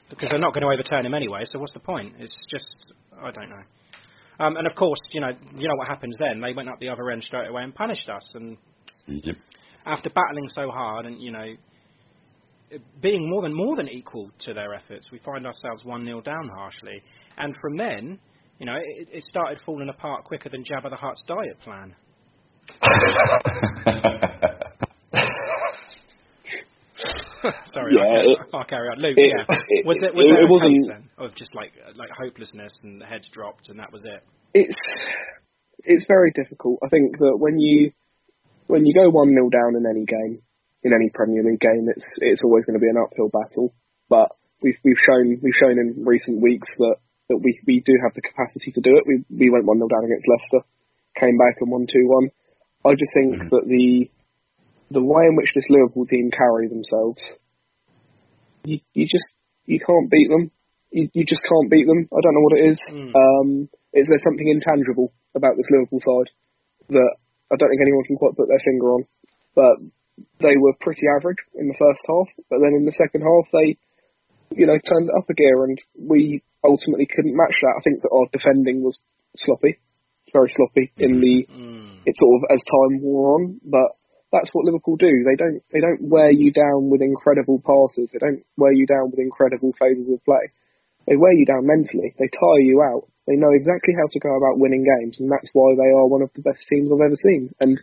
Because 0.08 0.30
they're 0.30 0.40
not 0.40 0.54
going 0.54 0.62
to 0.62 0.68
overturn 0.68 1.06
him 1.06 1.14
anyway. 1.14 1.42
So 1.44 1.58
what's 1.58 1.72
the 1.72 1.80
point? 1.80 2.14
It's 2.18 2.36
just 2.50 2.94
I 3.20 3.30
don't 3.30 3.50
know. 3.50 3.62
Um, 4.40 4.56
and 4.56 4.66
of 4.66 4.74
course, 4.74 4.98
you 5.12 5.20
know, 5.20 5.30
you 5.54 5.68
know 5.68 5.76
what 5.76 5.88
happens 5.88 6.16
then. 6.18 6.40
They 6.40 6.52
went 6.52 6.68
up 6.68 6.78
the 6.80 6.88
other 6.88 7.10
end 7.10 7.22
straight 7.22 7.48
away 7.48 7.62
and 7.62 7.74
punished 7.74 8.08
us. 8.08 8.22
And 8.34 8.56
yep. 9.06 9.36
after 9.86 10.10
battling 10.10 10.48
so 10.54 10.70
hard, 10.70 11.06
and 11.06 11.20
you 11.20 11.30
know, 11.30 11.46
being 13.00 13.28
more 13.28 13.42
than 13.42 13.54
more 13.54 13.76
than 13.76 13.88
equal 13.88 14.30
to 14.40 14.54
their 14.54 14.74
efforts, 14.74 15.10
we 15.12 15.18
find 15.18 15.46
ourselves 15.46 15.84
one 15.84 16.04
0 16.04 16.20
down 16.22 16.48
harshly. 16.48 17.02
And 17.36 17.56
from 17.60 17.76
then, 17.76 18.18
you 18.58 18.66
know, 18.66 18.76
it, 18.76 19.08
it 19.12 19.24
started 19.24 19.58
falling 19.64 19.88
apart 19.88 20.24
quicker 20.24 20.48
than 20.48 20.64
Jabba 20.64 20.90
the 20.90 20.96
Hutt's 20.96 21.22
diet 21.26 21.58
plan. 21.60 21.94
Sorry, 27.74 27.96
yeah, 27.96 28.02
I'll, 28.02 28.32
it, 28.32 28.38
I'll, 28.54 28.64
carry 28.64 28.88
on. 28.88 28.98
Luke, 29.02 29.18
it, 29.18 29.34
yeah, 29.34 29.82
was 29.84 29.98
it 30.00 30.14
was 30.14 30.28
it, 30.28 30.30
there 30.30 30.46
a 30.46 30.48
wasn't, 30.48 30.78
case 30.78 30.86
then 30.86 31.10
of 31.18 31.34
just 31.34 31.54
like 31.54 31.72
like 31.96 32.10
hopelessness 32.16 32.72
and 32.84 33.00
the 33.00 33.06
heads 33.06 33.26
dropped 33.32 33.68
and 33.68 33.80
that 33.80 33.90
was 33.90 34.02
it? 34.04 34.22
It's 34.54 34.76
it's 35.82 36.04
very 36.06 36.30
difficult. 36.30 36.78
I 36.84 36.88
think 36.88 37.18
that 37.18 37.36
when 37.38 37.58
you 37.58 37.90
when 38.68 38.86
you 38.86 38.94
go 38.94 39.10
one 39.10 39.34
0 39.34 39.50
down 39.50 39.74
in 39.74 39.84
any 39.90 40.04
game, 40.06 40.42
in 40.82 40.92
any 40.92 41.10
Premier 41.14 41.42
League 41.42 41.60
game, 41.60 41.86
it's 41.88 42.06
it's 42.18 42.42
always 42.44 42.66
going 42.66 42.78
to 42.78 42.82
be 42.82 42.90
an 42.90 42.98
uphill 42.98 43.30
battle. 43.30 43.74
But 44.08 44.34
we've 44.62 44.78
we've 44.84 45.02
shown 45.02 45.38
we've 45.42 45.58
shown 45.58 45.78
in 45.78 46.04
recent 46.04 46.42
weeks 46.42 46.68
that, 46.78 46.96
that 47.28 47.38
we, 47.38 47.58
we 47.66 47.82
do 47.86 47.94
have 48.02 48.14
the 48.14 48.22
capacity 48.22 48.72
to 48.72 48.80
do 48.80 48.98
it. 48.98 49.06
We 49.06 49.24
we 49.30 49.50
went 49.50 49.66
one 49.66 49.78
0 49.78 49.88
down 49.88 50.06
against 50.06 50.26
Leicester, 50.26 50.66
came 51.14 51.38
back 51.38 51.58
and 51.60 51.70
won 51.70 51.86
two 51.86 52.06
one. 52.06 52.30
I 52.82 52.98
just 52.98 53.14
think 53.14 53.30
mm-hmm. 53.34 53.50
that 53.54 53.64
the 53.66 54.10
the 54.90 55.04
way 55.04 55.24
in 55.30 55.36
which 55.36 55.54
this 55.54 55.70
Liverpool 55.70 56.06
team 56.06 56.30
carry 56.34 56.68
themselves, 56.68 57.22
you 58.64 58.82
you 58.92 59.06
just 59.06 59.26
you 59.66 59.78
can't 59.78 60.10
beat 60.10 60.28
them. 60.28 60.50
You 60.90 61.08
you 61.14 61.24
just 61.24 61.42
can't 61.46 61.70
beat 61.70 61.86
them. 61.86 62.10
I 62.10 62.20
don't 62.20 62.34
know 62.34 62.46
what 62.46 62.58
it 62.58 62.64
is. 62.74 62.78
Mm. 62.90 63.10
Um, 63.14 63.48
is 63.94 64.08
there 64.08 64.20
something 64.24 64.48
intangible 64.48 65.12
about 65.34 65.56
this 65.56 65.70
Liverpool 65.70 66.02
side 66.02 66.30
that 66.90 67.12
I 67.52 67.56
don't 67.56 67.70
think 67.70 67.80
anyone 67.80 68.04
can 68.04 68.16
quite 68.16 68.36
put 68.36 68.48
their 68.48 68.60
finger 68.64 68.98
on? 68.98 69.04
But 69.54 69.76
they 70.40 70.56
were 70.58 70.74
pretty 70.80 71.02
average 71.18 71.40
in 71.54 71.68
the 71.68 71.78
first 71.78 72.02
half, 72.06 72.28
but 72.50 72.60
then 72.60 72.74
in 72.76 72.84
the 72.84 72.96
second 72.96 73.22
half 73.22 73.46
they 73.52 73.78
you 74.56 74.66
know, 74.66 74.78
turned 74.78 75.08
it 75.08 75.16
up 75.16 75.28
a 75.28 75.34
gear, 75.34 75.64
and 75.64 75.78
we 75.96 76.42
ultimately 76.64 77.06
couldn't 77.06 77.36
match 77.36 77.56
that. 77.62 77.76
I 77.78 77.82
think 77.82 78.02
that 78.02 78.12
our 78.12 78.26
defending 78.32 78.82
was 78.82 78.98
sloppy, 79.36 79.80
very 80.32 80.52
sloppy 80.54 80.92
in 80.96 81.20
the. 81.20 81.46
Mm. 81.48 82.02
It 82.04 82.16
sort 82.18 82.42
of 82.42 82.50
as 82.50 82.62
time 82.66 82.98
wore 83.00 83.38
on, 83.38 83.60
but 83.62 83.94
that's 84.32 84.50
what 84.52 84.64
Liverpool 84.64 84.96
do. 84.96 85.22
They 85.22 85.38
don't 85.38 85.62
they 85.72 85.78
don't 85.78 86.02
wear 86.02 86.32
you 86.32 86.50
down 86.50 86.90
with 86.90 87.00
incredible 87.00 87.62
passes. 87.62 88.10
They 88.10 88.18
don't 88.18 88.42
wear 88.56 88.72
you 88.72 88.86
down 88.86 89.10
with 89.10 89.20
incredible 89.20 89.72
phases 89.78 90.10
of 90.10 90.24
play. 90.24 90.50
They 91.06 91.16
wear 91.16 91.32
you 91.32 91.46
down 91.46 91.66
mentally. 91.66 92.14
They 92.18 92.26
tire 92.26 92.66
you 92.66 92.82
out. 92.82 93.06
They 93.26 93.38
know 93.38 93.54
exactly 93.54 93.94
how 93.94 94.10
to 94.10 94.18
go 94.18 94.34
about 94.34 94.58
winning 94.58 94.82
games, 94.82 95.18
and 95.20 95.30
that's 95.30 95.50
why 95.52 95.74
they 95.78 95.94
are 95.94 96.10
one 96.10 96.22
of 96.22 96.30
the 96.34 96.42
best 96.42 96.62
teams 96.66 96.90
I've 96.90 97.06
ever 97.06 97.18
seen. 97.22 97.54
And 97.60 97.78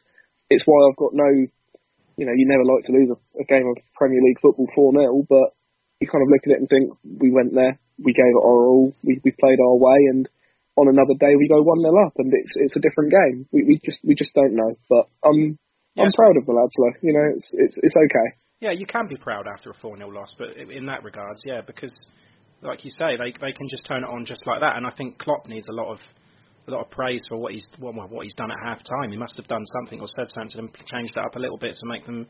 it's 0.49 0.63
why 0.65 0.75
I've 0.83 0.99
got 0.99 1.15
no, 1.15 1.47
you 2.19 2.27
know, 2.27 2.35
you 2.35 2.43
never 2.43 2.67
like 2.67 2.83
to 2.85 2.91
lose 2.91 3.09
a, 3.09 3.17
a 3.39 3.45
game 3.47 3.63
of 3.71 3.79
Premier 3.95 4.19
League 4.19 4.43
football 4.43 4.67
four 4.75 4.91
0 4.91 5.23
but 5.31 5.55
you 6.03 6.07
kind 6.07 6.23
of 6.23 6.31
look 6.31 6.43
at 6.43 6.53
it 6.55 6.59
and 6.59 6.67
think 6.67 6.91
we 7.03 7.31
went 7.31 7.55
there, 7.55 7.79
we 7.95 8.11
gave 8.11 8.35
it 8.35 8.43
our 8.43 8.67
all, 8.67 8.91
we 9.03 9.19
we 9.23 9.31
played 9.31 9.59
our 9.63 9.75
way, 9.79 10.11
and 10.11 10.27
on 10.75 10.87
another 10.91 11.15
day 11.15 11.35
we 11.39 11.47
go 11.47 11.63
one 11.63 11.79
0 11.79 11.95
up, 12.03 12.13
and 12.19 12.31
it's 12.35 12.53
it's 12.55 12.75
a 12.75 12.83
different 12.83 13.15
game. 13.15 13.47
We 13.51 13.63
we 13.63 13.79
just 13.79 13.99
we 14.03 14.15
just 14.15 14.35
don't 14.35 14.55
know, 14.55 14.75
but 14.91 15.07
um. 15.23 15.57
I'm 15.99 16.07
proud 16.15 16.37
of 16.37 16.45
the 16.45 16.53
lads, 16.53 16.71
though. 16.77 16.95
You 17.01 17.11
know, 17.11 17.27
it's 17.35 17.49
it's 17.51 17.75
it's 17.83 17.95
okay. 17.97 18.27
Yeah, 18.61 18.71
you 18.71 18.85
can 18.85 19.07
be 19.09 19.17
proud 19.17 19.47
after 19.47 19.71
a 19.71 19.73
4 19.73 19.97
0 19.97 20.09
loss, 20.11 20.33
but 20.37 20.55
in 20.55 20.85
that 20.85 21.03
regards, 21.03 21.41
yeah, 21.43 21.59
because 21.59 21.91
like 22.61 22.83
you 22.83 22.91
say, 22.91 23.17
they 23.17 23.31
they 23.39 23.53
can 23.53 23.67
just 23.69 23.85
turn 23.85 24.03
it 24.03 24.09
on 24.09 24.25
just 24.25 24.45
like 24.45 24.61
that. 24.61 24.75
And 24.75 24.85
I 24.85 24.91
think 24.91 25.17
Klopp 25.17 25.47
needs 25.47 25.67
a 25.67 25.73
lot 25.73 25.91
of 25.91 25.99
a 26.69 26.75
lot 26.75 26.85
of 26.85 26.91
praise 26.91 27.21
for 27.27 27.37
what 27.37 27.53
he's 27.53 27.65
what, 27.77 27.93
what 27.95 28.23
he's 28.23 28.35
done 28.35 28.51
at 28.51 28.57
half 28.63 28.79
time. 28.83 29.11
He 29.11 29.17
must 29.17 29.35
have 29.37 29.47
done 29.47 29.65
something 29.73 29.99
or 29.99 30.07
said 30.15 30.29
something 30.31 30.59
and 30.59 30.69
changed 30.87 31.17
it 31.17 31.23
up 31.23 31.35
a 31.35 31.39
little 31.39 31.57
bit 31.57 31.75
to 31.75 31.85
make 31.87 32.05
them 32.05 32.27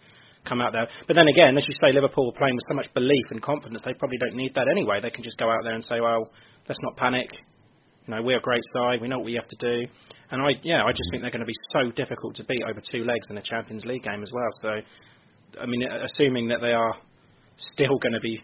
come 0.48 0.62
out 0.62 0.74
there. 0.74 0.88
But 1.08 1.16
then 1.16 1.28
again, 1.28 1.58
as 1.58 1.66
you 1.68 1.76
say, 1.82 1.94
Liverpool 1.94 2.32
are 2.32 2.38
playing 2.38 2.56
with 2.56 2.64
so 2.70 2.76
much 2.76 2.88
belief 2.94 3.26
and 3.32 3.42
confidence, 3.42 3.82
they 3.84 3.94
probably 3.94 4.18
don't 4.18 4.36
need 4.36 4.54
that 4.56 4.68
anyway. 4.72 5.00
They 5.02 5.10
can 5.10 5.24
just 5.24 5.38
go 5.38 5.50
out 5.50 5.60
there 5.64 5.74
and 5.74 5.84
say, 5.84 6.00
well, 6.00 6.32
let's 6.68 6.80
not 6.82 6.96
panic. 6.98 7.30
You 8.08 8.16
know, 8.16 8.22
we're 8.22 8.38
a 8.38 8.42
great 8.42 8.64
side. 8.74 9.02
We 9.02 9.08
know 9.08 9.20
what 9.20 9.26
we 9.26 9.34
have 9.36 9.48
to 9.48 9.58
do. 9.60 9.86
And 10.32 10.42
I, 10.42 10.52
yeah, 10.64 10.84
I 10.84 10.92
just 10.92 11.10
think 11.12 11.24
they're 11.24 11.32
going 11.32 11.46
to 11.46 11.46
be 11.46 11.60
so 11.74 11.92
difficult 11.92 12.36
to 12.36 12.44
beat 12.46 12.64
over 12.64 12.82
two 12.92 13.04
legs 13.04 13.28
in 13.30 13.38
a 13.38 13.42
Champions 13.42 13.86
League 13.86 14.04
game 14.04 14.24
as 14.24 14.32
well. 14.32 14.50
So, 14.62 15.62
I 15.62 15.66
mean, 15.66 15.84
assuming 15.84 16.48
that 16.50 16.62
they 16.62 16.72
are 16.72 16.96
still 17.58 17.98
going 17.98 18.14
to 18.14 18.20
be 18.20 18.42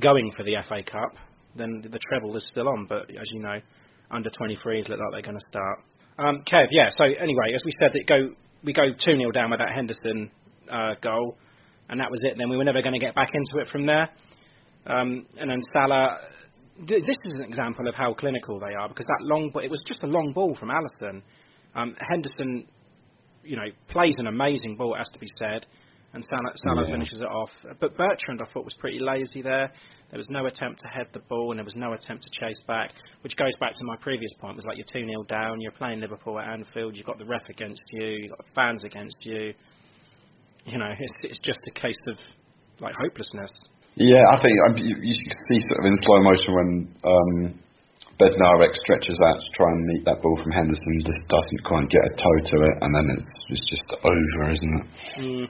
going 0.00 0.30
for 0.36 0.44
the 0.44 0.56
FA 0.68 0.82
Cup, 0.82 1.12
then 1.56 1.82
the 1.82 1.98
treble 2.10 2.36
is 2.36 2.44
still 2.50 2.68
on. 2.68 2.86
But 2.88 3.10
as 3.10 3.26
you 3.32 3.40
know, 3.40 3.58
under 4.10 4.30
23s 4.30 4.88
look 4.88 4.98
like 4.98 5.10
they're 5.12 5.22
going 5.22 5.38
to 5.38 5.48
start. 5.50 5.78
Um, 6.18 6.42
Kev, 6.50 6.66
yeah. 6.70 6.88
So 6.96 7.04
anyway, 7.04 7.54
as 7.54 7.62
we 7.64 7.72
said, 7.80 7.90
it 7.94 8.06
go 8.06 8.30
we 8.64 8.72
go 8.72 8.90
two 8.90 9.16
0 9.16 9.30
down 9.30 9.50
with 9.50 9.60
that 9.60 9.72
Henderson 9.74 10.30
uh, 10.70 10.94
goal, 11.00 11.36
and 11.88 12.00
that 12.00 12.10
was 12.10 12.20
it. 12.22 12.34
Then 12.36 12.48
we 12.48 12.56
were 12.56 12.64
never 12.64 12.82
going 12.82 12.98
to 12.98 13.04
get 13.04 13.14
back 13.14 13.30
into 13.32 13.62
it 13.64 13.70
from 13.70 13.84
there. 13.84 14.10
Um, 14.86 15.26
and 15.38 15.50
then 15.50 15.60
Salah 15.72 16.18
this 16.86 17.16
is 17.24 17.38
an 17.38 17.44
example 17.44 17.88
of 17.88 17.94
how 17.94 18.14
clinical 18.14 18.60
they 18.60 18.74
are 18.74 18.88
because 18.88 19.06
that 19.06 19.24
long, 19.24 19.50
but 19.52 19.64
it 19.64 19.70
was 19.70 19.82
just 19.86 20.02
a 20.02 20.06
long 20.06 20.32
ball 20.32 20.54
from 20.58 20.70
Alisson. 20.70 21.22
Um, 21.74 21.96
Henderson, 22.08 22.66
you 23.42 23.56
know, 23.56 23.66
plays 23.88 24.14
an 24.18 24.26
amazing 24.28 24.76
ball, 24.76 24.94
it 24.94 24.98
has 24.98 25.08
to 25.10 25.18
be 25.18 25.26
said, 25.38 25.66
and 26.12 26.24
Salah, 26.24 26.52
Salah 26.56 26.86
Yeah. 26.86 26.94
finishes 26.94 27.18
it 27.18 27.26
off. 27.26 27.50
But 27.80 27.96
Bertrand, 27.96 28.40
I 28.40 28.44
thought, 28.52 28.64
was 28.64 28.74
pretty 28.78 28.98
lazy 29.00 29.42
there. 29.42 29.72
There 30.10 30.16
was 30.18 30.30
no 30.30 30.46
attempt 30.46 30.80
to 30.80 30.88
head 30.88 31.08
the 31.12 31.20
ball, 31.28 31.52
and 31.52 31.58
there 31.58 31.64
was 31.64 31.76
no 31.76 31.92
attempt 31.92 32.24
to 32.24 32.30
chase 32.40 32.60
back, 32.66 32.92
which 33.20 33.36
goes 33.36 33.52
back 33.60 33.72
to 33.74 33.84
my 33.84 33.96
previous 34.00 34.32
point. 34.40 34.54
It 34.54 34.64
was 34.64 34.64
like 34.64 34.78
you're 34.78 34.88
2 34.88 35.06
0 35.06 35.22
down, 35.28 35.60
you're 35.60 35.72
playing 35.72 36.00
Liverpool 36.00 36.38
at 36.38 36.48
Anfield, 36.48 36.96
you've 36.96 37.06
got 37.06 37.18
the 37.18 37.26
ref 37.26 37.44
against 37.50 37.82
you, 37.92 38.24
you've 38.24 38.30
got 38.30 38.38
the 38.38 38.52
fans 38.54 38.84
against 38.84 39.26
you. 39.26 39.52
You 40.64 40.78
know, 40.78 40.92
it's, 40.98 41.12
it's 41.24 41.40
just 41.40 41.60
a 41.68 41.72
case 41.72 42.00
of 42.08 42.16
like 42.80 42.94
hopelessness. 42.96 43.52
Yeah, 43.96 44.22
I 44.32 44.40
think 44.40 44.54
um, 44.68 44.76
you, 44.78 44.96
you 44.96 45.14
can 45.18 45.38
see 45.48 45.60
sort 45.68 45.80
of 45.80 45.84
in 45.92 45.96
slow 46.00 46.22
motion 46.22 46.50
when 46.54 46.70
um, 47.04 47.60
Bednarek 48.16 48.74
stretches 48.80 49.18
out 49.28 49.38
to 49.40 49.48
try 49.54 49.68
and 49.68 49.86
meet 49.92 50.04
that 50.06 50.22
ball 50.22 50.40
from 50.42 50.52
Henderson, 50.52 51.04
just 51.04 51.20
doesn't 51.28 51.62
quite 51.64 51.88
get 51.90 52.00
a 52.00 52.12
toe 52.16 52.38
to 52.48 52.56
it, 52.64 52.76
and 52.80 52.90
then 52.94 53.06
it's, 53.12 53.28
it's 53.50 53.66
just 53.68 53.88
over, 54.02 54.50
isn't 54.50 54.74
it? 54.74 54.86
Mm. 55.20 55.46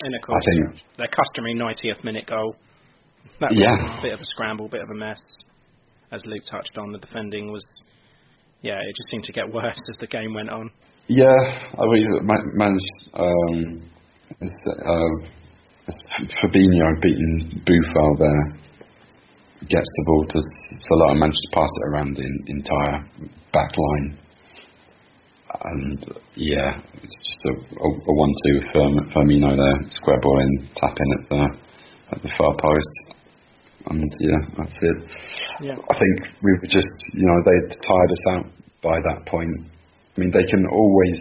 And 0.00 0.14
of 0.14 0.22
course, 0.22 0.44
I 0.44 0.52
think- 0.52 0.82
their 0.98 1.08
customary 1.08 1.54
90th 1.56 2.04
minute 2.04 2.26
goal. 2.26 2.54
That 3.40 3.50
was 3.50 3.58
Yeah. 3.58 3.98
a 3.98 4.02
bit 4.02 4.12
of 4.14 4.20
a 4.20 4.24
scramble, 4.24 4.68
bit 4.68 4.82
of 4.82 4.90
a 4.90 4.94
mess. 4.94 5.20
As 6.10 6.24
Luke 6.26 6.42
touched 6.50 6.76
on, 6.78 6.92
the 6.92 6.98
defending 6.98 7.52
was, 7.52 7.64
yeah, 8.62 8.78
it 8.80 8.94
just 8.96 9.10
seemed 9.10 9.24
to 9.24 9.32
get 9.32 9.52
worse 9.52 9.80
as 9.90 9.96
the 9.98 10.06
game 10.06 10.34
went 10.34 10.50
on. 10.50 10.70
Yeah, 11.06 11.24
I 11.78 11.84
mean, 11.86 12.06
managed. 12.54 13.10
Um, 13.14 13.82
it's, 14.40 14.64
uh, 14.84 15.28
Fabinho 16.42 17.00
beating 17.00 17.62
Boufal 17.64 18.18
there. 18.18 18.58
Gets 19.68 19.90
the 19.96 20.04
ball 20.06 20.24
to 20.28 20.42
Salah 20.82 21.10
and 21.12 21.20
managed 21.20 21.38
to 21.50 21.56
pass 21.58 21.68
it 21.68 21.88
around 21.88 22.14
the 22.16 22.28
entire 22.46 23.04
back 23.52 23.72
line. 23.76 24.18
And 25.64 26.04
yeah, 26.36 26.78
it's 27.02 27.16
just 27.16 27.46
a, 27.46 27.52
a, 27.80 27.88
a 27.88 28.12
one-two 28.14 28.60
Firmino 29.14 29.56
there, 29.56 29.88
square 29.90 30.20
ball 30.20 30.40
in, 30.40 30.68
tap 30.76 30.96
in 31.00 31.12
at 31.22 31.28
the 31.30 31.42
at 32.12 32.22
the 32.22 32.30
far 32.38 32.54
post. 32.60 33.14
And 33.88 34.04
yeah, 34.20 34.38
that's 34.56 34.78
it. 34.80 34.96
Yeah. 35.60 35.76
I 35.76 35.94
think 35.98 36.16
we 36.42 36.52
were 36.60 36.68
just, 36.68 36.92
you 37.14 37.26
know, 37.26 37.38
they 37.44 37.58
tired 37.82 38.10
us 38.12 38.24
out 38.30 38.46
by 38.82 38.96
that 39.00 39.26
point. 39.26 39.50
I 40.16 40.20
mean, 40.20 40.30
they 40.30 40.44
can 40.44 40.66
always 40.70 41.20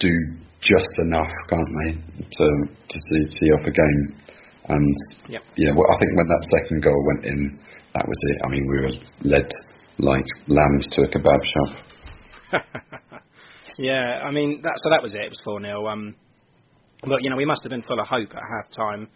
do 0.00 0.10
just 0.60 0.92
enough, 0.98 1.32
can't 1.48 1.72
they, 1.84 1.92
to 2.20 2.46
to 2.88 2.96
see, 3.10 3.22
see 3.30 3.50
off 3.52 3.66
a 3.66 3.70
game. 3.70 4.02
And 4.68 4.96
yeah, 5.56 5.72
well, 5.76 5.86
I 5.92 5.98
think 6.00 6.16
when 6.16 6.26
that 6.26 6.46
second 6.58 6.82
goal 6.82 7.04
went 7.14 7.26
in, 7.26 7.58
that 7.94 8.06
was 8.06 8.16
it. 8.22 8.38
I 8.44 8.48
mean, 8.48 8.66
we 8.66 8.80
were 8.80 9.36
led 9.36 9.50
like 9.98 10.26
lambs 10.48 10.86
to 10.92 11.02
a 11.02 11.08
kebab 11.08 11.40
shop. 11.52 12.64
Yeah, 13.78 14.22
I 14.22 14.30
mean, 14.30 14.60
that, 14.62 14.74
so 14.82 14.90
that 14.90 15.02
was 15.02 15.14
it. 15.14 15.20
It 15.20 15.30
was 15.30 15.40
4 15.44 15.60
0. 15.60 15.86
Um, 15.88 16.14
but, 17.02 17.22
you 17.22 17.30
know, 17.30 17.36
we 17.36 17.44
must 17.44 17.62
have 17.64 17.70
been 17.70 17.82
full 17.82 18.00
of 18.00 18.06
hope 18.06 18.30
at 18.30 18.42
half 18.42 18.70
time. 18.70 19.08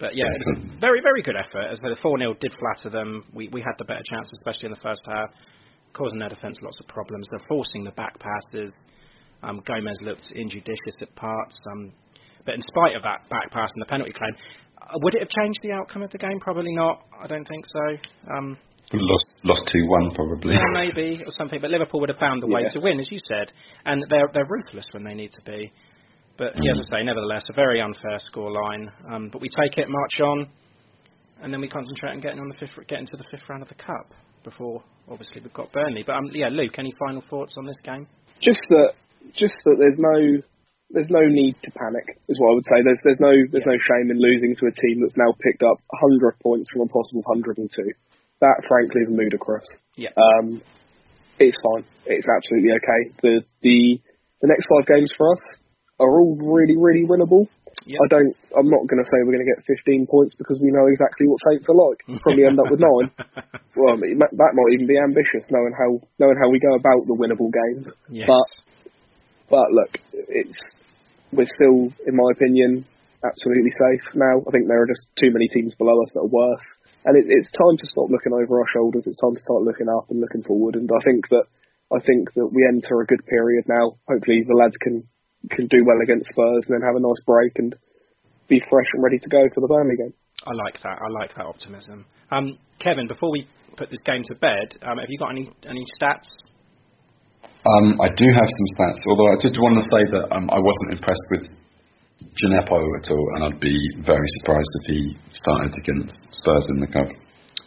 But 0.00 0.14
yeah, 0.14 0.26
it 0.26 0.38
was 0.46 0.58
a 0.58 0.80
very, 0.80 1.00
very 1.00 1.22
good 1.22 1.34
effort. 1.36 1.66
As 1.72 1.78
the 1.80 1.96
4 2.00 2.18
0 2.18 2.34
did 2.40 2.54
flatter 2.58 2.90
them, 2.90 3.24
we, 3.34 3.48
we 3.48 3.60
had 3.60 3.74
the 3.78 3.84
better 3.84 4.02
chance, 4.10 4.30
especially 4.40 4.66
in 4.66 4.72
the 4.72 4.80
first 4.82 5.02
half, 5.06 5.30
causing 5.92 6.18
their 6.18 6.28
defence 6.28 6.58
lots 6.62 6.78
of 6.80 6.86
problems. 6.86 7.26
They're 7.30 7.46
forcing 7.48 7.84
the 7.84 7.90
back 7.92 8.14
passes. 8.18 8.70
Um, 9.42 9.60
Gomez 9.66 9.98
looked 10.02 10.30
injudicious 10.34 10.96
at 11.00 11.14
parts. 11.16 11.56
Um, 11.72 11.92
but 12.44 12.54
in 12.54 12.62
spite 12.62 12.96
of 12.96 13.02
that 13.02 13.28
back 13.28 13.50
pass 13.50 13.70
and 13.74 13.82
the 13.82 13.86
penalty 13.90 14.12
claim, 14.12 14.34
uh, 14.80 14.98
would 15.02 15.14
it 15.14 15.20
have 15.20 15.28
changed 15.42 15.60
the 15.62 15.72
outcome 15.72 16.02
of 16.02 16.10
the 16.10 16.18
game? 16.18 16.38
Probably 16.40 16.72
not. 16.74 17.02
I 17.20 17.26
don't 17.26 17.46
think 17.46 17.64
so. 17.72 18.34
Um, 18.34 18.56
Lost 18.90 19.26
lost 19.44 19.62
two 19.70 19.84
one 19.86 20.14
probably. 20.14 20.54
yeah, 20.54 20.62
maybe 20.72 21.20
or 21.22 21.30
something. 21.36 21.60
But 21.60 21.70
Liverpool 21.70 22.00
would 22.00 22.08
have 22.08 22.16
found 22.18 22.40
the 22.42 22.46
way 22.46 22.62
Yeah. 22.62 22.68
to 22.72 22.80
win, 22.80 22.98
as 22.98 23.06
you 23.10 23.18
said, 23.28 23.52
and 23.84 24.02
they're 24.08 24.30
they're 24.32 24.46
ruthless 24.48 24.86
when 24.92 25.04
they 25.04 25.12
need 25.12 25.30
to 25.32 25.42
be. 25.42 25.70
But 26.38 26.54
yeah, 26.54 26.70
as 26.70 26.86
I 26.86 26.98
say, 26.98 27.04
nevertheless, 27.04 27.42
a 27.50 27.52
very 27.52 27.82
unfair 27.82 28.16
scoreline. 28.30 28.86
Um, 29.10 29.28
but 29.28 29.42
we 29.42 29.48
take 29.50 29.76
it, 29.76 29.90
march 29.90 30.20
on, 30.22 30.46
and 31.42 31.52
then 31.52 31.60
we 31.60 31.68
concentrate 31.68 32.14
on 32.14 32.20
getting 32.20 32.38
on 32.38 32.48
the 32.48 32.54
fifth, 32.58 32.78
getting 32.86 33.06
to 33.06 33.16
the 33.16 33.26
fifth 33.30 33.42
round 33.48 33.62
of 33.62 33.68
the 33.68 33.74
cup 33.74 34.14
before 34.44 34.82
obviously 35.10 35.42
we've 35.42 35.52
got 35.52 35.72
Burnley. 35.72 36.04
But 36.06 36.14
um, 36.14 36.30
yeah, 36.32 36.48
Luke, 36.48 36.78
any 36.78 36.94
final 36.98 37.22
thoughts 37.28 37.54
on 37.58 37.66
this 37.66 37.76
game? 37.82 38.06
Just 38.40 38.62
that, 38.70 38.94
just 39.34 39.58
that 39.66 39.76
there's 39.82 39.98
no, 39.98 40.38
there's 40.94 41.10
no 41.10 41.26
need 41.26 41.58
to 41.64 41.70
panic. 41.74 42.06
Is 42.30 42.38
what 42.38 42.52
I 42.52 42.54
would 42.54 42.68
say. 42.70 42.78
There's 42.86 43.02
there's 43.02 43.20
no 43.20 43.34
there's 43.50 43.66
no 43.66 43.78
shame 43.82 44.14
in 44.14 44.22
losing 44.22 44.54
to 44.62 44.70
a 44.70 44.74
team 44.78 45.02
that's 45.02 45.18
now 45.18 45.34
picked 45.42 45.66
up 45.66 45.82
100 45.90 46.38
points 46.38 46.70
from 46.70 46.86
a 46.86 46.88
possible 46.88 47.26
102. 47.26 47.66
That 48.40 48.62
frankly 48.70 49.02
is 49.02 49.10
ludicrous. 49.10 49.66
Yeah. 49.98 50.14
Um, 50.14 50.62
it's 51.42 51.58
fine. 51.58 51.82
It's 52.06 52.26
absolutely 52.30 52.78
okay. 52.78 53.00
The 53.26 53.34
the 53.66 53.98
the 54.38 54.46
next 54.46 54.70
five 54.70 54.86
games 54.86 55.10
for 55.18 55.34
us 55.34 55.42
are 56.00 56.20
all 56.20 56.36
really 56.40 56.76
really 56.76 57.04
winnable. 57.06 57.46
I 57.88 58.08
don't. 58.10 58.34
I'm 58.52 58.68
not 58.68 58.84
going 58.84 59.00
to 59.00 59.08
say 59.08 59.22
we're 59.24 59.32
going 59.38 59.46
to 59.46 59.52
get 59.54 59.64
15 59.64 60.08
points 60.10 60.36
because 60.36 60.60
we 60.60 60.74
know 60.74 60.86
exactly 60.92 61.24
what 61.24 61.40
Saints 61.48 61.64
are 61.70 61.78
like. 61.78 62.04
We'll 62.04 62.20
probably 62.20 62.44
end 62.44 62.60
up 62.60 62.68
with 62.70 62.80
nine. 62.80 63.08
Well, 63.78 63.94
I 63.94 64.00
mean, 64.02 64.18
that 64.18 64.34
that 64.34 64.58
might 64.58 64.74
even 64.74 64.90
be 64.90 64.98
ambitious, 64.98 65.46
knowing 65.54 65.70
how 65.70 66.02
knowing 66.18 66.34
how 66.34 66.50
we 66.50 66.58
go 66.58 66.74
about 66.74 67.06
the 67.06 67.14
winnable 67.14 67.46
games. 67.46 67.86
Yes. 68.10 68.26
But 68.26 68.50
but 69.46 69.70
look, 69.70 70.02
it's 70.10 70.58
we're 71.30 71.46
still, 71.46 71.86
in 72.02 72.18
my 72.18 72.26
opinion, 72.34 72.82
absolutely 73.22 73.70
safe 73.70 74.02
now. 74.18 74.42
I 74.42 74.50
think 74.50 74.66
there 74.66 74.82
are 74.82 74.90
just 74.90 75.06
too 75.14 75.30
many 75.30 75.46
teams 75.46 75.78
below 75.78 75.94
us 76.02 76.10
that 76.14 76.26
are 76.26 76.34
worse, 76.34 76.66
and 77.06 77.14
it, 77.14 77.30
it's 77.30 77.54
time 77.54 77.78
to 77.78 77.86
stop 77.86 78.10
looking 78.10 78.34
over 78.34 78.58
our 78.58 78.70
shoulders. 78.74 79.06
It's 79.06 79.22
time 79.22 79.38
to 79.38 79.46
start 79.46 79.62
looking 79.62 79.86
up 79.86 80.10
and 80.10 80.18
looking 80.18 80.42
forward. 80.42 80.74
And 80.74 80.90
I 80.90 80.98
think 81.06 81.28
that 81.30 81.46
I 81.94 82.02
think 82.02 82.34
that 82.34 82.50
we 82.50 82.66
enter 82.66 82.98
a 82.98 83.06
good 83.06 83.22
period 83.30 83.70
now. 83.70 83.94
Hopefully, 84.10 84.42
the 84.42 84.58
lads 84.58 84.76
can 84.82 85.06
can 85.50 85.66
do 85.66 85.84
well 85.86 86.00
against 86.02 86.30
Spurs 86.30 86.66
and 86.66 86.74
then 86.74 86.84
have 86.86 86.96
a 86.96 87.02
nice 87.02 87.22
break 87.26 87.52
and 87.56 87.74
be 88.48 88.60
fresh 88.70 88.88
and 88.94 89.02
ready 89.02 89.18
to 89.18 89.28
go 89.28 89.42
for 89.54 89.60
the 89.60 89.68
Burnley 89.68 89.96
game. 89.96 90.14
I 90.46 90.52
like 90.64 90.80
that. 90.82 90.98
I 90.98 91.08
like 91.20 91.34
that 91.36 91.46
optimism. 91.46 92.06
Um, 92.30 92.58
Kevin, 92.78 93.06
before 93.06 93.30
we 93.30 93.46
put 93.76 93.90
this 93.90 94.02
game 94.04 94.22
to 94.24 94.34
bed, 94.36 94.78
um, 94.82 94.98
have 94.98 95.08
you 95.08 95.18
got 95.18 95.30
any 95.30 95.50
any 95.68 95.84
stats? 96.00 96.30
Um, 97.44 98.00
I 98.00 98.08
do 98.08 98.26
have 98.26 98.48
some 98.48 98.68
stats, 98.78 99.00
although 99.10 99.30
I 99.34 99.38
did 99.42 99.54
want 99.58 99.82
to 99.82 99.86
say 99.86 100.02
that 100.14 100.26
um, 100.34 100.48
I 100.50 100.58
wasn't 100.58 100.92
impressed 100.92 101.26
with 101.30 101.44
Djenepo 102.38 102.78
at 102.98 103.10
all, 103.10 103.26
and 103.34 103.44
I'd 103.44 103.60
be 103.60 103.76
very 104.02 104.26
surprised 104.40 104.70
if 104.82 104.84
he 104.86 105.16
started 105.32 105.74
against 105.76 106.14
Spurs 106.30 106.66
in 106.70 106.80
the 106.80 106.86
cup. 106.86 107.08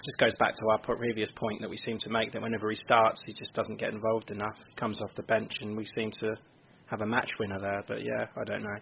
Just 0.04 0.18
goes 0.18 0.36
back 0.40 0.56
to 0.56 0.66
our 0.72 0.80
previous 0.80 1.30
point 1.36 1.62
that 1.62 1.70
we 1.70 1.78
seem 1.78 1.98
to 2.00 2.10
make 2.10 2.32
that 2.32 2.42
whenever 2.42 2.70
he 2.70 2.76
starts, 2.76 3.22
he 3.26 3.34
just 3.34 3.54
doesn't 3.54 3.80
get 3.80 3.94
involved 3.94 4.32
enough. 4.32 4.58
He 4.68 4.74
comes 4.76 4.98
off 5.02 5.14
the 5.16 5.24
bench, 5.24 5.52
and 5.62 5.78
we 5.78 5.86
seem 5.86 6.12
to 6.20 6.36
have 6.92 7.02
a 7.02 7.08
match 7.08 7.32
winner 7.40 7.60
there. 7.60 7.84
But 7.88 8.04
yeah, 8.04 8.28
I 8.36 8.44
don't 8.44 8.62
know. 8.62 8.78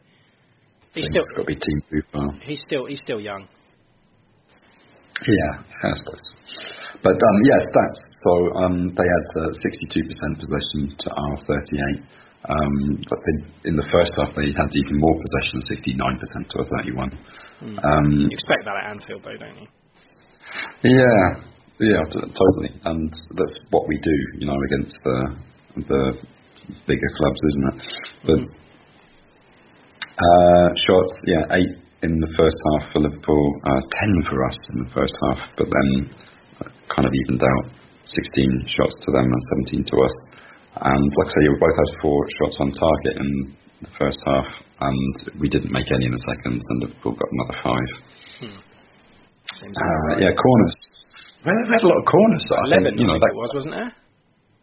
He's 0.94 1.06
still 1.06 1.22
got 1.38 1.42
to 1.42 1.46
be 1.46 1.56
team 1.56 1.80
proof. 1.88 2.06
He's 2.44 2.62
still 2.66 2.86
he's 2.88 3.00
still 3.06 3.22
young. 3.22 3.48
Yeah, 5.28 5.54
I 5.84 5.94
suppose. 5.94 6.26
But 7.04 7.14
um, 7.14 7.38
yes, 7.46 7.64
that's 7.70 8.02
so. 8.26 8.34
Um, 8.66 8.76
they 8.96 9.08
had 9.08 9.26
uh, 9.36 9.52
62% 9.52 10.40
possession 10.40 10.96
to 10.98 11.08
our 11.12 11.36
38. 11.46 12.04
Um, 12.40 13.04
but 13.04 13.20
they, 13.20 13.70
in 13.70 13.76
the 13.76 13.88
first 13.92 14.16
half, 14.16 14.32
they 14.34 14.48
had 14.56 14.72
even 14.72 14.96
more 14.96 15.16
possession, 15.20 15.60
69% 15.60 16.50
to 16.50 16.60
a 16.60 16.66
31. 16.72 17.12
Mm. 17.62 17.84
Um, 17.84 18.12
you 18.16 18.32
expect 18.32 18.64
that 18.64 18.80
at 18.80 18.96
Anfield, 18.96 19.22
though, 19.28 19.36
don't 19.36 19.60
you? 19.60 19.68
Yeah, 20.88 21.44
yeah, 21.84 22.00
t- 22.08 22.32
totally. 22.32 22.80
And 22.86 23.12
that's 23.36 23.54
what 23.72 23.88
we 23.90 24.00
do, 24.00 24.16
you 24.40 24.48
know, 24.48 24.56
against 24.72 24.96
the 25.04 25.36
the 25.76 26.14
bigger 26.88 27.12
clubs, 27.18 27.42
isn't 27.50 27.68
it? 27.70 27.80
But 28.26 28.42
uh, 30.20 30.68
shots, 30.76 31.14
yeah, 31.28 31.56
eight 31.56 31.74
in 32.04 32.16
the 32.20 32.32
first 32.36 32.56
half 32.56 32.92
for 32.94 33.00
Liverpool, 33.04 33.46
uh, 33.68 33.82
10 34.08 34.24
for 34.30 34.48
us 34.48 34.60
in 34.76 34.88
the 34.88 34.92
first 34.96 35.16
half, 35.28 35.40
but 35.58 35.68
then 35.68 36.12
kind 36.88 37.06
of 37.08 37.12
evened 37.14 37.44
out 37.44 37.72
16 38.04 38.68
shots 38.68 38.96
to 39.06 39.12
them 39.12 39.28
and 39.28 39.42
17 39.68 39.84
to 39.84 39.96
us. 40.00 40.16
And 40.80 41.04
like 41.20 41.28
I 41.28 41.32
say, 41.36 41.44
we 41.52 41.60
both 41.60 41.76
had 41.76 41.90
four 42.02 42.20
shots 42.40 42.58
on 42.60 42.72
target 42.72 43.16
in 43.20 43.30
the 43.84 43.92
first 44.00 44.20
half, 44.26 44.48
and 44.82 45.14
we 45.40 45.50
didn't 45.50 45.72
make 45.72 45.92
any 45.92 46.06
in 46.08 46.14
the 46.16 46.24
second, 46.24 46.60
and 46.60 46.78
Liverpool 46.84 47.16
got 47.20 47.30
another 47.32 47.58
five. 47.64 47.90
Hmm. 48.40 48.60
Uh, 49.60 50.20
yeah, 50.24 50.32
corners. 50.32 50.78
We 51.44 51.52
had 51.52 51.84
a 51.84 51.88
lot 51.88 52.00
of 52.00 52.06
corners. 52.06 52.46
Eleven, 52.64 52.96
think, 52.96 53.00
you 53.00 53.08
know, 53.08 53.20
that 53.20 53.34
was, 53.34 53.50
wasn't 53.54 53.74
there? 53.76 53.92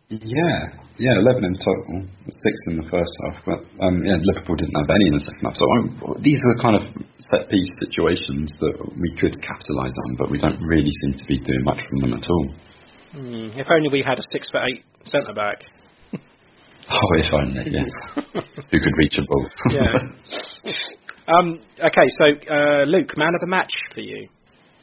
Yeah, 0.09 0.71
yeah, 1.03 1.19
11 1.19 1.45
in 1.45 1.59
total, 1.59 2.07
six 2.31 2.55
in 2.71 2.79
the 2.79 2.87
first 2.87 3.11
half. 3.27 3.43
But 3.43 3.59
um, 3.83 4.07
yeah, 4.07 4.15
Liverpool 4.23 4.55
didn't 4.55 4.79
have 4.79 4.91
any 4.95 5.11
in 5.11 5.19
the 5.19 5.25
second 5.27 5.43
half. 5.43 5.59
So 5.59 5.67
um, 5.67 6.23
these 6.23 6.39
are 6.39 6.51
the 6.55 6.63
kind 6.63 6.77
of 6.79 6.85
set 7.19 7.51
piece 7.51 7.67
situations 7.83 8.55
that 8.63 8.79
we 8.95 9.11
could 9.19 9.35
capitalise 9.43 9.95
on, 10.07 10.15
but 10.15 10.31
we 10.31 10.39
don't 10.39 10.63
really 10.63 10.95
seem 11.03 11.19
to 11.19 11.27
be 11.27 11.43
doing 11.43 11.67
much 11.67 11.83
from 11.91 11.99
them 12.07 12.15
at 12.15 12.23
all. 12.31 12.47
Mm, 13.19 13.59
if 13.59 13.67
only 13.67 13.91
we 13.91 14.05
had 14.07 14.19
a 14.19 14.27
six 14.31 14.47
foot 14.47 14.63
eight 14.71 14.87
centre 15.11 15.35
back. 15.35 15.67
oh, 16.15 17.11
if 17.19 17.35
only, 17.35 17.67
yeah. 17.67 17.91
Who 18.71 18.79
could 18.79 18.97
reach 19.03 19.19
a 19.19 19.27
ball? 19.27 19.47
yeah. 19.75 19.91
Um, 21.27 21.59
okay, 21.83 22.07
so 22.23 22.25
uh, 22.47 22.87
Luke, 22.87 23.11
man 23.19 23.35
of 23.35 23.43
the 23.43 23.51
match 23.51 23.75
for 23.93 24.07
you. 24.07 24.29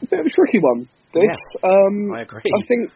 A 0.03 0.05
bit 0.05 0.19
of 0.19 0.25
a 0.25 0.29
tricky 0.35 0.59
one. 0.59 0.89
This. 1.13 1.23
Yes, 1.23 1.63
um, 1.63 2.11
I 2.11 2.27
agree. 2.27 2.41
I 2.43 2.67
think 2.67 2.91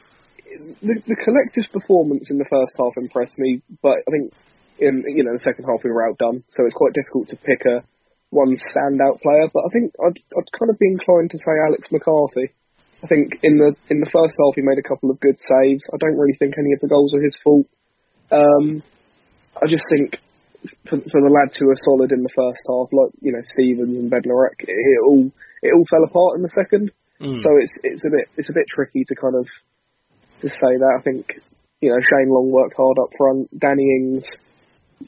the, 0.82 0.96
the 1.08 1.18
collective 1.24 1.66
performance 1.72 2.28
in 2.30 2.38
the 2.38 2.50
first 2.50 2.74
half 2.78 2.98
impressed 2.98 3.38
me, 3.38 3.62
but 3.82 4.04
I 4.08 4.12
think 4.12 4.34
in 4.80 5.04
you 5.08 5.24
know 5.24 5.34
the 5.34 5.44
second 5.44 5.66
half 5.66 5.84
we 5.84 5.92
were 5.92 6.08
outdone, 6.08 6.44
so 6.52 6.66
it's 6.66 6.78
quite 6.78 6.94
difficult 6.94 7.30
to 7.30 7.38
pick 7.38 7.66
a 7.66 7.84
one 8.30 8.56
standout 8.72 9.22
player. 9.22 9.50
But 9.54 9.66
I 9.66 9.70
think 9.74 9.94
I'd, 10.00 10.20
I'd 10.38 10.52
kind 10.54 10.70
of 10.70 10.78
be 10.80 10.88
inclined 10.88 11.32
to 11.32 11.40
say 11.40 11.54
Alex 11.66 11.88
McCarthy. 11.92 12.54
I 13.04 13.08
think 13.08 13.40
in 13.44 13.58
the 13.58 13.76
in 13.90 14.00
the 14.00 14.10
first 14.10 14.34
half 14.38 14.56
he 14.56 14.62
made 14.62 14.80
a 14.80 14.88
couple 14.88 15.12
of 15.12 15.20
good 15.20 15.38
saves. 15.38 15.86
I 15.94 15.98
don't 15.98 16.18
really 16.18 16.38
think 16.38 16.56
any 16.58 16.74
of 16.74 16.82
the 16.82 16.90
goals 16.90 17.14
are 17.14 17.22
his 17.22 17.38
fault. 17.44 17.68
Um, 18.32 18.84
I 19.58 19.68
just 19.70 19.86
think 19.90 20.18
for, 20.90 20.98
for 21.00 21.22
the 21.22 21.34
lads 21.34 21.56
who 21.58 21.70
are 21.70 21.86
solid 21.86 22.12
in 22.12 22.24
the 22.24 22.34
first 22.34 22.62
half, 22.66 22.90
like 22.92 23.14
you 23.22 23.32
know 23.32 23.42
Stephens 23.42 23.98
and 23.98 24.12
Bednarek, 24.12 24.66
it, 24.66 24.74
it 24.74 25.02
all 25.06 25.30
it 25.62 25.74
all 25.74 25.86
fell 25.90 26.06
apart 26.06 26.38
in 26.38 26.44
the 26.44 26.54
second. 26.54 26.92
Mm. 27.22 27.42
So 27.42 27.50
it's 27.58 27.74
it's 27.84 28.06
a 28.06 28.10
bit 28.10 28.26
it's 28.38 28.50
a 28.50 28.58
bit 28.58 28.66
tricky 28.70 29.06
to 29.06 29.16
kind 29.16 29.36
of 29.36 29.46
to 30.42 30.50
say 30.50 30.74
that. 30.78 30.94
I 31.00 31.02
think, 31.02 31.26
you 31.82 31.90
know, 31.90 32.00
Shane 32.02 32.30
Long 32.30 32.52
worked 32.52 32.76
hard 32.76 32.98
up 33.00 33.12
front. 33.18 33.50
Danny 33.58 33.84
Ings' 33.84 34.28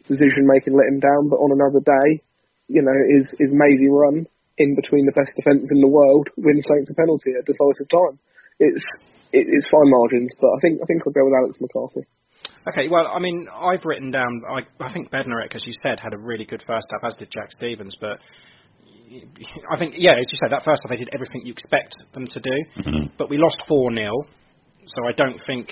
decision 0.08 0.46
making 0.46 0.74
let 0.78 0.88
him 0.90 1.00
down, 1.00 1.30
but 1.30 1.42
on 1.42 1.54
another 1.54 1.82
day, 1.82 2.22
you 2.68 2.82
know, 2.82 2.96
his, 3.18 3.30
his 3.38 3.50
mazy 3.52 3.90
run 3.90 4.28
in 4.60 4.76
between 4.76 5.06
the 5.06 5.16
best 5.16 5.34
defence 5.36 5.66
in 5.72 5.82
the 5.82 5.88
world 5.88 6.28
wins 6.38 6.68
Saints 6.68 6.92
a 6.92 6.96
penalty 6.96 7.32
at 7.38 7.48
decisive 7.48 7.90
time. 7.90 8.20
It's 8.60 8.84
it, 9.32 9.46
it's 9.48 9.68
fine 9.72 9.90
margins, 9.90 10.34
but 10.42 10.50
I 10.52 10.60
think 10.62 10.82
I 10.84 10.86
think 10.86 11.02
I'll 11.06 11.14
go 11.14 11.26
with 11.26 11.38
Alex 11.38 11.58
McCarthy. 11.62 12.06
Okay, 12.68 12.88
well, 12.90 13.08
I 13.08 13.20
mean, 13.20 13.48
I've 13.48 13.86
written 13.86 14.12
down. 14.12 14.42
I, 14.46 14.68
I 14.84 14.92
think 14.92 15.10
Bednarek, 15.12 15.56
as 15.56 15.64
you 15.66 15.74
said, 15.82 16.00
had 16.00 16.14
a 16.14 16.18
really 16.18 16.46
good 16.46 16.64
first 16.68 16.88
half, 16.92 17.08
as 17.08 17.18
did 17.18 17.32
Jack 17.32 17.52
Stephens. 17.52 17.96
But 18.00 18.20
I 19.72 19.78
think, 19.78 19.96
yeah, 19.98 20.12
as 20.20 20.28
you 20.30 20.38
said, 20.42 20.52
that 20.52 20.66
first 20.66 20.84
half 20.84 20.90
they 20.90 20.98
did 20.98 21.10
everything 21.14 21.42
you 21.46 21.54
expect 21.54 21.96
them 22.14 22.28
to 22.28 22.40
do. 22.40 22.58
Mm-hmm. 22.78 23.16
But 23.18 23.30
we 23.30 23.38
lost 23.38 23.58
four 23.68 23.94
0 23.94 24.12
so 24.96 25.08
I 25.08 25.12
don't 25.14 25.40
think, 25.46 25.70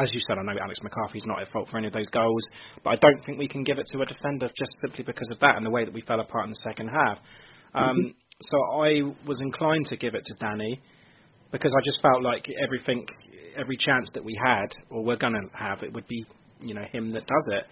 as 0.00 0.10
you 0.12 0.20
said, 0.26 0.38
I 0.38 0.42
know 0.42 0.58
Alex 0.60 0.78
McCarthy's 0.82 1.26
not 1.26 1.40
at 1.42 1.48
fault 1.48 1.68
for 1.70 1.78
any 1.78 1.86
of 1.88 1.92
those 1.92 2.06
goals, 2.08 2.42
but 2.84 2.90
I 2.90 2.96
don't 2.96 3.24
think 3.24 3.38
we 3.38 3.48
can 3.48 3.64
give 3.64 3.78
it 3.78 3.86
to 3.92 4.00
a 4.02 4.06
defender 4.06 4.46
just 4.46 4.70
simply 4.82 5.04
because 5.04 5.28
of 5.30 5.40
that 5.40 5.56
and 5.56 5.66
the 5.66 5.70
way 5.70 5.84
that 5.84 5.94
we 5.94 6.00
fell 6.02 6.20
apart 6.20 6.44
in 6.44 6.50
the 6.50 6.60
second 6.64 6.88
half. 6.88 7.18
Um, 7.74 7.96
Mm-hmm. 7.96 8.08
so 8.42 8.58
I 8.82 9.02
was 9.26 9.40
inclined 9.40 9.86
to 9.86 9.96
give 9.96 10.14
it 10.14 10.24
to 10.24 10.34
Danny 10.40 10.80
because 11.52 11.72
I 11.76 11.80
just 11.84 12.00
felt 12.02 12.22
like 12.22 12.46
everything, 12.62 13.06
every 13.56 13.76
chance 13.76 14.08
that 14.14 14.24
we 14.24 14.38
had 14.44 14.68
or 14.90 15.04
we're 15.04 15.16
going 15.16 15.34
to 15.34 15.56
have, 15.56 15.82
it 15.82 15.92
would 15.92 16.06
be, 16.06 16.24
you 16.60 16.74
know, 16.74 16.84
him 16.92 17.10
that 17.10 17.26
does 17.26 17.46
it. 17.48 17.64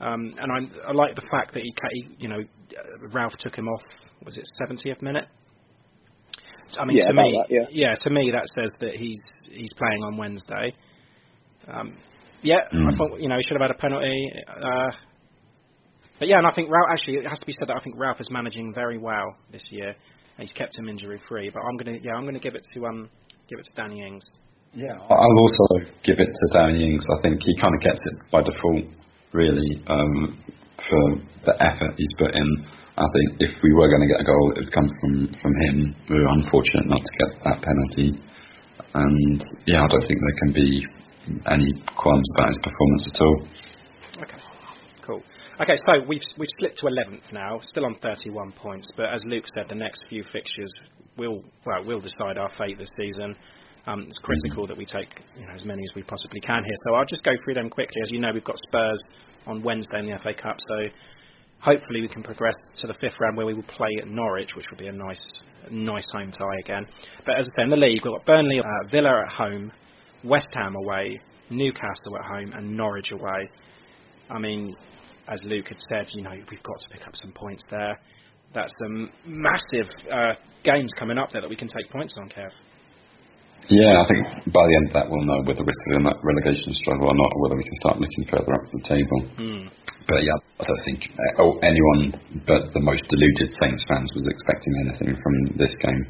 Um, 0.00 0.34
and 0.38 0.50
I, 0.50 0.88
I 0.88 0.92
like 0.92 1.14
the 1.14 1.26
fact 1.30 1.54
that 1.54 1.62
he, 1.62 1.72
he, 1.92 2.16
you 2.18 2.28
know, 2.28 2.40
Ralph 3.12 3.34
took 3.38 3.54
him 3.56 3.68
off. 3.68 3.82
Was 4.24 4.36
it 4.36 4.44
70th 4.60 5.02
minute? 5.02 5.26
I 6.80 6.84
mean, 6.84 6.96
Yeah, 6.98 7.04
to 7.08 7.14
me, 7.14 7.42
that, 7.48 7.68
yeah. 7.72 7.94
to 7.94 8.10
me 8.10 8.30
that 8.32 8.46
says 8.56 8.70
that 8.80 8.94
he's 8.96 9.22
he's 9.50 9.72
playing 9.76 10.02
on 10.04 10.16
Wednesday. 10.16 10.72
Um, 11.68 11.96
yeah, 12.42 12.68
I 12.70 12.74
Mm. 12.74 12.96
thought 12.96 13.20
you 13.20 13.28
know 13.28 13.36
he 13.36 13.42
should 13.42 13.58
have 13.60 13.62
had 13.68 13.70
a 13.70 13.78
penalty. 13.80 14.30
Uh, 14.48 14.90
but 16.18 16.28
yeah, 16.28 16.38
and 16.38 16.46
I 16.46 16.52
think 16.52 16.70
Ralph 16.70 16.90
actually 16.92 17.16
it 17.16 17.26
has 17.26 17.38
to 17.38 17.46
be 17.46 17.52
said 17.58 17.68
that 17.68 17.76
I 17.76 17.80
think 17.80 17.96
Ralph 17.98 18.20
is 18.20 18.30
managing 18.30 18.72
very 18.74 18.98
well 18.98 19.36
this 19.50 19.64
year. 19.70 19.88
And 20.36 20.48
he's 20.48 20.52
kept 20.52 20.76
him 20.76 20.88
injury 20.88 21.20
free. 21.28 21.50
But 21.52 21.60
I'm 21.60 21.76
gonna 21.76 21.98
yeah 22.02 22.12
I'm 22.14 22.24
gonna 22.24 22.40
give 22.40 22.54
it 22.54 22.64
to 22.74 22.86
um 22.86 23.08
give 23.48 23.58
it 23.58 23.64
to 23.66 23.72
Danny 23.74 24.02
Ings. 24.06 24.24
Yeah, 24.72 24.92
I'll 25.08 25.38
also 25.38 25.86
give 26.02 26.18
it 26.18 26.26
to 26.26 26.46
Danny 26.52 26.84
Ings. 26.84 27.04
I 27.18 27.22
think 27.22 27.40
he 27.42 27.54
kind 27.60 27.72
of 27.74 27.80
gets 27.80 28.00
it 28.04 28.30
by 28.32 28.42
default, 28.42 28.86
really, 29.32 29.82
um, 29.86 30.36
for 30.88 31.14
the 31.46 31.54
effort 31.62 31.94
he's 31.96 32.12
put 32.18 32.34
in. 32.34 32.66
I 32.96 33.06
think 33.10 33.42
if 33.42 33.50
we 33.62 33.74
were 33.74 33.88
going 33.90 34.06
to 34.06 34.10
get 34.14 34.20
a 34.20 34.24
goal, 34.24 34.52
it 34.54 34.58
would 34.62 34.72
come 34.72 34.88
from, 35.00 35.34
from 35.42 35.52
him. 35.66 35.96
We 36.08 36.14
were 36.14 36.30
unfortunate 36.30 36.86
not 36.86 37.02
to 37.02 37.12
get 37.18 37.30
that 37.42 37.58
penalty. 37.62 38.22
And 38.94 39.42
yeah, 39.66 39.82
I 39.82 39.88
don't 39.88 40.06
think 40.06 40.20
there 40.22 40.38
can 40.46 40.52
be 40.54 40.86
any 41.50 41.72
qualms 41.96 42.28
about 42.36 42.48
his 42.48 42.58
performance 42.62 43.10
at 43.10 43.20
all. 43.20 43.38
Okay, 44.22 44.40
cool. 45.02 45.22
Okay, 45.60 45.74
so 45.86 46.06
we've 46.06 46.22
we've 46.38 46.54
slipped 46.60 46.78
to 46.78 46.86
11th 46.86 47.32
now, 47.32 47.58
still 47.62 47.84
on 47.84 47.96
31 48.00 48.52
points. 48.52 48.88
But 48.96 49.06
as 49.06 49.24
Luke 49.26 49.44
said, 49.56 49.68
the 49.68 49.74
next 49.74 50.04
few 50.08 50.22
fixtures 50.32 50.70
will 51.16 51.42
well 51.66 51.84
will 51.84 52.00
decide 52.00 52.38
our 52.38 52.50
fate 52.56 52.78
this 52.78 52.90
season. 52.96 53.34
Um, 53.86 54.06
it's 54.08 54.18
critical 54.18 54.66
that 54.68 54.76
we 54.76 54.86
take 54.86 55.20
you 55.38 55.46
know, 55.46 55.52
as 55.52 55.64
many 55.64 55.82
as 55.82 55.94
we 55.94 56.02
possibly 56.04 56.40
can 56.40 56.62
here. 56.64 56.76
So 56.86 56.94
I'll 56.94 57.04
just 57.04 57.24
go 57.24 57.32
through 57.44 57.54
them 57.54 57.68
quickly. 57.68 58.00
As 58.02 58.10
you 58.10 58.20
know, 58.20 58.30
we've 58.32 58.44
got 58.44 58.56
Spurs 58.68 59.02
on 59.46 59.62
Wednesday 59.62 59.98
in 59.98 60.06
the 60.06 60.18
FA 60.18 60.32
Cup, 60.32 60.56
so 60.68 60.88
hopefully 61.64 62.02
we 62.02 62.08
can 62.08 62.22
progress 62.22 62.54
to 62.76 62.86
the 62.86 62.94
fifth 62.94 63.18
round 63.18 63.36
where 63.36 63.46
we 63.46 63.54
will 63.54 63.62
play 63.62 63.88
at 64.00 64.06
Norwich, 64.06 64.54
which 64.54 64.66
will 64.70 64.76
be 64.76 64.88
a 64.88 64.92
nice, 64.92 65.32
nice 65.70 66.06
home 66.12 66.30
tie 66.30 66.58
again. 66.62 66.84
But 67.24 67.38
as 67.38 67.48
I 67.54 67.56
say, 67.56 67.62
in 67.64 67.70
the 67.70 67.76
league, 67.76 68.02
we've 68.04 68.12
got 68.12 68.26
Burnley, 68.26 68.60
uh, 68.60 68.88
Villa 68.90 69.22
at 69.26 69.32
home, 69.32 69.72
West 70.22 70.48
Ham 70.52 70.76
away, 70.76 71.18
Newcastle 71.50 72.18
at 72.18 72.24
home, 72.26 72.52
and 72.52 72.76
Norwich 72.76 73.10
away. 73.12 73.48
I 74.30 74.38
mean, 74.38 74.76
as 75.28 75.40
Luke 75.44 75.68
had 75.68 75.78
said, 75.88 76.06
you 76.12 76.22
know, 76.22 76.34
we've 76.50 76.62
got 76.62 76.80
to 76.80 76.88
pick 76.90 77.06
up 77.06 77.14
some 77.16 77.32
points 77.32 77.62
there. 77.70 77.98
That's 78.54 78.72
some 78.82 79.10
massive 79.26 79.88
uh, 80.12 80.34
games 80.64 80.90
coming 80.98 81.18
up 81.18 81.32
there 81.32 81.40
that 81.40 81.50
we 81.50 81.56
can 81.56 81.68
take 81.68 81.90
points 81.90 82.16
on, 82.18 82.28
Kev. 82.28 82.50
Yeah, 83.72 83.96
I 83.96 84.04
think 84.04 84.52
by 84.52 84.64
the 84.68 84.74
end 84.76 84.86
of 84.92 84.94
that 85.00 85.06
we'll 85.08 85.24
know 85.24 85.40
whether 85.48 85.64
we're 85.64 85.80
still 85.88 85.96
in 85.96 86.04
that 86.04 86.20
relegation 86.20 86.68
struggle 86.76 87.08
or 87.08 87.16
not, 87.16 87.30
or 87.32 87.38
whether 87.48 87.56
we 87.56 87.64
can 87.64 87.78
start 87.80 87.96
looking 87.96 88.24
further 88.28 88.52
up 88.52 88.64
the 88.68 88.82
table. 88.84 89.18
Hmm. 89.40 89.64
But 90.04 90.20
yeah, 90.20 90.36
I 90.60 90.64
don't 90.68 90.84
think 90.84 91.00
oh, 91.40 91.56
anyone 91.64 92.12
but 92.44 92.76
the 92.76 92.84
most 92.84 93.08
deluded 93.08 93.48
Saints 93.56 93.80
fans 93.88 94.12
was 94.12 94.28
expecting 94.28 94.72
anything 94.84 95.16
from 95.16 95.34
this 95.56 95.72
game. 95.80 96.02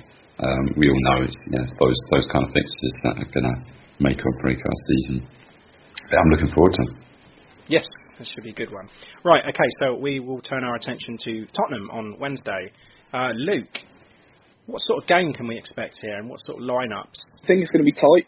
Um, 0.42 0.64
we 0.74 0.90
all 0.90 1.02
know 1.14 1.22
it's 1.22 1.38
you 1.46 1.58
know, 1.58 1.62
it's 1.62 1.78
those 1.78 1.98
those 2.10 2.26
kind 2.34 2.42
of 2.42 2.50
fixtures 2.50 2.94
that 3.06 3.22
are 3.22 3.30
going 3.30 3.46
to 3.46 3.56
make 4.02 4.18
or 4.18 4.34
break 4.42 4.58
our 4.58 4.78
season. 4.90 5.22
But 6.10 6.18
I'm 6.18 6.30
looking 6.34 6.50
forward 6.50 6.74
to 6.74 6.82
it. 6.82 6.92
Yes, 7.68 7.86
this 8.18 8.28
should 8.34 8.44
be 8.44 8.50
a 8.50 8.58
good 8.58 8.72
one. 8.72 8.90
Right, 9.24 9.42
okay, 9.48 9.70
so 9.80 9.94
we 9.94 10.20
will 10.20 10.40
turn 10.40 10.64
our 10.64 10.74
attention 10.74 11.16
to 11.24 11.46
Tottenham 11.54 11.88
on 11.90 12.18
Wednesday. 12.18 12.72
Uh, 13.12 13.30
Luke, 13.36 13.78
what 14.66 14.80
sort 14.80 15.02
of 15.02 15.08
game 15.08 15.32
can 15.32 15.46
we 15.46 15.58
expect 15.58 15.98
here, 16.00 16.16
and 16.16 16.28
what 16.28 16.40
sort 16.40 16.58
of 16.60 16.64
lineups? 16.64 17.18
I 17.42 17.46
think 17.46 17.60
it's 17.62 17.70
going 17.70 17.84
to 17.84 17.90
be 17.90 17.96
tight. 17.96 18.26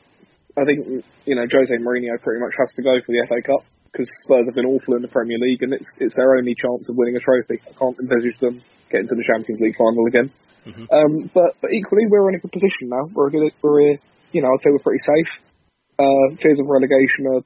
I 0.56 0.64
think 0.64 1.04
you 1.24 1.34
know 1.34 1.44
Jose 1.44 1.72
Mourinho 1.80 2.20
pretty 2.20 2.40
much 2.40 2.54
has 2.58 2.72
to 2.76 2.82
go 2.82 2.96
for 3.04 3.12
the 3.12 3.24
FA 3.28 3.40
Cup. 3.40 3.64
because 3.92 4.08
Spurs 4.24 4.44
have 4.44 4.54
been 4.54 4.68
awful 4.68 4.94
in 4.96 5.02
the 5.02 5.08
Premier 5.08 5.38
League, 5.40 5.62
and 5.62 5.72
it's 5.72 5.88
it's 5.98 6.14
their 6.16 6.36
only 6.36 6.54
chance 6.54 6.88
of 6.88 6.96
winning 6.96 7.16
a 7.16 7.20
trophy. 7.20 7.60
I 7.64 7.72
can't 7.72 7.96
envisage 7.96 8.36
them 8.40 8.60
getting 8.92 9.08
to 9.08 9.16
the 9.16 9.24
Champions 9.24 9.60
League 9.60 9.76
final 9.76 10.04
again. 10.06 10.28
Mm-hmm. 10.68 10.86
Um, 10.92 11.30
but 11.32 11.56
but 11.62 11.72
equally, 11.72 12.04
we're 12.08 12.28
in 12.28 12.36
a 12.36 12.42
good 12.42 12.52
position 12.52 12.92
now. 12.92 13.08
We're 13.12 13.28
a 13.28 13.30
good, 13.30 13.52
we're 13.62 13.96
you 14.32 14.42
know 14.42 14.52
I'd 14.52 14.60
say 14.60 14.70
we're 14.70 14.84
pretty 14.84 15.04
safe. 15.04 15.30
Uh, 15.96 16.36
fears 16.42 16.60
of 16.60 16.68
relegation 16.68 17.24
are 17.32 17.42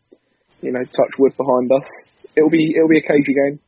you 0.61 0.73
know 0.73 0.83
touch 0.83 1.13
wood 1.19 1.37
behind 1.37 1.71
us. 1.71 1.87
It'll 2.35 2.51
be 2.51 2.75
it'll 2.75 2.91
be 2.91 2.99
a 2.99 3.07
cagey 3.07 3.35
game. 3.35 3.61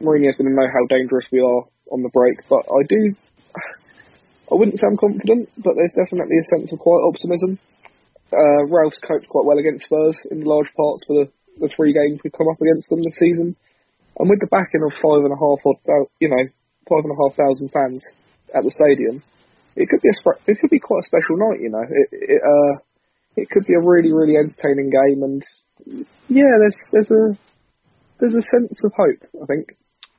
Mourinho's 0.00 0.36
going 0.36 0.50
to 0.50 0.56
know 0.56 0.66
how 0.66 0.86
dangerous 0.88 1.26
we 1.30 1.40
are 1.40 1.62
on 1.92 2.02
the 2.02 2.10
break, 2.10 2.40
but 2.48 2.64
I 2.64 2.80
do. 2.88 3.14
I 4.52 4.54
wouldn't 4.54 4.76
say 4.76 4.84
I'm 4.84 5.00
confident, 5.00 5.48
but 5.56 5.80
there's 5.80 5.96
definitely 5.96 6.36
a 6.36 6.50
sense 6.52 6.68
of 6.72 6.78
quiet 6.78 7.08
optimism. 7.08 7.56
Uh, 8.28 8.68
Ralph's 8.68 9.00
coped 9.00 9.28
quite 9.28 9.48
well 9.48 9.56
against 9.56 9.88
Spurs 9.88 10.16
in 10.28 10.44
large 10.44 10.68
parts 10.76 11.00
for 11.08 11.24
the, 11.24 11.26
the 11.56 11.72
three 11.72 11.96
games 11.96 12.20
we've 12.20 12.36
come 12.36 12.52
up 12.52 12.60
against 12.60 12.92
them 12.92 13.00
this 13.00 13.16
season, 13.16 13.56
and 14.20 14.28
with 14.28 14.40
the 14.44 14.52
backing 14.52 14.84
of 14.84 14.92
five 15.00 15.24
and 15.24 15.32
a 15.32 15.40
half, 15.40 15.60
odd, 15.64 15.80
you 16.20 16.28
know, 16.28 16.44
five 16.84 17.04
and 17.04 17.16
a 17.16 17.20
half 17.20 17.32
thousand 17.32 17.72
fans 17.72 18.04
at 18.52 18.60
the 18.60 18.72
stadium, 18.76 19.24
it 19.76 19.88
could 19.88 20.04
be 20.04 20.12
a 20.12 20.16
it 20.44 20.60
could 20.60 20.70
be 20.70 20.80
quite 20.80 21.04
a 21.04 21.08
special 21.08 21.40
night. 21.40 21.60
You 21.64 21.72
know, 21.72 21.84
it 21.88 22.08
it, 22.12 22.40
uh, 22.44 22.74
it 23.36 23.48
could 23.48 23.64
be 23.64 23.72
a 23.72 23.80
really 23.80 24.12
really 24.12 24.36
entertaining 24.36 24.92
game, 24.92 25.24
and 25.24 25.40
yeah, 26.28 26.52
there's 26.60 26.76
there's 26.92 27.12
a 27.12 27.24
there's 28.20 28.36
a 28.36 28.48
sense 28.52 28.76
of 28.84 28.92
hope. 28.92 29.24
I 29.40 29.46
think. 29.48 29.76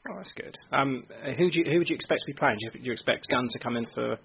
Oh, 0.10 0.16
that's 0.18 0.34
good. 0.36 0.58
Um, 0.72 1.04
who 1.38 1.50
do 1.50 1.60
you, 1.60 1.66
who 1.72 1.78
would 1.80 1.90
you 1.90 1.96
expect 1.96 2.22
to 2.22 2.28
be 2.28 2.34
playing? 2.34 2.58
Do 2.60 2.66
you, 2.66 2.72
do 2.84 2.88
you 2.88 2.92
expect 2.92 3.28
Gunn 3.30 3.48
to 3.52 3.60
come 3.60 3.78
in 3.78 3.86
for 3.96 4.18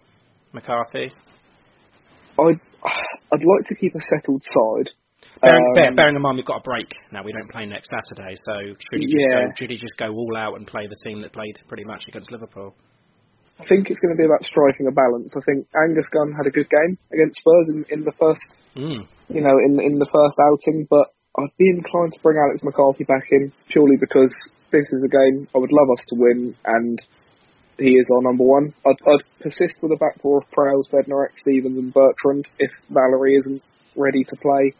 McCarthy? 0.52 1.12
I'd 2.38 2.60
I'd 3.30 3.44
like 3.44 3.64
to 3.68 3.74
keep 3.74 3.94
a 3.94 4.00
settled 4.10 4.42
side. 4.42 4.90
Bearing, 5.42 5.62
Um, 5.62 5.74
bear, 5.74 5.94
bearing 5.94 6.16
in 6.16 6.22
mind 6.22 6.36
we've 6.36 6.46
got 6.46 6.58
a 6.58 6.66
break 6.66 6.90
now, 7.12 7.22
we 7.22 7.30
don't 7.30 7.50
play 7.50 7.66
next 7.66 7.90
Saturday, 7.90 8.34
so 8.44 8.54
should 8.74 9.00
he 9.00 9.06
just 9.06 9.22
Yeah. 9.30 9.46
go? 9.46 9.52
Should 9.56 9.70
he 9.70 9.76
just 9.78 9.96
go 9.98 10.10
all 10.10 10.36
out 10.36 10.56
and 10.56 10.66
play 10.66 10.86
the 10.86 10.98
team 11.04 11.20
that 11.20 11.32
played 11.32 11.58
pretty 11.68 11.84
much 11.84 12.02
against 12.08 12.32
Liverpool? 12.32 12.74
I 13.60 13.66
think 13.66 13.90
it's 13.90 13.98
going 14.00 14.14
to 14.14 14.18
be 14.18 14.24
about 14.24 14.42
striking 14.44 14.86
a 14.86 14.92
balance. 14.94 15.34
I 15.36 15.42
think 15.46 15.66
Angus 15.74 16.06
Gunn 16.14 16.30
had 16.32 16.46
a 16.46 16.50
good 16.54 16.70
game 16.70 16.98
against 17.12 17.38
Spurs 17.38 17.66
in, 17.70 17.84
in 17.90 18.04
the 18.04 18.12
first, 18.18 18.42
Mm. 18.74 19.06
you 19.28 19.40
know, 19.42 19.54
in 19.66 19.78
in 19.80 19.98
the 19.98 20.06
first 20.10 20.38
outing, 20.38 20.86
but 20.90 21.10
I'd 21.38 21.54
be 21.58 21.70
inclined 21.70 22.14
to 22.14 22.20
bring 22.22 22.38
Alex 22.38 22.62
McCarthy 22.62 23.04
back 23.04 23.26
in 23.30 23.52
purely 23.70 23.96
because 23.98 24.30
this 24.70 24.86
is 24.92 25.04
a 25.04 25.08
game 25.08 25.48
I 25.54 25.58
would 25.58 25.72
love 25.72 25.88
us 25.92 26.04
to 26.08 26.14
win, 26.16 26.54
and 26.64 26.98
he 27.78 27.94
is 27.94 28.06
our 28.12 28.22
number 28.22 28.44
one. 28.44 28.74
I'd, 28.84 28.98
I'd 29.06 29.24
persist 29.40 29.80
with 29.80 29.92
the 29.92 30.00
back 30.00 30.20
four 30.20 30.38
of 30.38 30.50
Prowse, 30.50 30.88
Bednarek, 30.92 31.38
Stephens, 31.38 31.78
and 31.78 31.94
Bertrand 31.94 32.46
if 32.58 32.70
Valery 32.90 33.36
isn't 33.36 33.62
ready 33.96 34.24
to 34.24 34.36
play. 34.36 34.74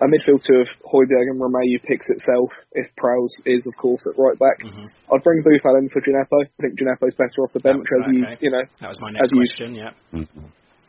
A 0.00 0.06
midfield 0.06 0.46
two 0.46 0.62
of 0.62 0.68
Højbjerg 0.86 1.26
and 1.26 1.40
Romeu 1.40 1.82
picks 1.82 2.06
itself 2.08 2.50
if 2.72 2.86
Prowse 2.96 3.34
is, 3.46 3.66
of 3.66 3.74
course, 3.76 4.06
at 4.06 4.14
right 4.16 4.38
back. 4.38 4.62
Mm-hmm. 4.62 4.86
I'd 5.10 5.24
bring 5.24 5.42
Boufal 5.42 5.78
in 5.78 5.88
for 5.88 6.00
Djenepo. 6.00 6.46
I 6.46 6.62
think 6.62 6.78
Djenepo's 6.78 7.18
better 7.18 7.42
off 7.42 7.52
the 7.52 7.60
bench, 7.60 7.82
as 7.82 8.06
you 8.12 8.22
okay. 8.22 8.38
you 8.40 8.50
know. 8.52 8.62
That 8.80 8.88
was 8.94 8.98
my 9.00 9.10
as 9.10 9.14
next 9.14 9.32
you- 9.32 9.42
question. 9.42 9.74
Yeah. 9.74 9.90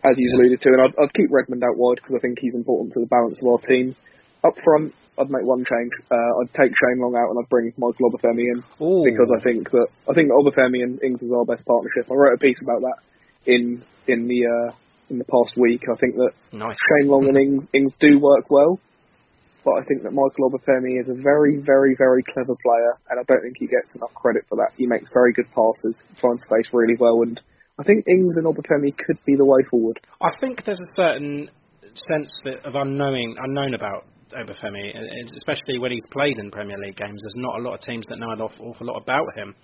as 0.06 0.14
you've 0.16 0.40
alluded 0.40 0.62
to, 0.62 0.70
and 0.70 0.82
I'd, 0.82 0.96
I'd 1.02 1.14
keep 1.14 1.32
Redmond 1.32 1.64
out 1.64 1.76
wide 1.76 1.98
because 1.98 2.16
I 2.16 2.20
think 2.20 2.38
he's 2.40 2.54
important 2.54 2.94
to 2.94 3.00
the 3.00 3.10
balance 3.10 3.40
of 3.42 3.48
our 3.50 3.58
team. 3.66 3.96
Up 4.46 4.54
front, 4.64 4.94
I'd 5.20 5.30
make 5.30 5.44
one 5.44 5.66
change. 5.68 5.92
Uh, 6.10 6.32
I'd 6.40 6.54
take 6.56 6.72
Shane 6.72 7.04
Long 7.04 7.16
out 7.20 7.30
and 7.30 7.38
I'd 7.38 7.50
bring 7.50 7.74
Michael 7.78 8.10
Obafemi 8.10 8.48
in 8.48 8.64
Ooh. 8.80 9.04
because 9.04 9.28
I 9.36 9.44
think 9.44 9.70
that 9.72 9.88
I 10.10 10.14
think 10.14 10.30
that 10.32 10.40
Obafemi 10.40 10.82
and 10.82 11.02
Ings 11.04 11.22
is 11.22 11.32
our 11.32 11.46
best 11.46 11.66
partnership. 11.68 12.08
I 12.10 12.16
wrote 12.16 12.36
a 12.36 12.42
piece 12.42 12.62
about 12.64 12.82
that 12.82 12.98
in 13.46 13.84
in 14.08 14.28
the 14.28 14.48
uh, 14.48 14.72
in 15.10 15.18
the 15.18 15.26
past 15.26 15.58
week. 15.58 15.84
I 15.92 15.98
think 16.00 16.16
that 16.16 16.32
Nice. 16.54 16.78
Shane 16.80 17.10
Long 17.10 17.28
and 17.28 17.38
Ings, 17.38 17.66
Ings 17.74 17.94
do 18.00 18.20
work 18.20 18.50
well, 18.50 18.80
but 19.66 19.82
I 19.82 19.84
think 19.84 20.04
that 20.04 20.14
Michael 20.14 20.50
Obafemi 20.50 21.02
is 21.02 21.10
a 21.10 21.20
very, 21.22 21.58
very, 21.58 21.96
very 21.98 22.24
clever 22.24 22.56
player, 22.56 22.94
and 23.10 23.20
I 23.20 23.24
don't 23.28 23.42
think 23.42 23.58
he 23.60 23.68
gets 23.68 23.94
enough 23.96 24.14
credit 24.14 24.46
for 24.48 24.56
that. 24.58 24.72
He 24.78 24.88
makes 24.88 25.06
very 25.14 25.34
good 25.34 25.50
passes, 25.52 25.96
finds 26.22 26.42
space 26.44 26.72
really 26.72 26.96
well, 27.00 27.22
and 27.24 27.40
I 27.80 27.84
think 27.84 28.08
Ings 28.08 28.36
and 28.38 28.46
Obafemi 28.46 28.96
could 28.96 29.18
be 29.26 29.36
the 29.36 29.46
way 29.46 29.60
forward. 29.70 30.00
I 30.22 30.32
think 30.40 30.64
there's 30.66 30.80
a 30.80 30.96
certain 30.96 31.50
sense 32.08 32.32
that 32.46 32.66
of 32.66 32.76
unknowing 32.76 33.36
unknown 33.42 33.74
about 33.74 34.06
Obafemi, 34.34 34.94
especially 35.38 35.80
when 35.80 35.92
he's 35.92 36.04
played 36.12 36.38
in 36.38 36.52
Premier 36.52 36.78
League 36.78 36.98
games. 36.98 37.20
There's 37.22 37.34
not 37.38 37.60
a 37.60 37.62
lot 37.64 37.76
of 37.76 37.82
teams 37.82 38.06
that 38.10 38.18
know 38.20 38.32
an 38.32 38.42
awful, 38.42 38.70
awful 38.70 38.88
lot 38.88 39.02
about 39.02 39.28
him. 39.36 39.56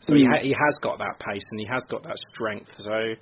So 0.00 0.14
he 0.14 0.22
Mm. 0.24 0.32
ha- 0.32 0.42
he 0.42 0.50
has 0.52 0.74
got 0.82 0.98
that 0.98 1.18
pace 1.20 1.42
and 1.50 1.60
he 1.60 1.66
has 1.66 1.84
got 1.90 2.02
that 2.04 2.16
strength. 2.32 2.70
So 2.78 3.14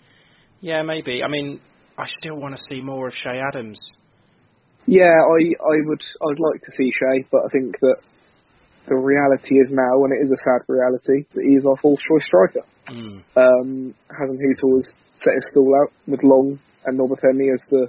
yeah, 0.60 0.82
maybe. 0.82 1.22
I 1.22 1.28
mean, 1.28 1.60
I 1.96 2.06
still 2.20 2.36
want 2.36 2.56
to 2.56 2.62
see 2.70 2.80
more 2.80 3.08
of 3.08 3.14
Che 3.14 3.40
Adams. 3.52 3.78
Yeah, 4.86 5.10
I, 5.10 5.40
I 5.60 5.76
would, 5.84 6.00
I'd 6.22 6.40
like 6.40 6.62
to 6.62 6.70
see 6.76 6.90
Che, 6.92 7.24
but 7.30 7.42
I 7.44 7.48
think 7.48 7.78
that 7.80 7.96
the 8.88 8.96
reality 8.96 9.56
is 9.56 9.70
now, 9.70 10.04
and 10.04 10.12
it 10.14 10.22
is 10.24 10.30
a 10.30 10.38
sad 10.38 10.62
reality, 10.66 11.24
that 11.34 11.44
he 11.44 11.56
is 11.56 11.66
our 11.66 11.76
fourth 11.76 11.98
choice 12.08 12.24
striker. 12.24 12.64
Mm. 12.88 13.22
Um, 13.36 13.94
Hutel 14.10 14.76
has 14.78 14.92
set 15.16 15.34
his 15.34 15.46
stall 15.50 15.74
out 15.82 15.92
with 16.06 16.22
Long 16.22 16.58
and 16.86 16.98
Obafemi 16.98 17.52
as 17.52 17.60
the, 17.68 17.88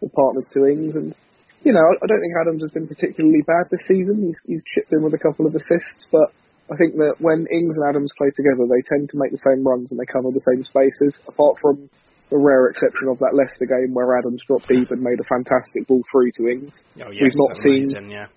the 0.00 0.08
partners 0.08 0.46
to 0.54 0.66
Ings, 0.66 0.94
and 0.96 1.14
you 1.62 1.72
know, 1.72 1.84
I, 1.84 2.06
don't 2.06 2.20
think 2.20 2.34
Adams 2.40 2.62
has 2.62 2.72
been 2.72 2.88
particularly 2.88 3.42
bad 3.44 3.68
this 3.70 3.84
season. 3.86 4.24
He's, 4.24 4.40
he's 4.46 4.64
chipped 4.74 4.92
in 4.92 5.02
with 5.02 5.12
a 5.12 5.20
couple 5.20 5.46
of 5.46 5.54
assists, 5.54 6.08
but 6.10 6.32
I 6.72 6.76
think 6.76 6.96
that 6.96 7.20
when 7.20 7.44
Ings 7.52 7.76
and 7.76 7.84
Adams 7.84 8.12
play 8.16 8.30
together, 8.32 8.64
they 8.64 8.80
tend 8.88 9.10
to 9.10 9.18
make 9.18 9.32
the 9.32 9.44
same 9.44 9.66
runs 9.66 9.90
and 9.90 10.00
they 10.00 10.08
cover 10.08 10.32
the 10.32 10.44
same 10.48 10.64
spaces. 10.64 11.20
Apart 11.28 11.58
from 11.60 11.90
the 12.30 12.38
rare 12.38 12.70
exception 12.70 13.08
of 13.10 13.18
that 13.18 13.34
Leicester 13.34 13.66
game 13.66 13.92
where 13.92 14.16
Adams 14.16 14.40
dropped 14.46 14.68
deep 14.68 14.90
and 14.90 15.02
made 15.02 15.18
a 15.18 15.26
fantastic 15.26 15.86
ball 15.86 16.00
through 16.10 16.30
to 16.38 16.48
Ings. 16.48 16.72
Oh 17.02 17.10
yes, 17.10 17.26
We've 17.26 17.42
not 17.42 17.56
seen 17.58 17.90
amazing, 17.90 18.10
yeah. 18.10 18.30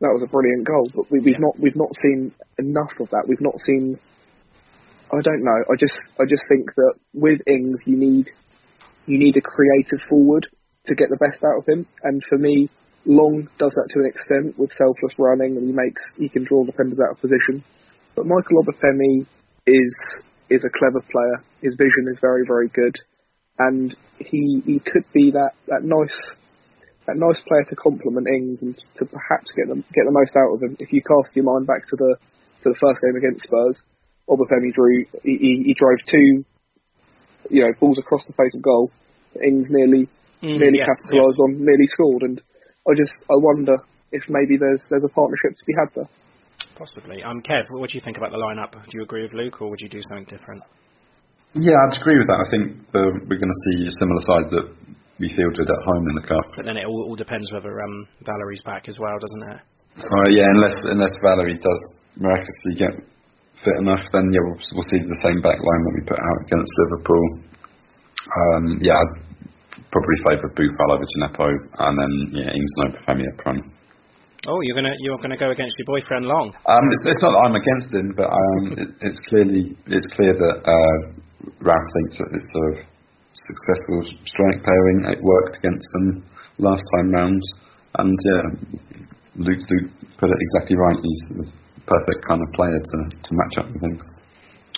that 0.00 0.10
was 0.10 0.24
a 0.24 0.30
brilliant 0.32 0.66
goal, 0.66 0.88
but 0.94 1.04
we, 1.12 1.20
we've 1.20 1.38
not 1.38 1.54
we've 1.60 1.76
not 1.76 1.92
seen 2.02 2.32
enough 2.58 2.96
of 2.98 3.10
that. 3.10 3.28
We've 3.28 3.44
not 3.44 3.60
seen. 3.60 4.00
I 5.12 5.20
don't 5.20 5.44
know. 5.44 5.60
I 5.68 5.76
just 5.76 5.98
I 6.18 6.24
just 6.24 6.48
think 6.48 6.74
that 6.74 6.94
with 7.12 7.40
Ings, 7.46 7.78
you 7.84 7.96
need 7.96 8.30
you 9.04 9.18
need 9.18 9.36
a 9.36 9.44
creative 9.44 10.00
forward 10.08 10.48
to 10.86 10.94
get 10.94 11.08
the 11.10 11.16
best 11.16 11.44
out 11.44 11.58
of 11.58 11.68
him. 11.68 11.86
And 12.02 12.22
for 12.28 12.38
me, 12.38 12.68
Long 13.06 13.48
does 13.58 13.72
that 13.72 13.88
to 13.94 14.00
an 14.00 14.06
extent 14.06 14.58
with 14.58 14.76
selfless 14.76 15.16
running, 15.18 15.56
and 15.56 15.66
he 15.66 15.72
makes 15.72 16.02
he 16.18 16.28
can 16.28 16.44
draw 16.44 16.64
defenders 16.64 17.00
out 17.00 17.16
of 17.16 17.20
position. 17.20 17.64
But 18.14 18.26
Michael 18.26 18.62
Obafemi 18.62 19.24
is 19.66 19.94
is 20.50 20.64
a 20.64 20.78
clever 20.78 21.00
player. 21.00 21.42
His 21.62 21.74
vision 21.76 22.12
is 22.12 22.18
very 22.20 22.44
very 22.46 22.68
good, 22.68 22.96
and 23.58 23.96
he 24.18 24.62
he 24.66 24.80
could 24.80 25.04
be 25.14 25.30
that 25.32 25.52
that 25.68 25.82
nice 25.82 26.14
that 27.06 27.16
nice 27.16 27.40
player 27.48 27.64
to 27.70 27.76
complement 27.76 28.28
Ings 28.28 28.60
and 28.60 28.76
to 28.98 29.06
perhaps 29.06 29.50
get 29.56 29.68
them 29.68 29.82
get 29.94 30.04
the 30.04 30.12
most 30.12 30.36
out 30.36 30.52
of 30.52 30.62
him. 30.62 30.76
If 30.78 30.92
you 30.92 31.00
cast 31.00 31.34
your 31.34 31.46
mind 31.46 31.66
back 31.66 31.88
to 31.88 31.96
the 31.96 32.16
to 32.64 32.68
the 32.68 32.78
first 32.78 33.00
game 33.00 33.16
against 33.16 33.46
Spurs, 33.46 33.80
Obafemi 34.28 34.74
drew 34.74 35.06
he, 35.24 35.40
he, 35.40 35.62
he 35.72 35.74
drove 35.74 36.04
two 36.04 36.44
you 37.48 37.64
know 37.64 37.72
balls 37.80 37.98
across 37.98 38.26
the 38.26 38.34
face 38.34 38.54
of 38.54 38.60
goal. 38.60 38.90
Ings 39.42 39.68
nearly 39.70 40.08
Mm, 40.42 40.56
nearly 40.56 40.80
yes, 40.80 40.88
capitalised 40.88 41.38
on, 41.40 41.60
nearly 41.60 41.88
scored, 41.92 42.22
and 42.22 42.40
I 42.88 42.96
just 42.96 43.12
I 43.28 43.36
wonder 43.36 43.76
if 44.12 44.24
maybe 44.28 44.56
there's 44.56 44.80
there's 44.88 45.04
a 45.04 45.12
partnership 45.12 45.52
to 45.52 45.64
be 45.68 45.74
had 45.76 45.90
there. 45.94 46.10
Possibly. 46.80 47.22
Um, 47.22 47.44
Kev, 47.44 47.68
what 47.68 47.90
do 47.92 47.96
you 47.96 48.04
think 48.04 48.16
about 48.16 48.32
the 48.32 48.40
lineup? 48.40 48.72
Do 48.72 48.92
you 48.96 49.02
agree 49.04 49.22
with 49.22 49.36
Luke, 49.36 49.60
or 49.60 49.68
would 49.68 49.80
you 49.84 49.88
do 49.88 50.00
something 50.08 50.24
different? 50.24 50.64
Yeah, 51.52 51.76
I'd 51.76 52.00
agree 52.00 52.16
with 52.16 52.30
that. 52.30 52.40
I 52.40 52.48
think 52.48 52.64
uh, 52.94 53.20
we're 53.28 53.42
going 53.42 53.52
to 53.52 53.62
see 53.68 53.84
a 53.84 53.94
similar 54.00 54.22
side 54.24 54.48
that 54.54 54.66
we 55.20 55.28
fielded 55.36 55.68
at 55.68 55.82
home 55.84 56.08
in 56.08 56.14
the 56.16 56.24
cup. 56.24 56.46
But 56.56 56.64
then 56.64 56.80
it 56.80 56.88
all, 56.88 57.12
all 57.12 57.18
depends 57.20 57.52
whether 57.52 57.82
um, 57.82 58.08
Valery's 58.24 58.62
back 58.64 58.88
as 58.88 58.96
well, 58.96 59.18
doesn't 59.20 59.44
it? 59.52 59.60
So 60.00 60.16
yeah, 60.32 60.48
unless 60.56 60.76
unless 60.88 61.12
Valerie 61.20 61.60
does 61.60 61.82
miraculously 62.16 62.74
get 62.80 62.94
fit 63.60 63.76
enough, 63.84 64.00
then 64.16 64.32
yeah, 64.32 64.40
we'll, 64.40 64.60
we'll 64.72 64.88
see 64.88 65.04
the 65.04 65.20
same 65.20 65.44
back 65.44 65.60
line 65.60 65.82
that 65.84 65.94
we 66.00 66.02
put 66.08 66.16
out 66.16 66.38
against 66.48 66.72
Liverpool. 66.86 67.26
Um, 68.24 68.64
yeah, 68.80 68.96
I'd 68.96 69.29
probably 69.90 70.18
favour 70.24 70.48
Boufal 70.54 70.90
over 70.94 71.06
Djenepo, 71.06 71.48
and 71.50 71.94
then 71.98 72.12
yeah, 72.32 72.50
Ings 72.54 72.72
and 72.76 72.94
Obafemi 72.94 73.26
up 73.26 73.42
front. 73.42 73.62
Oh, 74.48 74.60
you're 74.62 74.76
gonna 74.76 74.96
you're 75.00 75.18
gonna 75.18 75.36
go 75.36 75.50
against 75.50 75.76
your 75.76 75.86
boyfriend 75.86 76.24
Long. 76.24 76.48
Um, 76.64 76.84
it's, 76.96 77.12
it's 77.12 77.22
not 77.22 77.36
that 77.36 77.44
I'm 77.44 77.56
against 77.60 77.90
him, 77.92 78.08
but 78.16 78.28
um, 78.32 78.62
it, 78.72 78.88
it's 79.04 79.20
clearly 79.28 79.76
it's 79.86 80.08
clear 80.16 80.32
that 80.32 80.56
uh, 80.64 80.96
Ralph 81.60 81.90
thinks 82.00 82.16
that 82.18 82.30
it's 82.32 82.52
a 82.56 82.68
successful 83.36 83.98
strike 84.24 84.64
pairing. 84.64 84.98
It 85.12 85.20
worked 85.20 85.60
against 85.60 85.86
them 85.92 86.24
last 86.56 86.84
time 86.96 87.12
round, 87.12 87.42
and 88.00 88.16
yeah, 88.16 88.42
Luke, 89.36 89.60
Luke 89.68 89.90
put 90.16 90.30
it 90.30 90.40
exactly 90.40 90.76
right. 90.76 90.96
He's 91.02 91.22
the 91.36 91.46
perfect 91.84 92.24
kind 92.26 92.40
of 92.40 92.48
player 92.54 92.78
to, 92.78 92.98
to 93.12 93.30
match 93.32 93.54
up 93.58 93.66
with 93.72 93.80
things. 93.82 94.02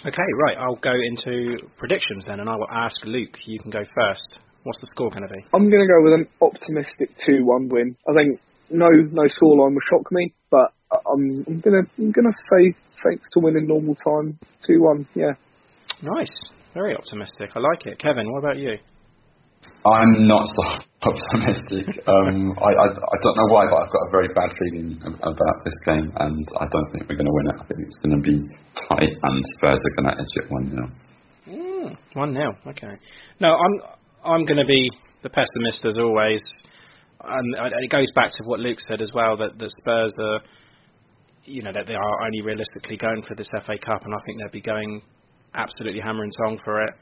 Okay, 0.02 0.28
right. 0.42 0.56
I'll 0.58 0.82
go 0.82 0.90
into 0.90 1.56
predictions 1.78 2.24
then, 2.26 2.40
and 2.40 2.48
I 2.50 2.56
will 2.56 2.70
ask 2.70 2.96
Luke. 3.04 3.38
You 3.46 3.60
can 3.60 3.70
go 3.70 3.84
first. 3.94 4.38
What's 4.64 4.80
the 4.80 4.86
score 4.94 5.10
going 5.10 5.26
to 5.26 5.32
be? 5.34 5.42
I'm 5.52 5.68
going 5.70 5.82
to 5.82 5.90
go 5.90 6.02
with 6.02 6.14
an 6.14 6.26
optimistic 6.40 7.10
two-one 7.26 7.68
win. 7.68 7.96
I 8.08 8.14
think 8.14 8.40
no 8.70 8.88
no 8.88 9.24
scoreline 9.28 9.74
will 9.74 9.88
shock 9.90 10.10
me, 10.12 10.32
but 10.50 10.72
I'm 10.92 11.44
I'm 11.46 11.60
gonna 11.60 11.82
I'm 11.98 12.10
gonna 12.12 12.36
say 12.52 12.72
Saints 13.04 13.28
to 13.34 13.40
win 13.40 13.56
in 13.56 13.66
normal 13.66 13.94
time 13.96 14.38
two-one. 14.66 15.06
Yeah. 15.14 15.34
Nice. 16.02 16.32
Very 16.74 16.96
optimistic. 16.96 17.50
I 17.54 17.58
like 17.60 17.86
it. 17.86 17.98
Kevin, 17.98 18.30
what 18.32 18.38
about 18.38 18.56
you? 18.56 18.78
I'm 19.84 20.26
not 20.26 20.46
so 20.46 20.62
optimistic. 21.10 21.86
Um, 22.06 22.54
I, 22.58 22.70
I, 22.70 22.86
I 22.86 23.16
don't 23.22 23.36
know 23.36 23.50
why, 23.50 23.66
but 23.68 23.82
I've 23.82 23.92
got 23.92 24.08
a 24.08 24.10
very 24.10 24.28
bad 24.28 24.50
feeling 24.58 24.98
about 25.02 25.58
this 25.64 25.74
game, 25.86 26.10
and 26.16 26.48
I 26.58 26.66
don't 26.70 26.88
think 26.92 27.08
we're 27.08 27.16
going 27.16 27.26
to 27.26 27.34
win 27.34 27.46
it. 27.50 27.56
I 27.60 27.64
think 27.66 27.80
it's 27.86 27.98
going 27.98 28.16
to 28.16 28.22
be 28.22 28.38
tight, 28.88 29.12
and 29.22 29.44
Spurs 29.58 29.78
are 29.78 30.02
going 30.02 30.14
to 30.14 30.20
edge 30.20 30.34
it 30.34 30.50
one 30.50 30.70
0 30.70 30.90
mm, 31.48 31.96
One 32.14 32.32
0 32.32 32.56
Okay. 32.68 32.94
No, 33.40 33.54
I'm 33.54 33.80
I'm 34.24 34.44
going 34.44 34.58
to 34.58 34.64
be 34.64 34.90
the 35.22 35.30
pessimist 35.30 35.84
as 35.84 35.98
always, 35.98 36.42
and 37.24 37.54
it 37.82 37.90
goes 37.90 38.10
back 38.14 38.30
to 38.30 38.44
what 38.44 38.60
Luke 38.60 38.78
said 38.80 39.00
as 39.00 39.10
well 39.14 39.36
that 39.36 39.58
the 39.58 39.70
Spurs 39.80 40.12
are, 40.18 40.40
you 41.44 41.62
know, 41.62 41.72
that 41.72 41.86
they 41.86 41.94
are 41.94 42.24
only 42.24 42.42
realistically 42.42 42.96
going 42.96 43.22
for 43.26 43.34
this 43.34 43.48
FA 43.50 43.74
Cup, 43.84 44.04
and 44.04 44.14
I 44.14 44.18
think 44.24 44.38
they'll 44.38 44.50
be 44.50 44.60
going 44.60 45.02
absolutely 45.54 46.00
hammer 46.00 46.22
and 46.22 46.32
tong 46.38 46.58
for 46.64 46.82
it. 46.82 46.94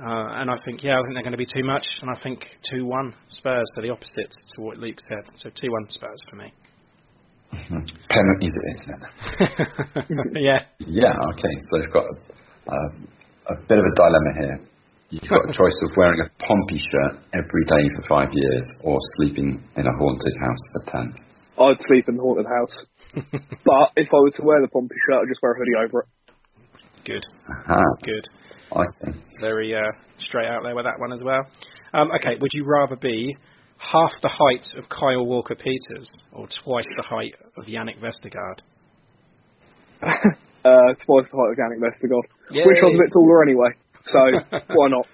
Uh, 0.00 0.40
and 0.40 0.50
I 0.50 0.56
think, 0.64 0.82
yeah, 0.82 0.98
I 0.98 1.02
think 1.02 1.14
they're 1.14 1.22
going 1.22 1.32
to 1.32 1.38
be 1.38 1.46
too 1.46 1.64
much, 1.64 1.86
and 2.00 2.10
I 2.10 2.20
think 2.22 2.44
2 2.70 2.84
1 2.84 3.14
Spurs 3.28 3.66
for 3.74 3.82
the 3.82 3.90
opposite 3.90 4.32
to 4.56 4.62
what 4.62 4.78
Luke 4.78 4.98
said. 5.08 5.30
So 5.36 5.50
2 5.50 5.70
1 5.70 5.90
Spurs 5.90 6.18
for 6.30 6.36
me. 6.36 6.52
Penalties, 7.52 8.54
isn't 8.56 9.02
it? 9.38 10.40
yeah. 10.42 10.60
Yeah, 10.80 11.12
okay. 11.32 11.54
So 11.70 11.80
we've 11.80 11.92
got 11.92 12.04
a, 12.04 12.72
a, 12.72 13.54
a 13.54 13.56
bit 13.68 13.78
of 13.78 13.84
a 13.84 13.94
dilemma 13.94 14.32
here. 14.40 14.60
You've 15.12 15.28
got 15.28 15.44
a 15.44 15.52
choice 15.52 15.76
of 15.84 15.94
wearing 15.94 16.20
a 16.24 16.28
Pompey 16.40 16.80
shirt 16.80 17.20
every 17.34 17.64
day 17.68 17.84
for 17.96 18.08
five 18.08 18.32
years 18.32 18.64
or 18.82 18.96
sleeping 19.20 19.62
in 19.76 19.84
a 19.86 19.92
haunted 20.00 20.32
house 20.40 20.62
for 20.72 20.90
ten. 20.90 21.14
I'd 21.60 21.76
sleep 21.86 22.08
in 22.08 22.16
the 22.16 22.22
haunted 22.22 22.46
house. 22.48 22.74
but 23.12 23.92
if 24.00 24.08
I 24.08 24.16
were 24.16 24.30
to 24.30 24.42
wear 24.42 24.62
the 24.62 24.72
Pompey 24.72 24.94
shirt, 25.04 25.20
I'd 25.20 25.28
just 25.28 25.42
wear 25.42 25.52
a 25.52 25.58
hoodie 25.58 25.84
over 25.84 26.00
it. 26.00 26.08
Good. 27.04 27.22
Aha. 27.44 27.82
Good. 28.02 28.26
Okay. 28.72 29.18
Very 29.42 29.74
uh, 29.74 29.92
straight 30.16 30.48
out 30.48 30.62
there 30.62 30.74
with 30.74 30.86
that 30.86 30.98
one 30.98 31.12
as 31.12 31.20
well. 31.22 31.44
Um, 31.92 32.08
okay, 32.16 32.40
would 32.40 32.50
you 32.54 32.64
rather 32.64 32.96
be 32.96 33.36
half 33.76 34.12
the 34.22 34.32
height 34.32 34.66
of 34.78 34.88
Kyle 34.88 35.26
Walker 35.26 35.56
Peters 35.56 36.08
or 36.32 36.48
twice 36.64 36.88
the 36.96 37.02
height 37.02 37.34
of 37.58 37.66
Jannik 37.66 38.00
Vestergaard? 38.00 38.64
uh, 40.08 40.96
twice 41.04 41.28
the 41.28 41.36
height 41.36 41.52
of 41.52 41.58
Jannik 41.60 41.84
Vestergaard. 41.84 42.24
Yay. 42.50 42.64
Which 42.64 42.78
one's 42.80 42.96
a 42.96 43.02
bit 43.04 43.12
taller 43.12 43.42
anyway, 43.42 43.76
so 44.06 44.20
why 44.74 44.88
not? 44.88 45.06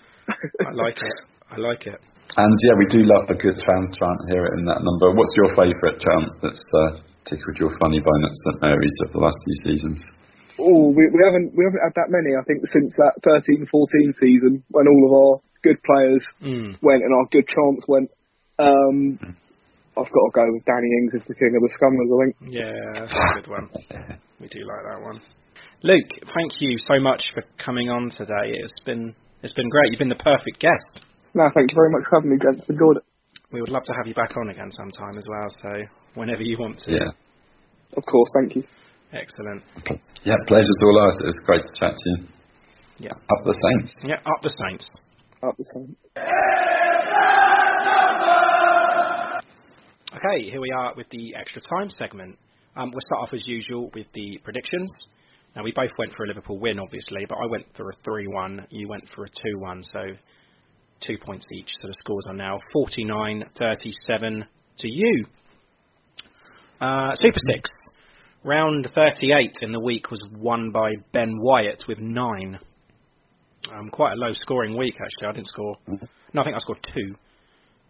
I 0.65 0.73
like 0.73 0.99
it. 0.99 1.19
I 1.51 1.57
like 1.57 1.87
it. 1.87 2.01
And 2.37 2.55
yeah, 2.63 2.77
we 2.77 2.87
do 2.93 3.03
love 3.09 3.27
the 3.27 3.41
good 3.41 3.57
fan 3.57 3.89
chant 3.91 4.21
here 4.29 4.53
in 4.55 4.69
that 4.69 4.85
number. 4.85 5.17
What's 5.17 5.33
your 5.35 5.51
favourite 5.57 5.99
chant 5.99 6.29
that's 6.45 6.61
uh, 6.77 7.01
tickled 7.25 7.57
your 7.57 7.73
funny 7.81 8.01
bone 8.05 8.25
at 8.25 8.35
St 8.37 8.61
Mary's 8.63 8.99
of 9.09 9.13
the 9.17 9.23
last 9.25 9.39
few 9.43 9.57
seasons? 9.65 9.99
Oh, 10.61 10.93
we, 10.93 11.09
we 11.09 11.21
haven't 11.25 11.55
we 11.57 11.65
haven't 11.65 11.83
had 11.83 11.97
that 11.97 12.13
many. 12.13 12.37
I 12.37 12.45
think 12.45 12.63
since 12.69 12.93
that 12.99 13.17
13-14 13.25 13.67
season 14.21 14.63
when 14.69 14.87
all 14.87 15.03
of 15.07 15.13
our 15.15 15.33
good 15.63 15.81
players 15.83 16.25
mm. 16.43 16.77
went 16.83 17.03
and 17.03 17.15
our 17.15 17.27
good 17.31 17.47
chants 17.49 17.85
went. 17.89 18.11
Um, 18.59 19.19
I've 19.99 20.15
got 20.15 20.25
to 20.31 20.35
go 20.35 20.45
with 20.53 20.65
Danny 20.65 20.91
Ings 21.03 21.15
as 21.15 21.27
the 21.27 21.35
king 21.35 21.59
of 21.59 21.63
the 21.63 21.75
scummers. 21.75 22.07
I 22.07 22.19
think. 22.23 22.55
Yeah, 22.55 22.71
that's 22.95 23.13
a 23.13 23.41
good 23.41 23.51
one. 23.51 23.67
we 24.41 24.47
do 24.47 24.63
like 24.63 24.85
that 24.87 25.01
one. 25.03 25.21
Luke, 25.83 26.11
thank 26.35 26.53
you 26.59 26.77
so 26.79 26.99
much 26.99 27.23
for 27.35 27.45
coming 27.65 27.89
on 27.89 28.11
today. 28.11 28.51
It's 28.51 28.81
been 28.85 29.15
it's 29.43 29.53
been 29.53 29.69
great. 29.71 29.93
You've 29.93 30.01
been 30.01 30.09
the 30.09 30.17
perfect 30.17 30.59
guest. 30.59 31.07
No, 31.35 31.49
thank 31.55 31.71
you 31.71 31.77
very 31.77 31.91
much 31.91 32.03
for 32.11 32.19
having 32.19 32.31
me, 32.33 32.39
gents. 32.43 32.69
Enjoyed 32.69 32.97
it. 32.97 33.05
We 33.53 33.61
would 33.61 33.71
love 33.71 33.85
to 33.85 33.93
have 33.97 34.07
you 34.09 34.15
back 34.15 34.37
on 34.37 34.51
again 34.51 34.73
sometime 34.73 35.17
as 35.17 35.25
well. 35.29 35.47
So 35.63 35.71
whenever 36.15 36.43
you 36.43 36.59
want 36.59 36.81
to. 36.81 36.91
Yeah. 36.91 37.11
Of 37.97 38.03
course. 38.11 38.29
Thank 38.35 38.57
you. 38.57 38.65
Excellent. 39.13 39.63
Yeah, 40.25 40.35
pleasure's 40.49 40.83
all 40.83 40.99
ours. 40.99 41.17
It 41.23 41.27
was 41.27 41.39
great 41.47 41.63
to 41.63 41.73
chat 41.79 41.95
to 41.95 42.11
you. 42.11 42.27
Yeah. 42.99 43.13
Up 43.13 43.45
the 43.45 43.55
Saints. 43.55 43.93
Yeah, 44.03 44.17
up 44.27 44.43
the 44.43 44.51
Saints. 44.51 44.91
Up 45.47 45.57
the 45.57 45.65
Saints. 45.73 45.95
Okay, 50.11 50.51
here 50.51 50.61
we 50.61 50.73
are 50.77 50.95
with 50.97 51.07
the 51.11 51.37
extra 51.37 51.63
time 51.63 51.89
segment. 51.91 52.37
Um, 52.77 52.91
we'll 52.91 53.01
start 53.07 53.23
off 53.29 53.33
as 53.33 53.47
usual 53.47 53.91
with 53.95 54.07
the 54.15 54.41
predictions. 54.43 54.91
Now, 55.59 55.65
we 55.65 55.73
both 55.73 55.91
went 55.99 56.15
for 56.15 56.23
a 56.23 56.29
Liverpool 56.29 56.57
win, 56.61 56.79
obviously, 56.79 57.27
but 57.29 57.35
I 57.35 57.47
went 57.47 57.67
for 57.77 57.91
a 57.91 57.93
3 58.05 58.29
1. 58.29 58.69
You 58.71 58.87
went 58.87 59.09
for 59.13 59.25
a 59.25 59.29
2 59.29 59.59
1, 59.59 59.83
so 59.83 59.99
two 61.01 61.19
points 61.19 61.47
each. 61.53 61.69
So 61.83 61.89
the 61.89 61.95
scores 61.95 62.27
are 62.29 62.35
now 62.35 62.59
49 62.73 63.43
37 63.59 64.45
to 64.79 64.89
you. 64.89 65.27
Uh, 66.81 67.11
Super 67.17 67.41
6. 67.45 67.71
Round 68.45 68.89
38 68.95 69.57
in 69.63 69.73
the 69.73 69.81
week 69.81 70.13
was 70.13 70.21
won 70.33 70.71
by 70.71 70.93
Ben 71.13 71.35
Wyatt 71.41 71.83
with 71.89 71.99
9. 71.99 72.59
Um, 73.75 73.91
quite 73.91 74.13
a 74.13 74.17
low 74.17 74.33
scoring 74.35 74.77
week, 74.77 74.95
actually. 74.95 75.27
I 75.29 75.33
didn't 75.33 75.49
score. 75.49 75.75
No, 75.89 76.43
I 76.43 76.45
think 76.45 76.55
I 76.55 76.61
scored 76.61 76.87
2. 76.95 77.17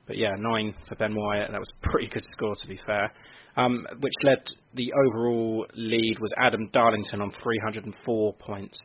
But 0.09 0.17
yeah, 0.17 0.35
9 0.39 0.75
for 0.89 0.97
Ben 0.97 1.15
Wyatt. 1.15 1.53
That 1.53 1.61
was 1.61 1.71
a 1.71 1.89
pretty 1.91 2.09
good 2.09 2.25
score, 2.33 2.55
to 2.57 2.67
be 2.67 2.81
fair. 2.87 3.13
Um, 3.57 3.87
which 4.01 4.15
led 4.25 4.39
the 4.75 4.91
overall 5.07 5.67
lead 5.77 6.17
was 6.19 6.33
Adam 6.41 6.69
Darlington 6.73 7.21
on 7.21 7.31
304 7.43 8.35
points. 8.35 8.79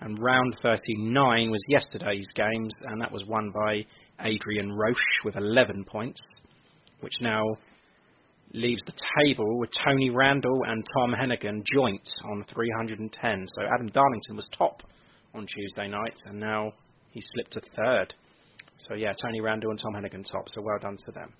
And 0.00 0.18
round 0.22 0.54
39 0.62 1.50
was 1.50 1.62
yesterday's 1.68 2.28
games, 2.34 2.72
and 2.84 3.00
that 3.00 3.10
was 3.10 3.24
won 3.26 3.50
by 3.50 3.84
Adrian 4.20 4.70
Roche 4.70 5.24
with 5.24 5.36
11 5.36 5.84
points, 5.90 6.20
which 7.00 7.14
now 7.20 7.42
leaves 8.52 8.82
the 8.86 8.92
table 9.24 9.58
with 9.58 9.70
Tony 9.84 10.10
Randall 10.10 10.60
and 10.66 10.86
Tom 10.98 11.12
Hennigan 11.12 11.62
joint 11.72 12.08
on 12.30 12.44
310. 12.52 13.46
So 13.56 13.62
Adam 13.62 13.86
Darlington 13.88 14.36
was 14.36 14.46
top 14.56 14.82
on 15.34 15.46
Tuesday 15.46 15.88
night, 15.88 16.16
and 16.26 16.38
now 16.38 16.72
he 17.10 17.22
slipped 17.34 17.52
to 17.54 17.60
third. 17.74 18.14
So 18.86 18.94
yeah, 18.94 19.12
Tony 19.20 19.40
Randall 19.40 19.70
and 19.70 19.80
Tom 19.80 19.94
Hennigan 19.94 20.24
top. 20.30 20.48
So 20.54 20.62
well 20.62 20.78
done 20.80 20.96
to 21.06 21.12
them. 21.12 21.32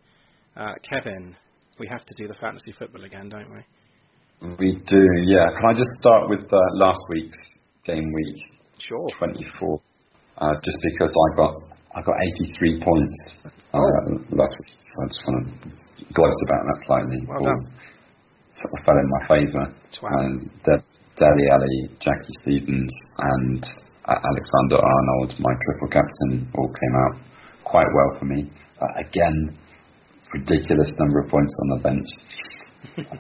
Uh, 0.56 0.74
Kevin, 0.88 1.36
we 1.78 1.86
have 1.86 2.04
to 2.04 2.14
do 2.16 2.26
the 2.26 2.34
fantasy 2.40 2.72
football 2.72 3.04
again, 3.04 3.28
don't 3.28 3.50
we? 3.52 4.56
We 4.58 4.82
do, 4.86 5.02
yeah. 5.26 5.46
Can 5.50 5.66
I 5.70 5.74
just 5.74 5.90
start 6.00 6.28
with 6.28 6.44
uh, 6.52 6.58
last 6.74 7.00
week's 7.10 7.38
game 7.84 8.12
week? 8.12 8.42
Sure. 8.88 9.08
24. 9.18 9.80
Uh, 10.38 10.54
just 10.62 10.78
because 10.82 11.10
I 11.10 11.36
got 11.36 11.54
I 11.96 12.02
got 12.02 12.14
83 12.38 12.82
points 12.84 13.18
uh, 13.44 13.78
oh. 13.78 14.12
last 14.30 14.54
week. 14.62 14.78
So 14.78 14.94
I 15.02 15.06
just 15.08 15.22
want 15.26 15.46
to 15.48 16.14
gloat 16.14 16.38
about 16.46 16.62
that 16.66 16.78
slightly. 16.86 17.18
Well 17.26 17.42
done. 17.42 17.72
Sort 18.52 18.70
of 18.78 18.84
fell 18.84 18.98
in 18.98 19.08
my 19.10 19.22
favour. 19.26 19.64
Wow. 20.02 20.10
And 20.20 20.50
De- 20.62 20.84
Dele 21.18 21.46
Alli, 21.50 21.90
Jackie 21.98 22.34
Stephens, 22.42 22.94
and 23.18 23.66
Alexander 24.16 24.80
Arnold, 24.80 25.34
my 25.38 25.52
triple 25.52 25.88
captain, 25.92 26.48
all 26.56 26.68
came 26.68 26.94
out 27.04 27.20
quite 27.64 27.88
well 27.92 28.18
for 28.18 28.24
me. 28.24 28.50
Uh, 28.80 29.04
again, 29.04 29.56
ridiculous 30.32 30.90
number 30.98 31.20
of 31.20 31.28
points 31.28 31.54
on 31.62 31.68
the 31.76 31.82
bench. 31.82 32.08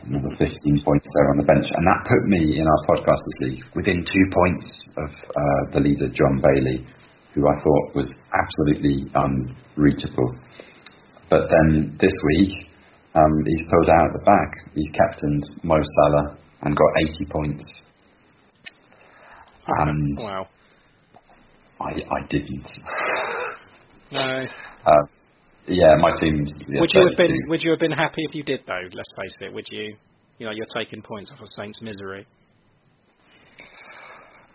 Another 0.06 0.30
15 0.38 0.48
points 0.84 1.06
there 1.14 1.30
on 1.30 1.36
the 1.36 1.44
bench. 1.44 1.66
And 1.68 1.84
that 1.86 2.06
put 2.08 2.22
me 2.28 2.58
in 2.58 2.66
our 2.66 2.82
podcasters 2.88 3.38
league 3.40 3.64
within 3.74 4.04
two 4.04 4.26
points 4.32 4.66
of 4.96 5.10
uh, 5.10 5.62
the 5.74 5.80
leader, 5.80 6.08
John 6.08 6.40
Bailey, 6.40 6.86
who 7.34 7.46
I 7.48 7.54
thought 7.60 7.94
was 7.94 8.10
absolutely 8.32 9.10
unreachable. 9.14 10.34
But 11.28 11.50
then 11.50 11.96
this 12.00 12.14
week, 12.34 12.68
um, 13.14 13.34
he's 13.44 13.66
pulled 13.70 13.90
out 13.90 14.06
at 14.06 14.12
the 14.14 14.24
back. 14.24 14.50
He's 14.74 14.90
captained 14.92 15.44
Mo 15.62 15.76
Salah 15.76 16.38
and 16.62 16.76
got 16.76 16.90
80 17.02 17.12
points. 17.30 17.64
And 19.66 20.18
wow. 20.18 20.46
I, 21.80 21.90
I 21.90 22.26
didn't. 22.28 22.66
No. 24.10 24.46
Uh, 24.86 24.92
yeah, 25.66 25.94
my 26.00 26.12
team's. 26.20 26.52
Yeah, 26.68 26.80
would 26.80 26.90
you 26.92 27.06
have 27.08 27.16
been 27.16 27.36
Would 27.48 27.62
you 27.62 27.70
have 27.70 27.80
been 27.80 27.92
happy 27.92 28.24
if 28.28 28.34
you 28.34 28.42
did 28.42 28.60
though? 28.66 28.88
Let's 28.92 29.12
face 29.16 29.34
it. 29.40 29.52
Would 29.52 29.66
you? 29.70 29.96
You 30.38 30.46
know, 30.46 30.52
you're 30.52 30.66
taking 30.74 31.02
points 31.02 31.30
off 31.32 31.40
of 31.40 31.48
Saints' 31.52 31.80
misery. 31.82 32.26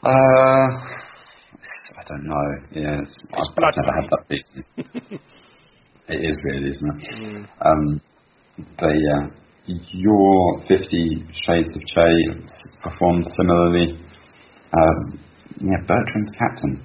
Uh, 0.01 0.09
I 0.09 2.03
don't 2.07 2.26
know. 2.26 2.51
Yeah, 2.71 3.01
it's, 3.01 3.09
It's 3.09 3.49
I've, 3.57 3.63
I've 3.63 3.76
never 3.78 4.01
had 4.01 4.09
that 4.09 4.28
big. 4.30 4.45
it 6.09 6.30
is 6.30 6.39
really, 6.43 6.69
isn't 6.69 7.01
it? 7.01 7.15
Mm. 7.15 7.47
Um, 7.65 8.01
but 8.80 8.89
yeah, 8.89 9.28
your 9.65 10.59
Fifty 10.67 11.26
Shades 11.45 11.71
of 11.74 11.82
Che 11.86 12.45
performed 12.84 13.28
similarly. 13.38 13.99
Um, 14.74 15.19
yeah, 15.59 15.77
Bertrand's 15.87 16.31
captain. 16.37 16.83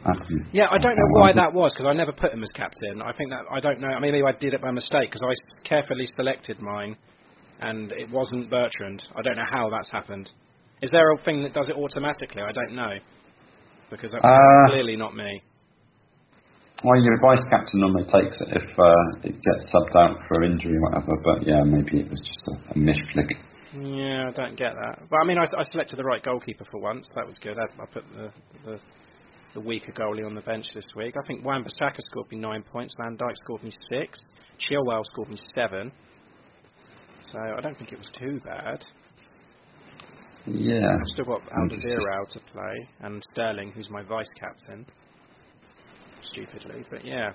Yeah, 0.53 0.67
I 0.71 0.79
don't 0.79 0.97
know 0.97 1.09
why 1.21 1.33
that 1.33 1.53
was 1.53 1.73
because 1.73 1.87
I 1.89 1.93
never 1.95 2.13
put 2.13 2.33
him 2.33 2.43
as 2.43 2.51
captain. 2.55 3.03
I 3.03 3.13
think 3.13 3.31
that 3.31 3.45
I 3.51 3.61
don't 3.61 3.81
know. 3.81 3.89
I 3.89 4.01
mean, 4.01 4.13
maybe 4.13 4.25
I 4.27 4.33
did 4.39 4.55
it 4.55 4.61
by 4.61 4.71
mistake 4.71 5.11
because 5.11 5.23
I 5.23 5.33
carefully 5.69 6.07
selected 6.17 6.61
mine, 6.61 6.97
and 7.61 7.93
it 7.93 8.11
wasn't 8.11 8.51
Bertrand. 8.51 9.05
I 9.17 9.23
don't 9.23 9.37
know 9.37 9.49
how 9.51 9.71
that's 9.71 9.91
happened. 9.91 10.31
Is 10.83 10.91
there 10.91 11.11
a 11.13 11.19
thing 11.19 11.43
that 11.43 11.55
does 11.55 11.69
it 11.69 11.77
automatically? 11.77 12.43
I 12.43 12.53
don't 12.53 12.75
know 12.75 12.99
because 13.91 14.13
that's 14.13 14.25
Uh, 14.25 14.69
clearly 14.69 14.97
not 14.97 15.17
me. 15.17 15.43
Well, 16.85 17.03
your 17.03 17.19
vice 17.21 17.43
captain 17.51 17.81
normally 17.81 18.05
takes 18.05 18.37
it 18.39 18.63
if 18.63 18.79
uh, 18.79 19.27
it 19.27 19.35
gets 19.43 19.67
subbed 19.75 19.97
out 19.97 20.17
for 20.29 20.45
injury 20.45 20.77
or 20.77 20.83
whatever. 20.83 21.17
But 21.25 21.47
yeah, 21.47 21.63
maybe 21.65 21.99
it 22.01 22.09
was 22.09 22.23
just 22.23 22.41
a, 22.47 22.73
a 22.73 22.75
misclick. 22.79 23.35
Yeah, 23.75 24.29
I 24.29 24.33
don't 24.33 24.57
get 24.57 24.73
that. 24.75 25.03
But 25.11 25.17
I 25.23 25.27
mean, 25.27 25.39
I, 25.39 25.45
I 25.45 25.63
selected 25.71 25.99
the 25.99 26.05
right 26.05 26.23
goalkeeper 26.23 26.65
for 26.71 26.81
once. 26.81 27.07
That 27.15 27.27
was 27.27 27.35
good. 27.41 27.59
I, 27.59 27.83
I 27.83 27.87
put 27.87 28.05
the, 28.15 28.33
the 28.65 28.81
the 29.55 29.61
weaker 29.61 29.93
goalie 29.93 30.25
on 30.25 30.35
the 30.35 30.41
bench 30.43 30.67
this 30.75 30.87
week. 30.95 31.15
I 31.17 31.27
think 31.27 31.45
Wan-Bissaka 31.45 32.01
scored 32.01 32.31
me 32.31 32.39
nine 32.39 32.63
points, 32.63 32.95
Van 33.01 33.17
Dijk 33.17 33.37
scored 33.37 33.63
me 33.63 33.73
six, 33.91 34.21
Chilwell 34.59 35.05
scored 35.05 35.31
me 35.31 35.37
seven. 35.55 35.91
So 37.33 37.39
I 37.41 37.61
don't 37.61 37.77
think 37.77 37.93
it 37.93 37.99
was 37.99 38.09
too 38.19 38.41
bad. 38.45 38.85
Yeah. 40.47 40.95
I've 40.95 41.09
still 41.09 41.25
got 41.25 41.43
Alderweireld 41.43 42.31
to 42.31 42.41
play 42.53 42.89
and 43.01 43.23
Sterling, 43.33 43.73
who's 43.73 43.91
my 43.91 44.03
vice 44.03 44.31
captain. 44.39 44.87
Stupidly, 46.23 46.85
but 46.91 47.05
yeah. 47.05 47.33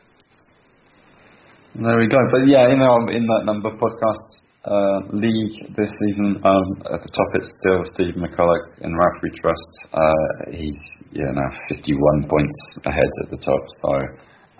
There 1.75 1.97
we 1.97 2.07
go. 2.07 2.17
But 2.31 2.47
yeah, 2.47 2.69
in 2.69 2.79
our 2.81 3.11
in 3.11 3.25
that 3.25 3.43
number 3.45 3.71
podcast 3.71 4.43
uh, 4.66 4.99
league 5.11 5.76
this 5.76 5.91
season, 5.99 6.39
um, 6.43 6.68
at 6.88 7.03
the 7.03 7.11
top 7.11 7.30
it's 7.36 7.51
still 7.59 7.84
Steve 7.93 8.16
McCulloch 8.16 8.80
in 8.80 8.95
Ralph 8.95 9.20
We 9.22 9.30
Trust. 9.36 9.72
Uh, 9.91 10.51
he's 10.51 10.80
yeah 11.11 11.32
now 11.36 11.49
51 11.70 12.30
points 12.30 12.57
ahead 12.86 13.11
at 13.24 13.30
the 13.30 13.38
top, 13.43 13.64
so 13.84 13.91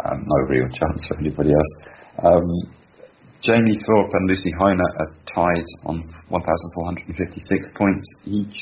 um, 0.04 0.26
no 0.28 0.38
real 0.50 0.68
chance 0.80 1.06
for 1.08 1.18
anybody 1.20 1.52
else. 1.52 1.74
Um, 2.20 2.48
Jamie 3.42 3.80
Thorpe 3.86 4.12
and 4.14 4.30
Lucy 4.30 4.52
Heiner 4.60 4.92
are 5.00 5.12
tied 5.36 5.68
on 5.86 6.04
1,456 6.30 7.66
points 7.76 8.08
each. 8.26 8.60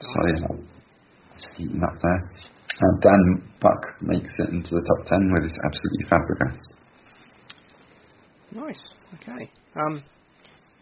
So 0.00 0.20
yeah, 0.28 0.46
it's 1.34 1.46
heating 1.56 1.82
up 1.82 1.96
there. 2.02 2.30
Uh, 2.76 3.00
Dan 3.00 3.42
Buck 3.60 3.80
makes 4.02 4.30
it 4.38 4.50
into 4.50 4.70
the 4.70 4.84
top 4.84 5.06
10 5.08 5.32
with 5.32 5.44
his 5.44 5.56
absolutely 5.64 6.04
fabulous. 6.08 6.58
Nice. 8.52 8.82
Okay. 9.22 9.50
Um, 9.76 10.02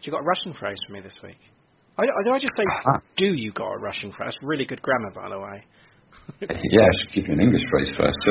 you 0.01 0.11
got 0.11 0.21
a 0.21 0.23
Russian 0.23 0.53
phrase 0.53 0.77
for 0.87 0.93
me 0.93 1.01
this 1.01 1.15
week? 1.23 1.37
I, 1.97 2.03
I, 2.03 2.23
did 2.23 2.33
I 2.33 2.37
just 2.37 2.53
say, 2.55 2.63
Ah. 2.85 3.01
do 3.17 3.27
you 3.27 3.51
got 3.51 3.71
a 3.71 3.77
Russian 3.77 4.11
phrase? 4.11 4.33
That's 4.33 4.43
really 4.43 4.65
good 4.65 4.81
grammar, 4.81 5.11
by 5.11 5.29
the 5.29 5.39
way. 5.39 5.63
yeah, 6.71 6.83
I 6.85 6.91
should 6.99 7.13
give 7.13 7.27
you 7.27 7.33
an 7.33 7.39
English 7.39 7.61
phrase 7.69 7.93
first, 7.97 8.17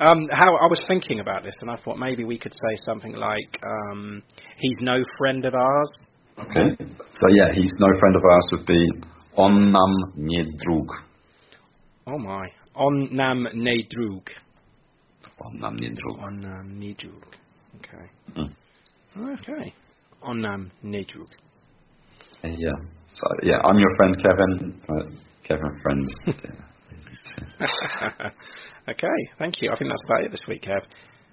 um, 0.00 0.28
how 0.32 0.56
I 0.56 0.66
was 0.66 0.82
thinking 0.88 1.20
about 1.20 1.44
this, 1.44 1.54
and 1.60 1.70
I 1.70 1.76
thought 1.76 1.98
maybe 1.98 2.24
we 2.24 2.38
could 2.38 2.52
say 2.52 2.76
something 2.84 3.14
like, 3.14 3.58
um, 3.62 4.22
"He's 4.58 4.76
no 4.80 5.02
friend 5.18 5.44
of 5.44 5.54
ours." 5.54 6.02
Okay. 6.38 6.76
So 7.10 7.28
yeah, 7.30 7.52
he's 7.54 7.70
no 7.78 7.88
friend 8.00 8.16
of 8.16 8.22
ours 8.24 8.48
would 8.52 8.66
be 8.66 8.88
on 9.36 9.70
nam 9.72 9.94
nie 10.16 10.44
drug. 10.64 10.88
Oh 12.08 12.18
my. 12.18 12.48
On 12.74 13.08
nam 13.14 13.46
ne 13.54 13.86
drug. 13.88 14.28
On 15.44 15.60
nam 15.60 15.76
nie 15.76 15.90
drug. 15.90 16.18
On 16.18 16.40
nam 16.40 16.78
ne 16.78 16.94
drug. 16.94 17.36
Okay. 17.76 18.06
Mm. 18.36 18.54
Okay. 19.40 19.74
On 20.22 20.40
nam 20.40 20.70
ne 20.82 21.04
drug. 21.04 21.28
Uh, 22.44 22.48
yeah. 22.48 22.72
So 23.08 23.26
yeah, 23.42 23.58
I'm 23.64 23.78
your 23.78 23.94
friend 23.96 24.16
Kevin. 24.22 24.80
But 24.86 25.06
Kevin 25.46 25.80
friend. 25.82 26.08
okay, 28.88 29.18
thank 29.38 29.62
you. 29.62 29.70
I 29.70 29.76
think 29.76 29.90
that's 29.90 30.02
about 30.04 30.24
it 30.24 30.30
this 30.30 30.42
week, 30.48 30.62
Kev. 30.62 30.82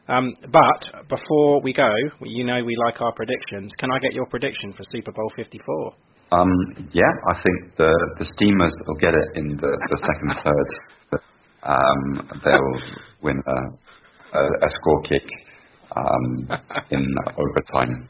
Um, 0.08 0.34
but 0.52 1.08
before 1.10 1.62
we 1.62 1.74
go, 1.74 1.90
you 2.22 2.44
know 2.44 2.64
we 2.64 2.76
like 2.86 3.02
our 3.02 3.14
predictions. 3.14 3.74
Can 3.80 3.90
I 3.92 4.00
get 4.00 4.14
your 4.14 4.26
prediction 4.26 4.74
for 4.74 4.84
Super 4.84 5.12
Bowl 5.12 5.32
54? 5.36 5.94
Um, 6.32 6.50
yeah, 6.92 7.10
I 7.30 7.34
think 7.36 7.76
the 7.78 7.94
the 8.18 8.26
Steamers 8.26 8.74
will 8.88 8.98
get 9.00 9.14
it 9.14 9.38
in 9.38 9.56
the, 9.56 9.78
the 9.90 9.98
second 9.98 10.34
third. 10.44 11.22
Um, 11.66 12.30
they'll 12.44 12.82
win 13.22 13.42
a, 13.48 13.56
a, 14.38 14.44
a 14.44 14.68
score 14.68 15.02
kick 15.04 15.24
um, 15.96 16.48
in 16.92 17.16
overtime. 17.38 18.10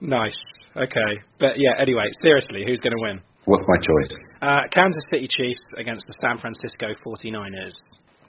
Nice. 0.00 0.36
Okay. 0.76 1.20
But 1.38 1.56
yeah, 1.58 1.72
anyway, 1.80 2.10
seriously, 2.22 2.64
who's 2.66 2.80
going 2.80 2.92
to 2.96 3.02
win? 3.02 3.20
What's 3.44 3.62
my 3.68 3.76
choice? 3.78 4.16
Uh, 4.40 4.60
Kansas 4.72 5.02
City 5.10 5.26
Chiefs 5.28 5.60
against 5.76 6.06
the 6.06 6.14
San 6.22 6.38
Francisco 6.38 6.88
49ers. 7.06 7.74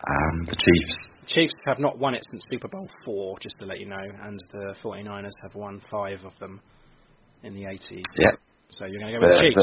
Um, 0.04 0.46
the 0.46 0.56
Chiefs. 0.56 1.10
Chiefs 1.28 1.54
have 1.68 1.80
not 1.80 1.98
won 2.00 2.16
it 2.16 2.24
since 2.32 2.44
Super 2.52 2.68
Bowl 2.68 2.88
4, 3.06 3.40
just 3.40 3.56
to 3.60 3.66
let 3.66 3.80
you 3.80 3.86
know, 3.88 4.02
and 4.24 4.40
the 4.52 4.76
49ers 4.84 5.32
have 5.44 5.54
won 5.56 5.82
five 5.92 6.20
of 6.26 6.38
them 6.40 6.60
in 7.44 7.54
the 7.54 7.62
80s. 7.62 8.02
Yeah. 8.18 8.32
So 8.70 8.86
you're 8.86 9.00
going 9.00 9.14
to 9.14 9.20
go 9.20 9.28
with 9.28 9.38
the 9.38 9.44
Chiefs? 9.44 9.56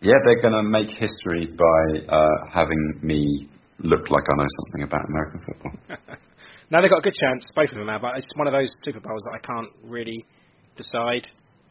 they're- 0.00 0.08
Yeah, 0.12 0.18
they're 0.24 0.40
going 0.40 0.54
to 0.54 0.62
make 0.62 0.88
history 0.88 1.46
by 1.46 2.14
uh, 2.14 2.28
having 2.52 3.00
me 3.02 3.48
look 3.80 4.08
like 4.08 4.22
I 4.30 4.36
know 4.36 4.46
something 4.64 4.82
about 4.84 5.00
American 5.08 5.40
football. 5.46 6.16
No, 6.74 6.82
they've 6.82 6.90
got 6.90 6.98
a 6.98 7.06
good 7.06 7.14
chance, 7.14 7.46
both 7.54 7.70
of 7.70 7.78
them 7.78 7.86
have, 7.86 8.02
but 8.02 8.18
it's 8.18 8.26
one 8.34 8.48
of 8.48 8.52
those 8.52 8.66
Super 8.82 8.98
Bowls 8.98 9.22
that 9.30 9.38
I 9.38 9.46
can't 9.46 9.70
really 9.86 10.26
decide. 10.74 11.22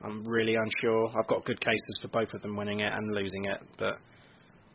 I'm 0.01 0.25
really 0.25 0.55
unsure. 0.55 1.11
I've 1.19 1.27
got 1.27 1.43
good 1.43 1.59
cases 1.59 1.99
for 2.01 2.07
both 2.07 2.33
of 2.33 2.41
them 2.41 2.55
winning 2.55 2.79
it 2.79 2.87
and 2.93 3.13
losing 3.13 3.43
it, 3.43 3.59
but 3.77 3.99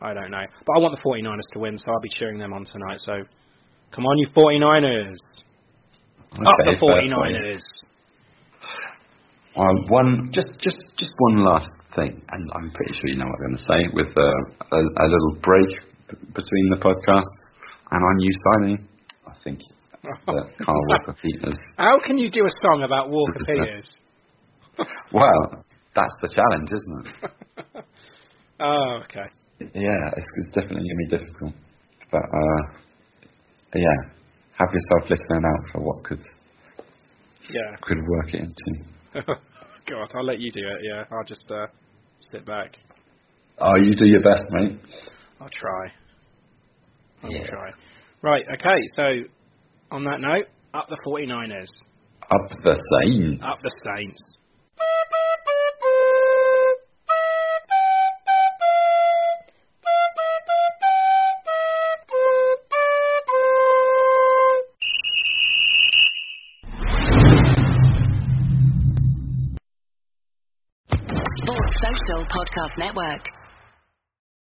I 0.05 0.13
don't 0.13 0.29
know. 0.29 0.45
But 0.67 0.77
I 0.77 0.79
want 0.85 0.95
the 0.95 1.01
49ers 1.01 1.49
to 1.53 1.59
win, 1.59 1.79
so 1.79 1.91
I'll 1.91 1.99
be 1.99 2.13
cheering 2.13 2.37
them 2.37 2.53
on 2.53 2.63
tonight. 2.63 2.99
So 3.07 3.25
come 3.89 4.05
on, 4.05 4.17
you 4.19 4.27
49ers! 4.27 5.17
Up 6.45 6.53
Okay, 6.61 6.77
the 6.77 6.85
49ers! 6.85 7.65
Um, 9.57 9.87
one, 9.89 10.29
just, 10.31 10.49
just, 10.59 10.77
just 10.95 11.11
one 11.17 11.43
last 11.43 11.69
thing, 11.95 12.21
and 12.29 12.51
I'm 12.53 12.69
pretty 12.69 12.93
sure 12.93 13.09
you 13.09 13.17
know 13.17 13.25
what 13.25 13.33
I'm 13.33 13.47
going 13.47 13.57
to 13.57 13.63
say. 13.65 13.89
With 13.93 14.15
uh, 14.15 14.21
a, 14.21 14.77
a 14.77 15.07
little 15.09 15.41
break 15.41 15.69
b- 16.07 16.17
between 16.35 16.69
the 16.69 16.77
podcasts, 16.77 17.33
and 17.89 18.03
our 18.03 18.13
new 18.13 18.31
signing, 18.53 18.87
I 19.25 19.33
think 19.43 19.61
Carl 20.03 20.81
Walker 20.87 21.15
Peters. 21.21 21.57
How 21.77 21.99
can 22.03 22.17
you 22.17 22.29
do 22.31 22.45
a 22.45 22.49
song 22.61 22.83
about 22.83 23.09
Walker. 23.09 23.39
Peters? 23.47 23.95
Well, 25.13 25.63
that's 25.95 26.13
the 26.21 26.29
challenge, 26.29 26.69
isn't 26.71 27.07
it? 27.07 27.85
Oh, 28.61 28.99
okay. 29.05 29.25
Yeah, 29.73 30.11
it's, 30.17 30.29
it's 30.37 30.47
definitely 30.53 30.87
going 30.89 31.09
to 31.09 31.17
be 31.17 31.17
difficult. 31.17 31.53
But 32.11 32.23
uh, 32.23 32.77
yeah, 33.75 34.11
have 34.57 34.67
yourself 34.73 35.09
listening 35.09 35.43
out 35.45 35.71
for 35.71 35.81
what 35.81 36.03
could 36.03 36.19
Yeah. 37.49 37.75
could 37.81 37.99
work 38.05 38.33
it 38.33 38.41
into. 38.41 39.33
God, 39.87 40.11
I'll 40.13 40.25
let 40.25 40.39
you 40.39 40.51
do 40.51 40.59
it, 40.59 40.79
yeah. 40.83 41.03
I'll 41.11 41.23
just 41.25 41.49
uh, 41.49 41.67
sit 42.31 42.45
back. 42.45 42.75
Oh, 43.59 43.75
you 43.75 43.93
do 43.95 44.05
your 44.05 44.21
best, 44.21 44.45
mate. 44.51 44.77
I'll 45.39 45.49
try. 45.49 45.87
I 47.23 47.27
will 47.27 47.33
Yeah. 47.33 47.47
try. 47.47 47.71
Right, 48.21 48.45
okay, 48.53 48.81
so 48.95 49.03
on 49.91 50.03
that 50.03 50.19
note, 50.21 50.45
up 50.73 50.87
the 50.87 50.97
49ers. 51.05 51.67
Up 52.31 52.49
the 52.63 52.75
Saints. 53.01 53.43
Up 53.43 53.57
the 53.63 53.71
Saints. 53.85 54.21
Sports 71.41 71.75
Social 71.81 72.25
Podcast 72.25 72.77
Network. 72.77 73.23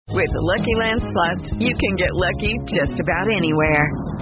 With 0.09 0.29
the 0.29 0.43
Lucky 0.45 0.75
Land 0.83 1.01
Slots, 1.01 1.49
you 1.59 1.73
can 1.73 1.97
get 1.97 2.11
lucky 2.13 2.53
just 2.69 3.01
about 3.01 3.27
anywhere. 3.33 4.22